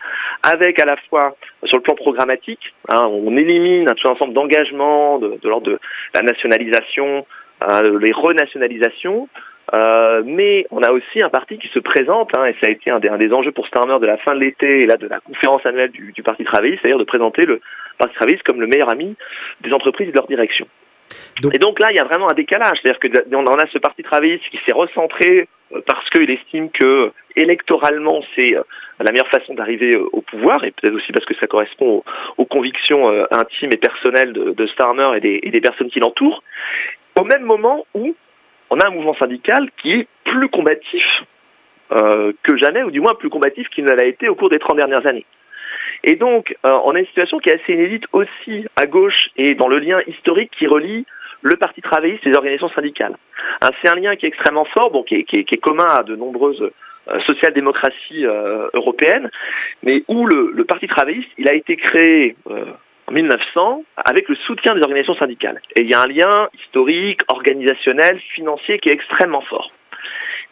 avec 0.43 0.79
à 0.79 0.85
la 0.85 0.95
fois 1.09 1.35
sur 1.65 1.77
le 1.77 1.83
plan 1.83 1.95
programmatique, 1.95 2.73
hein, 2.89 3.05
on 3.05 3.35
élimine 3.37 3.89
un 3.89 3.93
tout 3.93 4.07
ensemble 4.07 4.33
d'engagements 4.33 5.19
de, 5.19 5.39
de 5.41 5.49
l'ordre 5.49 5.67
de 5.67 5.79
la 6.13 6.21
nationalisation, 6.21 7.25
euh, 7.69 7.99
les 7.99 8.11
renationalisations, 8.11 9.27
euh, 9.73 10.21
mais 10.25 10.65
on 10.71 10.81
a 10.81 10.91
aussi 10.91 11.23
un 11.23 11.29
parti 11.29 11.57
qui 11.57 11.69
se 11.69 11.79
présente, 11.79 12.35
hein, 12.37 12.45
et 12.45 12.53
ça 12.61 12.67
a 12.67 12.69
été 12.69 12.91
un 12.91 12.99
des, 12.99 13.09
un 13.09 13.17
des 13.17 13.31
enjeux 13.31 13.51
pour 13.51 13.67
Starmer 13.67 13.99
de 13.99 14.05
la 14.05 14.17
fin 14.17 14.35
de 14.35 14.39
l'été 14.39 14.81
et 14.81 14.85
là 14.85 14.97
de 14.97 15.07
la 15.07 15.19
conférence 15.19 15.65
annuelle 15.65 15.91
du, 15.91 16.11
du 16.11 16.23
Parti 16.23 16.43
travailliste, 16.43 16.81
c'est-à-dire 16.81 16.99
de 16.99 17.05
présenter 17.05 17.45
le 17.45 17.61
Parti 17.97 18.15
travailliste 18.15 18.43
comme 18.43 18.59
le 18.59 18.67
meilleur 18.67 18.89
ami 18.89 19.15
des 19.61 19.71
entreprises 19.71 20.09
et 20.09 20.11
de 20.11 20.17
leur 20.17 20.27
direction. 20.27 20.67
Et 21.53 21.57
donc 21.57 21.79
là, 21.79 21.87
il 21.91 21.95
y 21.95 21.99
a 21.99 22.03
vraiment 22.03 22.29
un 22.29 22.33
décalage, 22.33 22.77
c'est-à-dire 22.81 22.99
que 22.99 23.35
on 23.35 23.45
en 23.45 23.57
a 23.57 23.67
ce 23.67 23.77
Parti 23.77 24.03
travailliste 24.03 24.43
qui 24.49 24.59
s'est 24.67 24.73
recentré 24.73 25.47
euh, 25.73 25.81
parce 25.85 26.07
qu'il 26.09 26.29
estime 26.29 26.69
que 26.69 27.11
électoralement 27.35 28.21
c'est 28.35 28.55
euh, 28.55 28.63
la 28.99 29.11
meilleure 29.11 29.29
façon 29.29 29.53
d'arriver 29.53 29.95
euh, 29.95 30.07
au 30.11 30.21
pouvoir, 30.21 30.63
et 30.63 30.71
peut-être 30.71 30.95
aussi 30.95 31.11
parce 31.11 31.25
que 31.25 31.35
ça 31.35 31.47
correspond 31.47 32.03
aux, 32.37 32.45
convictions 32.45 33.09
euh, 33.09 33.25
intimes 33.31 33.71
et 33.73 33.77
personnelles 33.77 34.33
de, 34.33 34.67
Starmer 34.67 35.17
et 35.17 35.51
des, 35.51 35.61
personnes 35.61 35.89
qui 35.89 35.99
l'entourent, 35.99 36.43
au 37.19 37.23
même 37.23 37.43
moment 37.43 37.85
où 37.93 38.15
on 38.69 38.79
a 38.79 38.87
un 38.87 38.91
mouvement 38.91 39.15
syndical 39.15 39.69
qui 39.81 39.93
est 39.93 40.07
plus 40.23 40.49
combatif 40.49 41.03
euh, 41.91 42.33
que 42.43 42.57
jamais, 42.57 42.83
ou 42.83 42.91
du 42.91 43.01
moins 43.01 43.13
plus 43.13 43.29
combatif 43.29 43.67
qu'il 43.69 43.85
ne 43.85 43.91
l'a 43.91 44.05
été 44.05 44.29
au 44.29 44.35
cours 44.35 44.49
des 44.49 44.59
30 44.59 44.77
dernières 44.77 45.05
années. 45.05 45.25
Et 46.03 46.15
donc, 46.15 46.55
euh, 46.65 46.71
on 46.85 46.91
a 46.95 46.99
une 46.99 47.05
situation 47.05 47.39
qui 47.39 47.49
est 47.49 47.61
assez 47.61 47.73
inédite 47.73 48.05
aussi 48.13 48.65
à 48.75 48.85
gauche 48.85 49.29
et 49.37 49.55
dans 49.55 49.67
le 49.67 49.79
lien 49.79 49.99
historique 50.07 50.51
qui 50.57 50.67
relie 50.67 51.05
le 51.43 51.57
Parti 51.57 51.81
travailliste 51.81 52.25
et 52.25 52.29
les 52.29 52.37
organisations 52.37 52.69
syndicales. 52.69 53.15
Hein, 53.61 53.69
c'est 53.81 53.89
un 53.89 53.95
lien 53.95 54.15
qui 54.15 54.25
est 54.25 54.29
extrêmement 54.29 54.65
fort, 54.65 54.91
bon, 54.91 55.03
qui, 55.03 55.15
est, 55.15 55.61
commun 55.61 55.85
à 55.85 56.03
de 56.03 56.15
nombreuses 56.15 56.71
euh, 57.09 57.19
social-démocraties 57.27 58.25
euh, 58.25 58.69
européennes, 58.73 59.29
mais 59.83 60.03
où 60.07 60.25
le, 60.25 60.63
Parti 60.63 60.87
travailliste, 60.87 61.29
il 61.37 61.49
a 61.49 61.53
été 61.53 61.75
créé 61.75 62.35
euh, 62.49 62.65
en 63.07 63.11
1900 63.11 63.83
avec 63.97 64.29
le 64.29 64.35
soutien 64.47 64.73
des 64.73 64.81
organisations 64.81 65.15
syndicales. 65.15 65.61
Et 65.75 65.81
il 65.81 65.89
y 65.89 65.93
a 65.93 66.01
un 66.01 66.07
lien 66.07 66.49
historique, 66.53 67.19
organisationnel, 67.27 68.19
financier 68.33 68.79
qui 68.79 68.89
est 68.89 68.93
extrêmement 68.93 69.41
fort. 69.41 69.71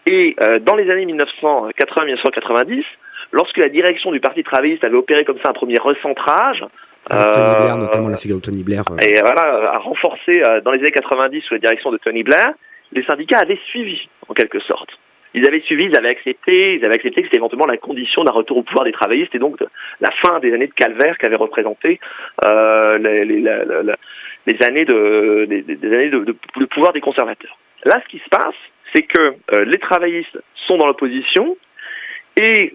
Et 0.08 0.36
dans 0.64 0.76
les 0.76 0.89
années 0.89 1.06
1980-1990, 1.06 2.84
lorsque 3.32 3.58
la 3.58 3.70
direction 3.70 4.12
du 4.12 4.20
Parti 4.20 4.44
travailliste 4.44 4.84
avait 4.84 4.98
opéré 4.98 5.26
comme 5.26 5.38
ça 5.44 5.50
un 5.50 5.54
premier 5.54 5.78
recentrage, 5.80 6.66
Avec 7.10 7.34
Tony 7.34 7.45
euh, 7.47 7.62
Blair, 7.62 7.78
notamment 7.78 8.10
la 8.10 8.18
figure 8.18 8.38
de 8.38 8.41
Tony 8.41 8.64
Blair. 8.64 8.84
euh, 8.91 8.97
et 9.06 9.20
voilà, 9.22 9.72
a 9.74 9.78
renforcé 9.80 10.43
euh, 10.45 10.62
dans 10.62 10.72
les 10.72 10.80
années 10.80 10.91
90 10.91 11.41
sous 11.41 11.54
la 11.56 11.60
direction 11.60 11.91
de 11.91 11.97
Tony 11.97 12.24
Blair, 12.24 12.52
les 12.93 13.04
syndicats 13.04 13.39
avaient 13.39 13.60
suivi, 13.70 14.08
en 14.28 14.34
quelque 14.34 14.60
sorte. 14.60 14.89
Ils 15.34 15.47
avaient 15.47 15.62
suivi, 15.62 15.86
ils 15.86 15.95
avaient 15.97 16.10
accepté, 16.10 16.76
ils 16.76 16.84
avaient 16.86 16.95
accepté 16.95 17.22
que 17.22 17.28
c'était 17.28 17.38
éventuellement 17.38 17.66
la 17.66 17.78
condition 17.78 18.24
d'un 18.26 18.34
retour 18.34 18.58
au 18.58 18.64
pouvoir 18.64 18.84
des 18.84 18.91
travaillistes 18.91 19.34
et 19.34 19.39
donc 19.39 19.58
de 19.60 19.68
la 20.02 20.10
fin 20.22 20.39
des 20.39 20.54
années 20.54 20.68
de 20.68 20.74
calvaire 20.74 21.18
qu'avaient 21.18 21.38
représenté 21.38 22.02
euh, 22.43 22.97
les, 22.97 23.24
les- 23.24 23.39
la- 23.39 23.64
la- 23.64 23.82
la- 23.84 23.95
les 24.45 24.62
années 24.68 24.84
de 24.84 25.45
des, 25.49 25.88
années 25.93 26.10
de, 26.10 26.20
de- 26.20 26.36
de 26.58 26.66
pouvoir 26.66 26.91
des 26.91 26.99
conservateurs. 26.99 27.58
Là, 27.86 28.02
ce 28.04 28.10
qui 28.10 28.20
se 28.20 28.28
passe, 28.30 28.56
c'est 28.93 29.04
que 29.04 29.36
euh, 29.54 29.64
les 29.64 29.78
travaillistes 29.80 30.38
sont 30.68 30.78
dans 30.78 30.88
l'opposition 30.88 31.56
et 32.39 32.74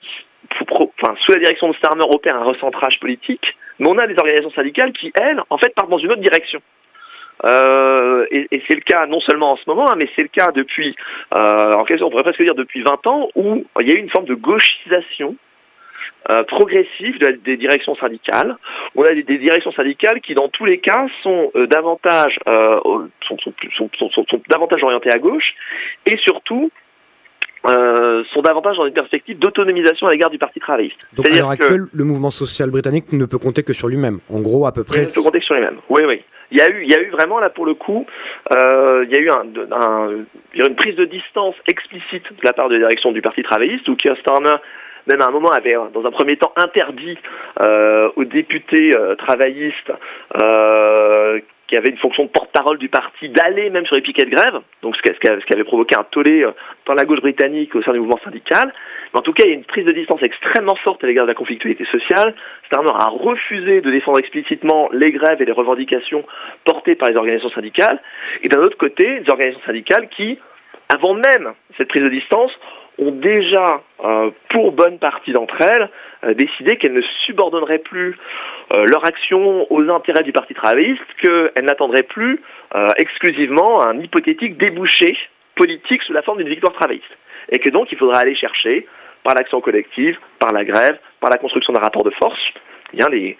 enfin, 0.70 1.14
sous 1.26 1.32
la 1.32 1.38
direction 1.40 1.68
de 1.68 1.74
Starmer 1.76 2.04
opère 2.08 2.36
un 2.36 2.44
recentrage 2.44 2.98
politique, 3.00 3.44
mais 3.78 3.88
on 3.88 3.98
a 3.98 4.06
des 4.06 4.18
organisations 4.18 4.52
syndicales 4.52 4.92
qui, 4.92 5.12
elles, 5.20 5.42
en 5.50 5.58
fait, 5.58 5.74
partent 5.74 5.90
dans 5.90 5.98
une 5.98 6.10
autre 6.10 6.20
direction. 6.20 6.60
Euh, 7.44 8.26
et 8.30 8.62
c'est 8.66 8.74
le 8.74 8.80
cas 8.80 9.06
non 9.06 9.20
seulement 9.20 9.52
en 9.52 9.56
ce 9.56 9.64
moment, 9.66 9.90
hein, 9.90 9.94
mais 9.96 10.08
c'est 10.16 10.22
le 10.22 10.28
cas 10.28 10.52
depuis, 10.52 10.96
euh, 11.34 11.72
en 11.72 11.84
on 12.00 12.10
pourrait 12.10 12.22
presque 12.22 12.42
dire 12.42 12.54
depuis 12.54 12.82
20 12.82 13.06
ans, 13.06 13.28
où 13.34 13.64
il 13.80 13.88
y 13.88 13.92
a 13.92 13.94
eu 13.94 14.00
une 14.00 14.10
forme 14.10 14.24
de 14.24 14.34
gauchisation 14.34 15.36
euh, 16.30 16.42
progressive 16.44 17.18
des 17.44 17.56
directions 17.56 17.94
syndicales. 17.96 18.56
On 18.94 19.04
a 19.04 19.10
des, 19.10 19.22
directions 19.22 19.72
syndicales 19.72 20.20
qui, 20.20 20.34
dans 20.34 20.48
tous 20.48 20.64
les 20.64 20.78
cas, 20.78 21.06
sont 21.22 21.52
euh, 21.54 21.66
davantage 21.66 22.38
sont 22.46 23.38
davantage 24.48 24.82
orientées 24.82 25.12
à 25.12 25.18
gauche 25.18 25.54
et 26.06 26.16
surtout 26.16 26.70
euh, 27.68 28.22
sont 28.32 28.42
davantage 28.42 28.76
dans 28.76 28.86
une 28.86 28.92
perspective 28.94 29.38
d'autonomisation 29.38 30.06
à 30.06 30.10
l'égard 30.12 30.30
du 30.30 30.38
Parti 30.38 30.60
travailliste. 30.60 30.98
Donc 31.16 31.26
à 31.26 31.30
l'heure 31.30 31.48
que- 31.48 31.52
actuelle, 31.54 31.84
le 31.92 32.04
mouvement 32.04 32.30
social 32.30 32.70
britannique 32.70 33.12
ne 33.12 33.24
peut 33.26 33.38
compter 33.38 33.62
que 33.62 33.72
sur 33.72 33.88
lui-même. 33.88 34.18
En 34.32 34.40
gros, 34.40 34.66
à 34.66 34.72
peu 34.72 34.84
près. 34.84 35.00
Oui, 35.00 35.12
le 35.16 35.22
contexte 35.22 35.46
sur 35.46 35.54
les 35.54 35.62
mêmes. 35.62 35.78
Oui, 35.88 36.02
oui. 36.06 36.22
Il 36.52 36.58
y 36.58 36.60
a 36.60 36.70
eu, 36.70 36.84
il 36.84 36.90
y 36.90 36.94
a 36.94 37.00
eu 37.00 37.10
vraiment 37.10 37.40
là 37.40 37.50
pour 37.50 37.66
le 37.66 37.74
coup, 37.74 38.06
euh, 38.56 39.04
il 39.08 39.10
y 39.12 39.18
a 39.18 39.20
eu 39.20 39.30
un, 39.30 39.44
un- 39.72 40.10
il 40.54 40.60
une 40.66 40.76
prise 40.76 40.94
de 40.94 41.04
distance 41.04 41.56
explicite 41.68 42.22
de 42.30 42.44
la 42.44 42.52
part 42.52 42.68
de 42.68 42.74
la 42.74 42.80
direction 42.80 43.10
du 43.10 43.20
Parti 43.20 43.42
travailliste, 43.42 43.88
où 43.88 43.96
Keir 43.96 44.16
Starmer 44.20 44.54
même 45.08 45.20
à 45.20 45.26
un 45.26 45.30
moment 45.30 45.50
avait, 45.50 45.74
dans 45.94 46.04
un 46.04 46.10
premier 46.10 46.36
temps, 46.36 46.52
interdit 46.56 47.16
euh, 47.60 48.02
aux 48.16 48.24
députés 48.24 48.90
euh, 48.96 49.14
travaillistes 49.14 49.92
euh, 50.42 51.38
qui 51.68 51.76
avaient 51.76 51.90
une 51.90 51.98
fonction 51.98 52.24
de 52.24 52.28
porte-parole 52.28 52.78
du 52.78 52.88
parti 52.88 53.28
d'aller 53.28 53.70
même 53.70 53.86
sur 53.86 53.96
les 53.96 54.02
piquets 54.02 54.24
de 54.24 54.30
grève, 54.30 54.60
donc 54.82 54.96
ce 54.96 55.02
qui 55.02 55.52
avait 55.52 55.64
provoqué 55.64 55.96
un 55.98 56.04
tollé 56.04 56.42
euh, 56.42 56.52
dans 56.86 56.94
la 56.94 57.04
gauche 57.04 57.20
britannique 57.20 57.74
au 57.74 57.82
sein 57.82 57.92
du 57.92 57.98
mouvement 57.98 58.20
syndical. 58.22 58.72
Mais 59.12 59.18
en 59.18 59.22
tout 59.22 59.32
cas, 59.32 59.44
il 59.44 59.50
y 59.50 59.52
a 59.52 59.56
une 59.56 59.64
prise 59.64 59.84
de 59.84 59.92
distance 59.92 60.22
extrêmement 60.22 60.76
forte 60.76 61.02
à 61.02 61.06
l'égard 61.06 61.24
de 61.24 61.30
la 61.30 61.34
conflictualité 61.34 61.84
sociale. 61.86 62.34
Starmer 62.66 62.92
a 62.94 63.08
refusé 63.08 63.80
de 63.80 63.90
défendre 63.90 64.18
explicitement 64.18 64.88
les 64.92 65.10
grèves 65.10 65.42
et 65.42 65.44
les 65.44 65.52
revendications 65.52 66.24
portées 66.64 66.94
par 66.94 67.08
les 67.08 67.16
organisations 67.16 67.50
syndicales. 67.50 68.00
Et 68.42 68.48
d'un 68.48 68.60
autre 68.60 68.78
côté, 68.78 69.20
des 69.20 69.30
organisations 69.30 69.66
syndicales 69.66 70.08
qui, 70.08 70.38
avant 70.88 71.14
même 71.14 71.52
cette 71.76 71.88
prise 71.88 72.02
de 72.02 72.08
distance, 72.08 72.52
ont 72.98 73.10
déjà, 73.10 73.82
euh, 74.04 74.30
pour 74.50 74.72
bonne 74.72 74.98
partie 74.98 75.32
d'entre 75.32 75.60
elles, 75.60 75.90
euh, 76.24 76.34
décidé 76.34 76.76
qu'elles 76.76 76.94
ne 76.94 77.02
subordonneraient 77.26 77.78
plus 77.78 78.16
euh, 78.76 78.84
leur 78.86 79.04
action 79.06 79.70
aux 79.70 79.90
intérêts 79.90 80.24
du 80.24 80.32
Parti 80.32 80.54
travailliste, 80.54 81.02
qu'elles 81.20 81.64
n'attendraient 81.64 82.02
plus 82.02 82.40
exclusivement 82.98 83.80
un 83.82 83.98
hypothétique 84.00 84.58
débouché 84.58 85.16
politique 85.54 86.02
sous 86.02 86.12
la 86.12 86.22
forme 86.22 86.38
d'une 86.38 86.48
victoire 86.48 86.74
travailliste. 86.74 87.16
Et 87.50 87.58
que 87.58 87.70
donc 87.70 87.90
il 87.90 87.96
faudra 87.96 88.18
aller 88.18 88.34
chercher, 88.34 88.86
par 89.22 89.34
l'action 89.34 89.60
collective, 89.60 90.18
par 90.38 90.52
la 90.52 90.64
grève, 90.64 90.98
par 91.20 91.30
la 91.30 91.38
construction 91.38 91.72
d'un 91.72 91.80
rapport 91.80 92.04
de 92.04 92.10
force, 92.10 92.40
eh 92.92 92.98
les, 93.10 93.36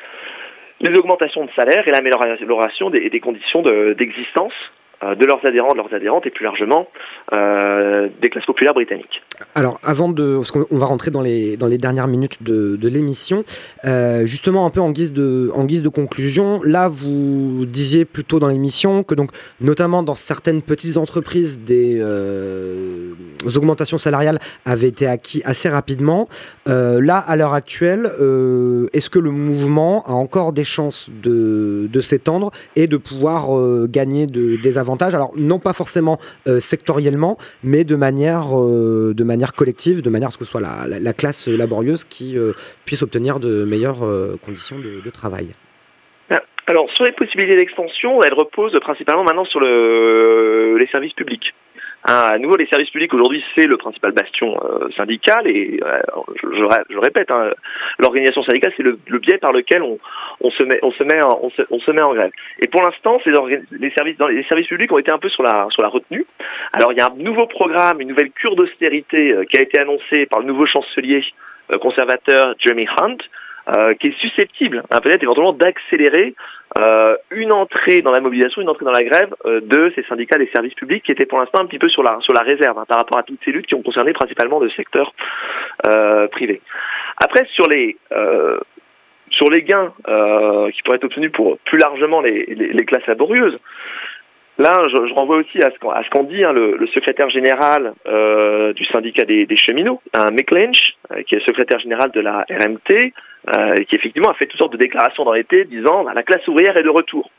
augmentations 0.99 1.45
de 1.45 1.51
salaire 1.57 1.87
et 1.87 1.91
l'amélioration 1.91 2.91
des, 2.91 3.21
conditions 3.21 3.63
de- 3.63 3.95
d'existence 3.95 4.55
de 5.03 5.27
leurs 5.27 5.45
adhérents, 5.45 5.73
de 5.73 5.77
leurs 5.77 5.93
adhérentes 5.93 6.27
et 6.27 6.31
plus 6.31 6.45
largement 6.45 6.87
euh, 7.33 8.09
des 8.23 8.29
classes 8.31 8.47
populaires 8.47 8.73
britanniques. 8.75 9.23
Alors, 9.55 9.79
avant 9.85 10.09
de. 10.09 10.37
Parce 10.37 10.51
qu'on 10.51 10.65
on 10.71 10.79
va 10.79 10.87
rentrer 10.87 11.11
dans 11.11 11.21
les, 11.21 11.57
dans 11.59 11.67
les 11.67 11.77
dernières 11.77 12.09
minutes 12.09 12.43
de, 12.43 12.89
l'émission. 12.89 13.45
euh, 13.85 14.25
justement, 14.25 14.65
un 14.65 14.71
peu 14.71 14.81
en 14.81 14.91
guise, 14.91 15.13
de, 15.13 15.51
en 15.55 15.65
guise 15.65 15.83
de 15.83 15.91
conclusion, 15.91 16.63
là, 16.65 16.89
vous 16.89 17.67
disiez 17.67 18.05
plutôt 18.07 18.39
dans 18.39 18.49
l'émission 18.49 19.03
que, 19.03 19.15
donc, 19.15 19.31
notamment 19.61 20.03
dans 20.03 20.15
certaines 20.15 20.63
petites 20.63 20.97
entreprises, 20.97 21.59
des 21.59 21.99
euh, 22.01 23.13
augmentations 23.55 23.99
salariales 23.99 24.39
avaient 24.65 24.89
été 24.89 25.07
acquis 25.07 25.43
assez 25.45 25.69
rapidement. 25.69 26.29
Euh, 26.69 27.01
là, 27.03 27.19
à 27.19 27.37
l'heure 27.37 27.53
actuelle, 27.55 28.11
euh, 28.21 28.89
est-ce 28.95 29.11
que 29.11 29.19
le 29.19 29.31
mouvement 29.31 30.05
a 30.07 30.13
encore 30.13 30.53
des 30.55 30.65
chances 30.65 31.11
de, 31.23 31.89
de 31.93 32.01
s'étendre 32.01 32.51
et 32.77 32.87
de 32.87 32.97
pouvoir 32.97 33.55
euh, 33.59 33.87
gagner 33.91 34.27
de- 34.27 34.57
des 34.57 34.79
avantages 34.79 34.86
Alors, 35.15 35.33
non 35.37 35.59
pas 35.59 35.73
forcément 35.73 36.19
euh, 36.47 36.61
sectoriellement, 36.61 37.37
mais 37.65 37.85
de 37.85 37.97
manière, 37.97 38.59
euh, 38.59 39.13
de 39.15 39.25
manière 39.25 39.53
collective, 39.53 40.03
de 40.03 40.11
manière 40.11 40.29
à 40.29 40.31
ce 40.31 40.39
que 40.39 40.45
ce 40.45 40.51
soit 40.53 40.61
la, 40.61 40.87
la- 40.87 40.99
la 41.01 41.13
classe 41.13 41.49
laborieuse 41.49 42.05
qui 42.05 42.39
euh, 42.39 42.53
puisse 42.85 43.03
obtenir 43.03 43.41
de 43.41 43.65
meilleures 43.65 44.05
conditions 44.45 44.79
de, 44.79 45.01
de 45.05 45.11
travail. 45.11 45.49
Alors, 46.69 46.91
sur 46.97 47.05
les 47.05 47.13
possibilités 47.13 47.55
d'extension, 47.55 48.21
elles 48.25 48.35
reposent 48.35 48.77
principalement 48.81 49.23
maintenant 49.23 49.45
sur 49.45 49.61
le, 49.61 50.77
les 50.79 50.89
services 50.89 51.13
publics. 51.13 51.55
À 52.09 52.39
nouveau, 52.39 52.57
les 52.57 52.67
services 52.67 52.91
publics 52.91 53.13
aujourd'hui, 53.15 53.43
c'est 53.57 53.67
le 53.67 53.77
principal 53.77 54.13
bastion 54.13 54.57
euh, 54.63 54.89
syndical 54.97 55.49
et 55.49 55.81
euh, 55.83 55.99
je, 56.41 56.57
je 56.57 56.63
ré- 56.63 56.85
je 56.89 56.99
répète, 56.99 57.33
hein, 57.33 57.51
l'organisation 57.99 58.45
syndicale, 58.45 58.73
c'est 58.77 58.85
le, 58.85 58.97
le 59.09 59.19
biais 59.19 59.39
par 59.39 59.53
lequel 59.53 59.83
on, 59.83 59.99
on 60.41 60.51
se 60.53 60.65
met, 60.65 60.79
on 60.83 60.93
se 60.93 61.03
met, 61.03 61.21
en, 61.21 61.41
on 61.43 61.51
se, 61.51 61.63
on 61.69 61.81
se 61.81 61.91
met 61.91 62.03
en 62.03 62.15
grève. 62.15 62.31
Et 62.63 62.69
pour 62.69 62.83
l'instant, 62.83 63.19
les 63.27 63.91
services, 63.91 64.17
dans 64.19 64.29
les 64.29 64.45
services 64.45 64.69
publics 64.69 64.93
ont 64.93 64.99
été 64.99 65.11
un 65.11 65.19
peu 65.19 65.29
sur 65.29 65.43
la, 65.43 65.67
sur 65.71 65.83
la 65.83 65.89
retenue. 65.89 66.25
Alors, 66.75 66.93
il 66.93 66.99
y 66.99 67.01
a 67.01 67.07
un 67.07 67.17
nouveau 67.17 67.49
programme, 67.49 68.01
une 68.01 68.09
nouvelle 68.09 68.31
cure 68.31 68.55
d'austérité 68.55 69.33
euh, 69.33 69.45
qui 69.45 69.59
a 69.59 69.63
été 69.63 69.81
annoncée 69.81 70.27
par 70.27 70.39
le 70.39 70.47
nouveau 70.47 70.67
chancelier 70.67 71.25
euh, 71.75 71.79
conservateur 71.79 72.55
Jeremy 72.61 72.87
Hunt, 73.01 73.17
euh, 73.69 73.95
qui 73.95 74.09
est 74.09 74.19
susceptible, 74.19 74.83
hein, 74.91 75.01
peut-être 75.01 75.23
éventuellement, 75.23 75.53
d'accélérer 75.53 76.35
euh, 76.79 77.17
une 77.31 77.53
entrée 77.53 78.01
dans 78.01 78.13
la 78.13 78.21
mobilisation, 78.21 78.63
une 78.63 78.69
entrée 78.69 78.85
dans 78.85 78.93
la 78.93 79.03
grève 79.03 79.35
euh, 79.45 79.61
de 79.61 79.93
ces 79.95 80.03
syndicats 80.05 80.39
des 80.39 80.51
services 80.55 80.75
publics 80.75 81.03
qui 81.05 81.13
étaient 81.13 81.27
pour 81.27 81.39
l'instant 81.39 81.61
un 81.63 81.67
petit 81.67 81.79
peu 81.79 81.89
sur 81.89 82.03
la 82.03 82.19
sur 82.21 82.33
la 82.33 82.43
réserve 82.43 82.79
hein, 82.79 82.85
par 82.87 82.99
rapport 82.99 83.19
à 83.19 83.23
toutes 83.23 83.41
ces 83.45 83.51
luttes 83.51 83.67
qui 83.67 83.75
ont 83.75 83.83
concerné 83.83 84.13
principalement 84.13 84.61
le 84.61 84.71
secteur 84.71 85.13
euh, 85.87 86.29
privé. 86.29 86.61
Après 87.17 87.47
sur 87.55 87.67
les 87.69 87.97
euh, 88.13 88.59
sur 89.31 89.51
les 89.51 89.63
gains 89.63 89.93
euh, 90.07 90.71
qui 90.71 90.83
pourraient 90.83 90.99
être 90.99 91.05
obtenus 91.05 91.33
pour 91.33 91.59
plus 91.65 91.79
largement 91.79 92.21
les, 92.21 92.45
les, 92.47 92.73
les 92.73 92.85
classes 92.85 93.07
laborieuses, 93.07 93.59
Là, 94.59 94.81
je, 94.89 95.07
je 95.07 95.15
renvoie 95.15 95.37
aussi 95.37 95.59
à 95.59 95.71
ce 95.71 95.77
ce 95.77 96.11
qu'en 96.11 96.23
dit 96.23 96.43
hein, 96.43 96.53
le, 96.53 96.77
le 96.77 96.87
secrétaire 96.87 97.29
général 97.29 97.93
euh, 98.07 98.73
du 98.73 98.87
syndicat 98.87 99.25
des, 99.25 99.45
des 99.45 99.57
cheminots, 99.57 100.01
hein, 100.15 100.27
Mick 100.33 100.51
euh, 100.53 101.23
qui 101.25 101.37
est 101.37 101.47
secrétaire 101.47 101.79
général 101.79 102.11
de 102.11 102.21
la 102.21 102.47
RMT, 102.49 103.13
euh, 103.55 103.71
qui 103.89 103.95
effectivement 103.95 104.31
a 104.31 104.35
fait 104.35 104.47
toutes 104.47 104.59
sortes 104.59 104.73
de 104.73 104.79
déclarations 104.79 105.25
dans 105.25 105.33
l'été 105.33 105.65
disant 105.65 106.05
bah, 106.05 106.13
la 106.15 106.23
classe 106.23 106.47
ouvrière 106.49 106.77
est 106.77 106.83
de 106.83 106.89
retour. 106.89 107.31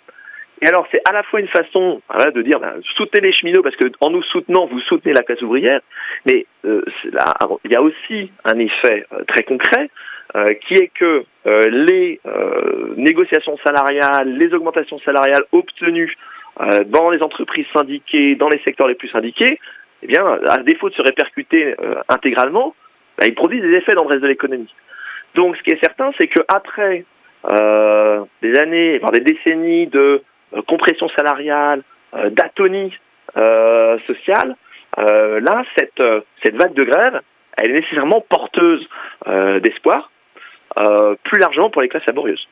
Et 0.61 0.68
alors, 0.68 0.88
c'est 0.91 1.01
à 1.07 1.11
la 1.11 1.24
fois 1.24 1.39
une 1.39 1.47
façon 1.47 2.01
voilà, 2.09 2.32
de 2.32 2.41
dire 2.41 2.59
bah, 2.59 2.74
soutenez 2.95 3.28
les 3.28 3.34
cheminots 3.34 3.63
parce 3.63 3.76
que 3.76 3.88
en 3.99 4.11
nous 4.11 4.24
soutenant, 4.24 4.68
vous 4.68 4.80
soutenez 4.82 5.13
la 5.13 5.24
classe 5.24 5.41
ouvrière, 5.41 5.82
mais 6.26 6.45
euh, 6.65 6.84
là, 7.11 7.34
il 7.65 7.72
y 7.72 7.76
a 7.76 7.82
aussi 7.82 8.32
un 8.43 8.59
effet 8.59 9.05
euh, 9.11 9.24
très 9.28 9.43
concret 9.43 9.89
euh, 10.36 10.45
qui 10.68 10.74
est 10.76 10.91
que 10.93 11.24
euh, 11.49 11.65
les 11.70 12.20
euh, 12.26 12.93
négociations 12.97 13.57
salariales, 13.63 14.38
les 14.38 14.53
augmentations 14.53 14.99
salariales 14.99 15.45
obtenues 15.51 16.15
dans 16.86 17.10
les 17.10 17.22
entreprises 17.22 17.68
syndiquées, 17.74 18.36
dans 18.36 18.49
les 18.49 18.60
secteurs 18.66 18.88
les 18.88 18.95
plus 18.95 19.10
syndiqués, 19.10 19.60
eh 20.03 20.08
bien, 20.08 20.26
à 20.47 20.58
défaut 20.58 20.89
de 20.89 20.95
se 20.95 21.01
répercuter 21.01 21.76
euh, 21.80 21.95
intégralement, 22.10 22.76
bah, 23.18 23.26
ils 23.28 23.36
produisent 23.36 23.62
des 23.62 23.78
effets 23.78 23.93
dans 23.93 24.03
le 24.03 24.10
reste 24.10 24.22
de 24.22 24.28
l'économie. 24.28 24.74
Donc, 25.36 25.55
ce 25.58 25.64
qui 25.64 25.72
est 25.72 25.84
certain, 25.84 26.12
c'est 26.20 26.28
qu'après 26.28 27.05
euh, 27.51 28.24
des 28.41 28.58
années, 28.60 28.99
voire 28.99 29.12
des 29.12 29.22
décennies 29.22 29.88
de 29.88 30.22
euh, 30.53 30.62
compression 30.64 31.10
salariale, 31.10 31.82
euh, 32.16 32.30
d'atonie 32.30 32.93
euh, 33.38 33.97
sociale, 34.08 34.55
euh, 34.99 35.39
là, 35.39 35.64
cette, 35.78 35.99
euh, 35.99 36.22
cette 36.43 36.55
vague 36.55 36.74
de 36.74 36.84
grève, 36.84 37.22
elle 37.58 37.72
est 37.72 37.80
nécessairement 37.82 38.22
porteuse 38.22 38.88
euh, 39.28 39.60
d'espoir, 39.60 40.12
euh, 40.80 41.16
plus 41.24 41.39
largement 41.39 41.70
pour 41.70 41.82
les 41.82 41.88
classes 41.88 42.05
laborieuses. 42.05 42.47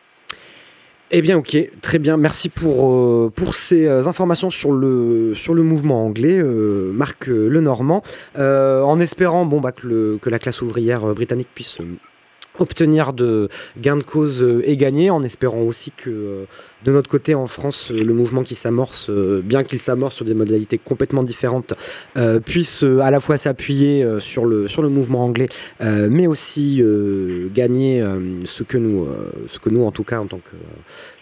Eh 1.11 1.21
bien, 1.21 1.37
ok, 1.37 1.55
très 1.81 1.99
bien. 1.99 2.17
Merci 2.17 2.49
pour, 2.49 2.89
euh, 2.91 3.31
pour 3.33 3.53
ces 3.53 3.85
euh, 3.85 4.07
informations 4.07 4.49
sur 4.49 4.71
le, 4.71 5.33
sur 5.35 5.53
le 5.53 5.61
mouvement 5.61 6.03
anglais, 6.03 6.37
euh, 6.37 6.91
Marc 6.93 7.29
euh, 7.29 7.47
Lenormand. 7.47 8.01
En 8.37 8.99
espérant 8.99 9.45
bon, 9.45 9.61
bah, 9.61 9.71
que, 9.71 9.87
le- 9.87 10.17
que 10.21 10.29
la 10.29 10.39
classe 10.39 10.61
ouvrière 10.61 11.05
britannique 11.13 11.49
puisse 11.53 11.77
obtenir 12.59 13.13
de 13.13 13.49
gains 13.77 13.97
de 13.97 14.03
cause 14.03 14.43
euh, 14.43 14.61
et 14.65 14.77
gagner, 14.77 15.09
en 15.09 15.23
espérant 15.23 15.61
aussi 15.61 15.91
que 15.91 16.09
euh, 16.09 16.45
de 16.83 16.91
notre 16.91 17.09
côté 17.09 17.35
en 17.35 17.47
France, 17.47 17.91
euh, 17.91 18.03
le 18.03 18.13
mouvement 18.13 18.43
qui 18.43 18.55
s'amorce, 18.55 19.09
bien 19.09 19.63
qu'il 19.63 19.79
s'amorce 19.79 20.15
sur 20.15 20.25
des 20.25 20.33
modalités 20.33 20.77
complètement 20.77 21.23
différentes, 21.23 21.73
puisse 22.45 22.83
à 22.83 23.11
la 23.11 23.19
fois 23.19 23.37
s'appuyer 23.37 24.05
sur, 24.19 24.45
le, 24.45 24.67
sur 24.67 24.81
le 24.81 24.89
mouvement 24.89 25.23
anglais, 25.23 25.49
mais 25.81 26.27
aussi 26.27 26.83
gagner 27.53 28.03
ce, 28.45 28.63
que 28.63 28.77
nous, 28.77 29.07
ce 29.47 29.59
que 29.59 29.69
nous, 29.69 29.83
en 29.83 29.91
tout 29.91 30.03
cas, 30.03 30.19
en 30.19 30.27
tant 30.27 30.37
que 30.39 30.55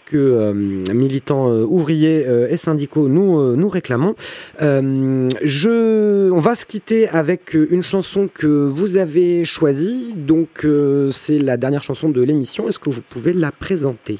que 0.06 0.16
euh, 0.16 0.52
militants 0.92 1.50
euh, 1.50 1.64
ouvriers 1.64 2.24
euh, 2.26 2.48
et 2.50 2.56
syndicaux 2.56 3.08
nous, 3.08 3.38
euh, 3.40 3.54
nous 3.56 3.68
réclamons. 3.68 4.14
Euh, 4.62 5.28
je, 5.42 6.30
on 6.30 6.38
va 6.38 6.54
se 6.54 6.66
quitter 6.66 7.08
avec 7.08 7.54
une 7.54 7.82
chanson 7.82 8.28
que 8.32 8.46
vous 8.66 8.96
avez 8.96 9.44
choisie. 9.44 10.14
Donc, 10.16 10.64
euh, 10.64 11.10
c'est 11.10 11.38
la 11.38 11.56
dernière 11.56 11.82
chanson 11.82 12.08
de 12.08 12.22
l'émission. 12.22 12.68
Est-ce 12.68 12.78
que 12.78 12.90
vous 12.90 13.02
pouvez 13.02 13.32
la 13.32 13.50
présenter? 13.52 14.18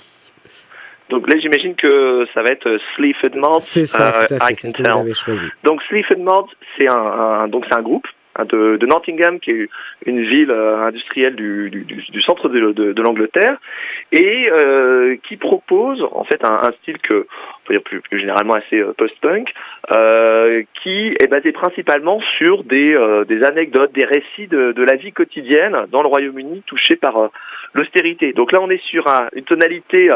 Donc 1.10 1.30
là, 1.30 1.38
j'imagine 1.38 1.74
que 1.76 2.24
ça 2.32 2.42
va 2.42 2.48
être 2.48 2.78
Sleaford 2.96 3.36
Mods. 3.36 3.60
C'est 3.60 3.84
ça, 3.84 4.24
tout 4.26 4.34
à 4.34 4.46
fait, 4.46 4.54
I 4.54 4.56
Can 4.56 4.72
que 4.72 4.78
vous 4.78 4.82
Tell. 4.84 4.98
avez 4.98 5.12
choisie. 5.12 5.48
Donc 5.62 5.80
Sleaford 5.88 6.18
Mods, 6.18 6.48
c'est 6.78 6.88
un, 6.88 6.94
un- 6.96 7.48
donc 7.48 7.64
c'est 7.68 7.76
un 7.78 7.82
groupe 7.82 8.06
de, 8.48 8.76
de 8.76 8.86
Nottingham, 8.86 9.38
qui 9.38 9.50
est 9.52 9.68
une 10.06 10.22
ville 10.24 10.50
euh, 10.50 10.78
industrielle 10.86 11.36
du, 11.36 11.70
du, 11.70 11.84
du- 11.84 12.22
centre 12.22 12.48
de, 12.48 12.72
de- 12.72 12.92
de 12.92 13.02
l'Angleterre, 13.02 13.56
et 14.10 14.48
euh, 14.50 15.16
qui 15.28 15.36
propose 15.36 16.02
en 16.12 16.24
fait 16.24 16.44
un, 16.44 16.60
un 16.68 16.72
style 16.82 16.98
que 16.98 17.14
on 17.26 17.66
peut 17.66 17.74
dire 17.74 17.82
plus, 17.82 18.00
plus 18.00 18.18
généralement 18.18 18.54
assez 18.54 18.80
euh, 18.80 18.92
post-punk, 18.96 19.52
euh, 19.92 20.62
qui 20.82 21.14
est 21.20 21.30
basé 21.30 21.52
principalement 21.52 22.20
sur 22.38 22.64
des, 22.64 22.94
euh, 22.96 23.24
des 23.24 23.44
anecdotes, 23.44 23.92
des 23.92 24.04
récits 24.06 24.48
de, 24.48 24.72
de 24.72 24.84
la 24.84 24.96
vie 24.96 25.12
quotidienne 25.12 25.76
dans 25.92 26.02
le 26.02 26.08
Royaume-Uni 26.08 26.62
touché 26.66 26.96
par 26.96 27.16
euh, 27.18 27.28
l'austérité. 27.74 28.32
Donc 28.32 28.52
là, 28.52 28.60
on 28.60 28.70
est 28.70 28.82
sur 28.84 29.06
un- 29.06 29.28
une 29.34 29.44
tonalité 29.44 30.10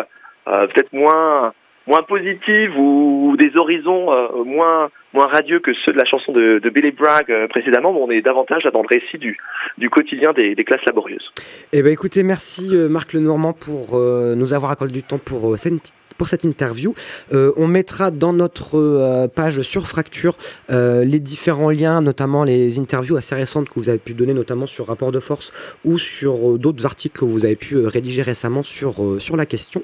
peut-être 0.44 0.92
moins 0.94 1.52
moins 1.86 2.02
positive 2.02 2.78
ou 2.78 3.36
des 3.38 3.56
horizons 3.56 4.06
moins 4.44 4.88
moins 5.12 5.26
radieux 5.26 5.60
que 5.60 5.72
ceux 5.84 5.92
de 5.92 5.98
la 5.98 6.04
chanson 6.04 6.32
de, 6.32 6.60
Billy 6.70 6.90
Bragg 6.90 7.30
euh, 7.30 7.48
précédemment, 7.48 7.92
mais 7.92 8.00
on 8.00 8.10
est 8.10 8.22
davantage 8.22 8.64
dans 8.72 8.82
le 8.82 8.88
récit 8.88 9.18
du, 9.18 9.90
quotidien 9.90 10.32
des, 10.32 10.54
classes 10.64 10.84
laborieuses. 10.86 11.30
Eh 11.72 11.82
ben, 11.82 11.92
écoutez, 11.92 12.22
merci 12.22 12.68
euh, 12.72 12.88
Marc 12.88 13.12
Lenormand 13.12 13.52
pour 13.52 13.94
euh, 13.94 14.34
nous 14.34 14.52
avoir 14.52 14.70
accordé 14.70 14.92
du 14.92 15.02
temps 15.02 15.18
pour, 15.18 15.56
cette, 15.56 15.92
pour 16.18 16.28
cette 16.28 16.44
interview. 16.44 16.94
On 17.32 17.66
mettra 17.66 18.10
dans 18.10 18.32
notre 18.32 19.28
page 19.28 19.62
sur 19.62 19.86
Fracture 19.86 20.36
les 20.68 21.20
différents 21.20 21.70
liens, 21.70 22.00
notamment 22.00 22.44
les 22.44 22.78
interviews 22.78 23.16
assez 23.16 23.34
récentes 23.34 23.68
que 23.68 23.74
vous 23.76 23.88
avez 23.88 23.98
pu 23.98 24.14
donner, 24.14 24.34
notamment 24.34 24.66
sur 24.66 24.86
Rapport 24.86 25.12
de 25.12 25.20
Force 25.20 25.52
ou 25.84 25.98
sur 25.98 26.58
d'autres 26.58 26.86
articles 26.86 27.18
que 27.18 27.24
vous 27.24 27.44
avez 27.44 27.56
pu 27.56 27.78
rédiger 27.86 28.22
récemment 28.22 28.62
sur, 28.62 29.20
sur 29.20 29.36
la 29.36 29.46
question. 29.46 29.82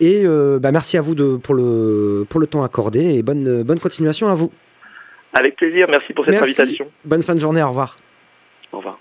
Et 0.00 0.24
bah, 0.60 0.72
merci 0.72 0.96
à 0.96 1.00
vous 1.00 1.14
de, 1.14 1.36
pour, 1.36 1.54
le, 1.54 2.26
pour 2.28 2.40
le 2.40 2.46
temps 2.46 2.64
accordé 2.64 3.14
et 3.14 3.22
bonne, 3.22 3.62
bonne 3.62 3.80
continuation 3.80 4.28
à 4.28 4.34
vous. 4.34 4.50
Avec 5.38 5.56
plaisir, 5.56 5.84
merci 5.90 6.14
pour 6.14 6.24
cette 6.24 6.32
Merci. 6.32 6.62
invitation. 6.62 6.86
Bonne 7.04 7.22
fin 7.22 7.34
de 7.34 7.40
journée, 7.40 7.62
au 7.62 7.68
revoir. 7.68 7.96
Au 8.72 8.78
revoir. 8.78 8.98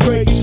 straight. 0.00 0.37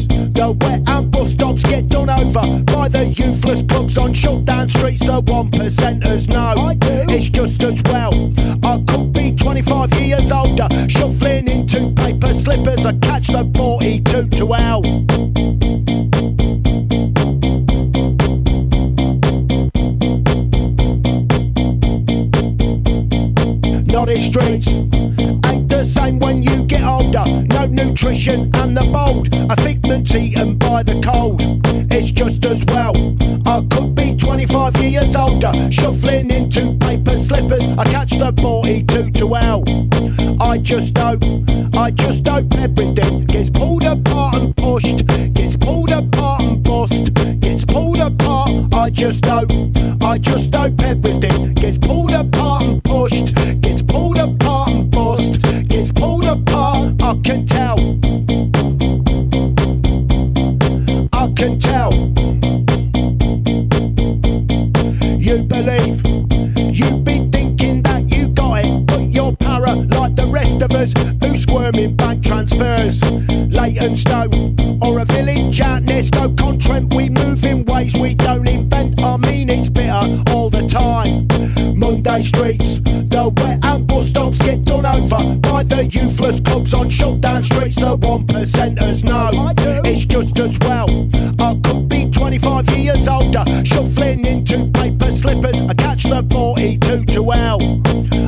On 86.85 86.91
shutdown 86.91 87.41
streets. 87.41 87.75
The 87.75 87.95
one 87.95 88.25
percenters 88.27 89.03
know 89.03 89.51
it's 89.83 90.05
just 90.05 90.39
as 90.39 90.57
well. 90.59 91.09
I 91.39 91.59
could 91.63 91.89
be 91.89 92.09
25 92.09 92.69
years 92.77 93.07
older, 93.07 93.43
shuffling 93.65 94.25
into 94.25 94.69
paper 94.71 95.11
slippers. 95.11 95.59
I 95.61 95.73
catch 95.73 96.03
the 96.03 96.25
42 96.31 97.05
to 97.05 97.33
L. 97.33 97.81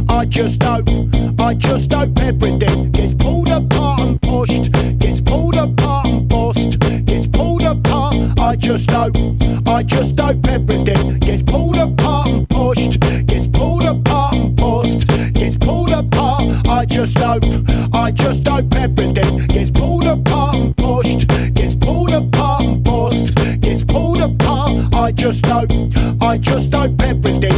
I 0.10 0.26
just 0.26 0.62
hope, 0.64 0.88
I 1.40 1.54
just 1.54 1.92
hope 1.94 2.18
everything 2.20 2.92
gets 2.92 3.14
pulled 3.14 3.50
apart 3.50 4.00
and 4.00 4.22
pushed, 4.22 4.72
gets 5.00 5.22
pulled 5.22 5.56
apart 5.56 6.08
and 6.08 6.28
bust, 6.28 6.80
gets 7.06 7.28
pulled 7.28 7.62
apart. 7.62 8.16
I 8.40 8.56
just 8.56 8.90
hope, 8.90 9.16
I 9.68 9.84
just 9.84 10.20
hope 10.20 10.46
everything 10.48 11.20
gets 11.20 11.44
pulled 11.44 11.78
apart 11.78 12.28
and 12.28 12.50
pushed, 12.50 13.00
gets 13.28 13.48
pulled 13.48 13.84
apart 13.84 14.34
and 14.34 14.56
bust, 14.56 15.08
gets 15.34 15.58
pulled 15.58 15.92
apart. 15.92 16.44
I 16.68 16.86
just 16.86 17.18
hope, 17.18 17.44
Gets 18.96 19.72
pulled 19.72 20.06
apart 20.06 20.56
and 20.56 20.78
pushed, 20.78 21.28
gets 21.54 21.76
pulled 21.76 22.14
apart 22.14 22.62
and 22.64 22.84
bust, 22.84 23.36
gets 23.60 23.84
pulled 23.84 24.22
apart. 24.22 24.94
I 24.94 25.12
just 25.12 25.46
hope, 25.46 25.70
I 26.22 26.38
just 26.38 26.74
hope 26.74 27.02
everything 27.02 27.57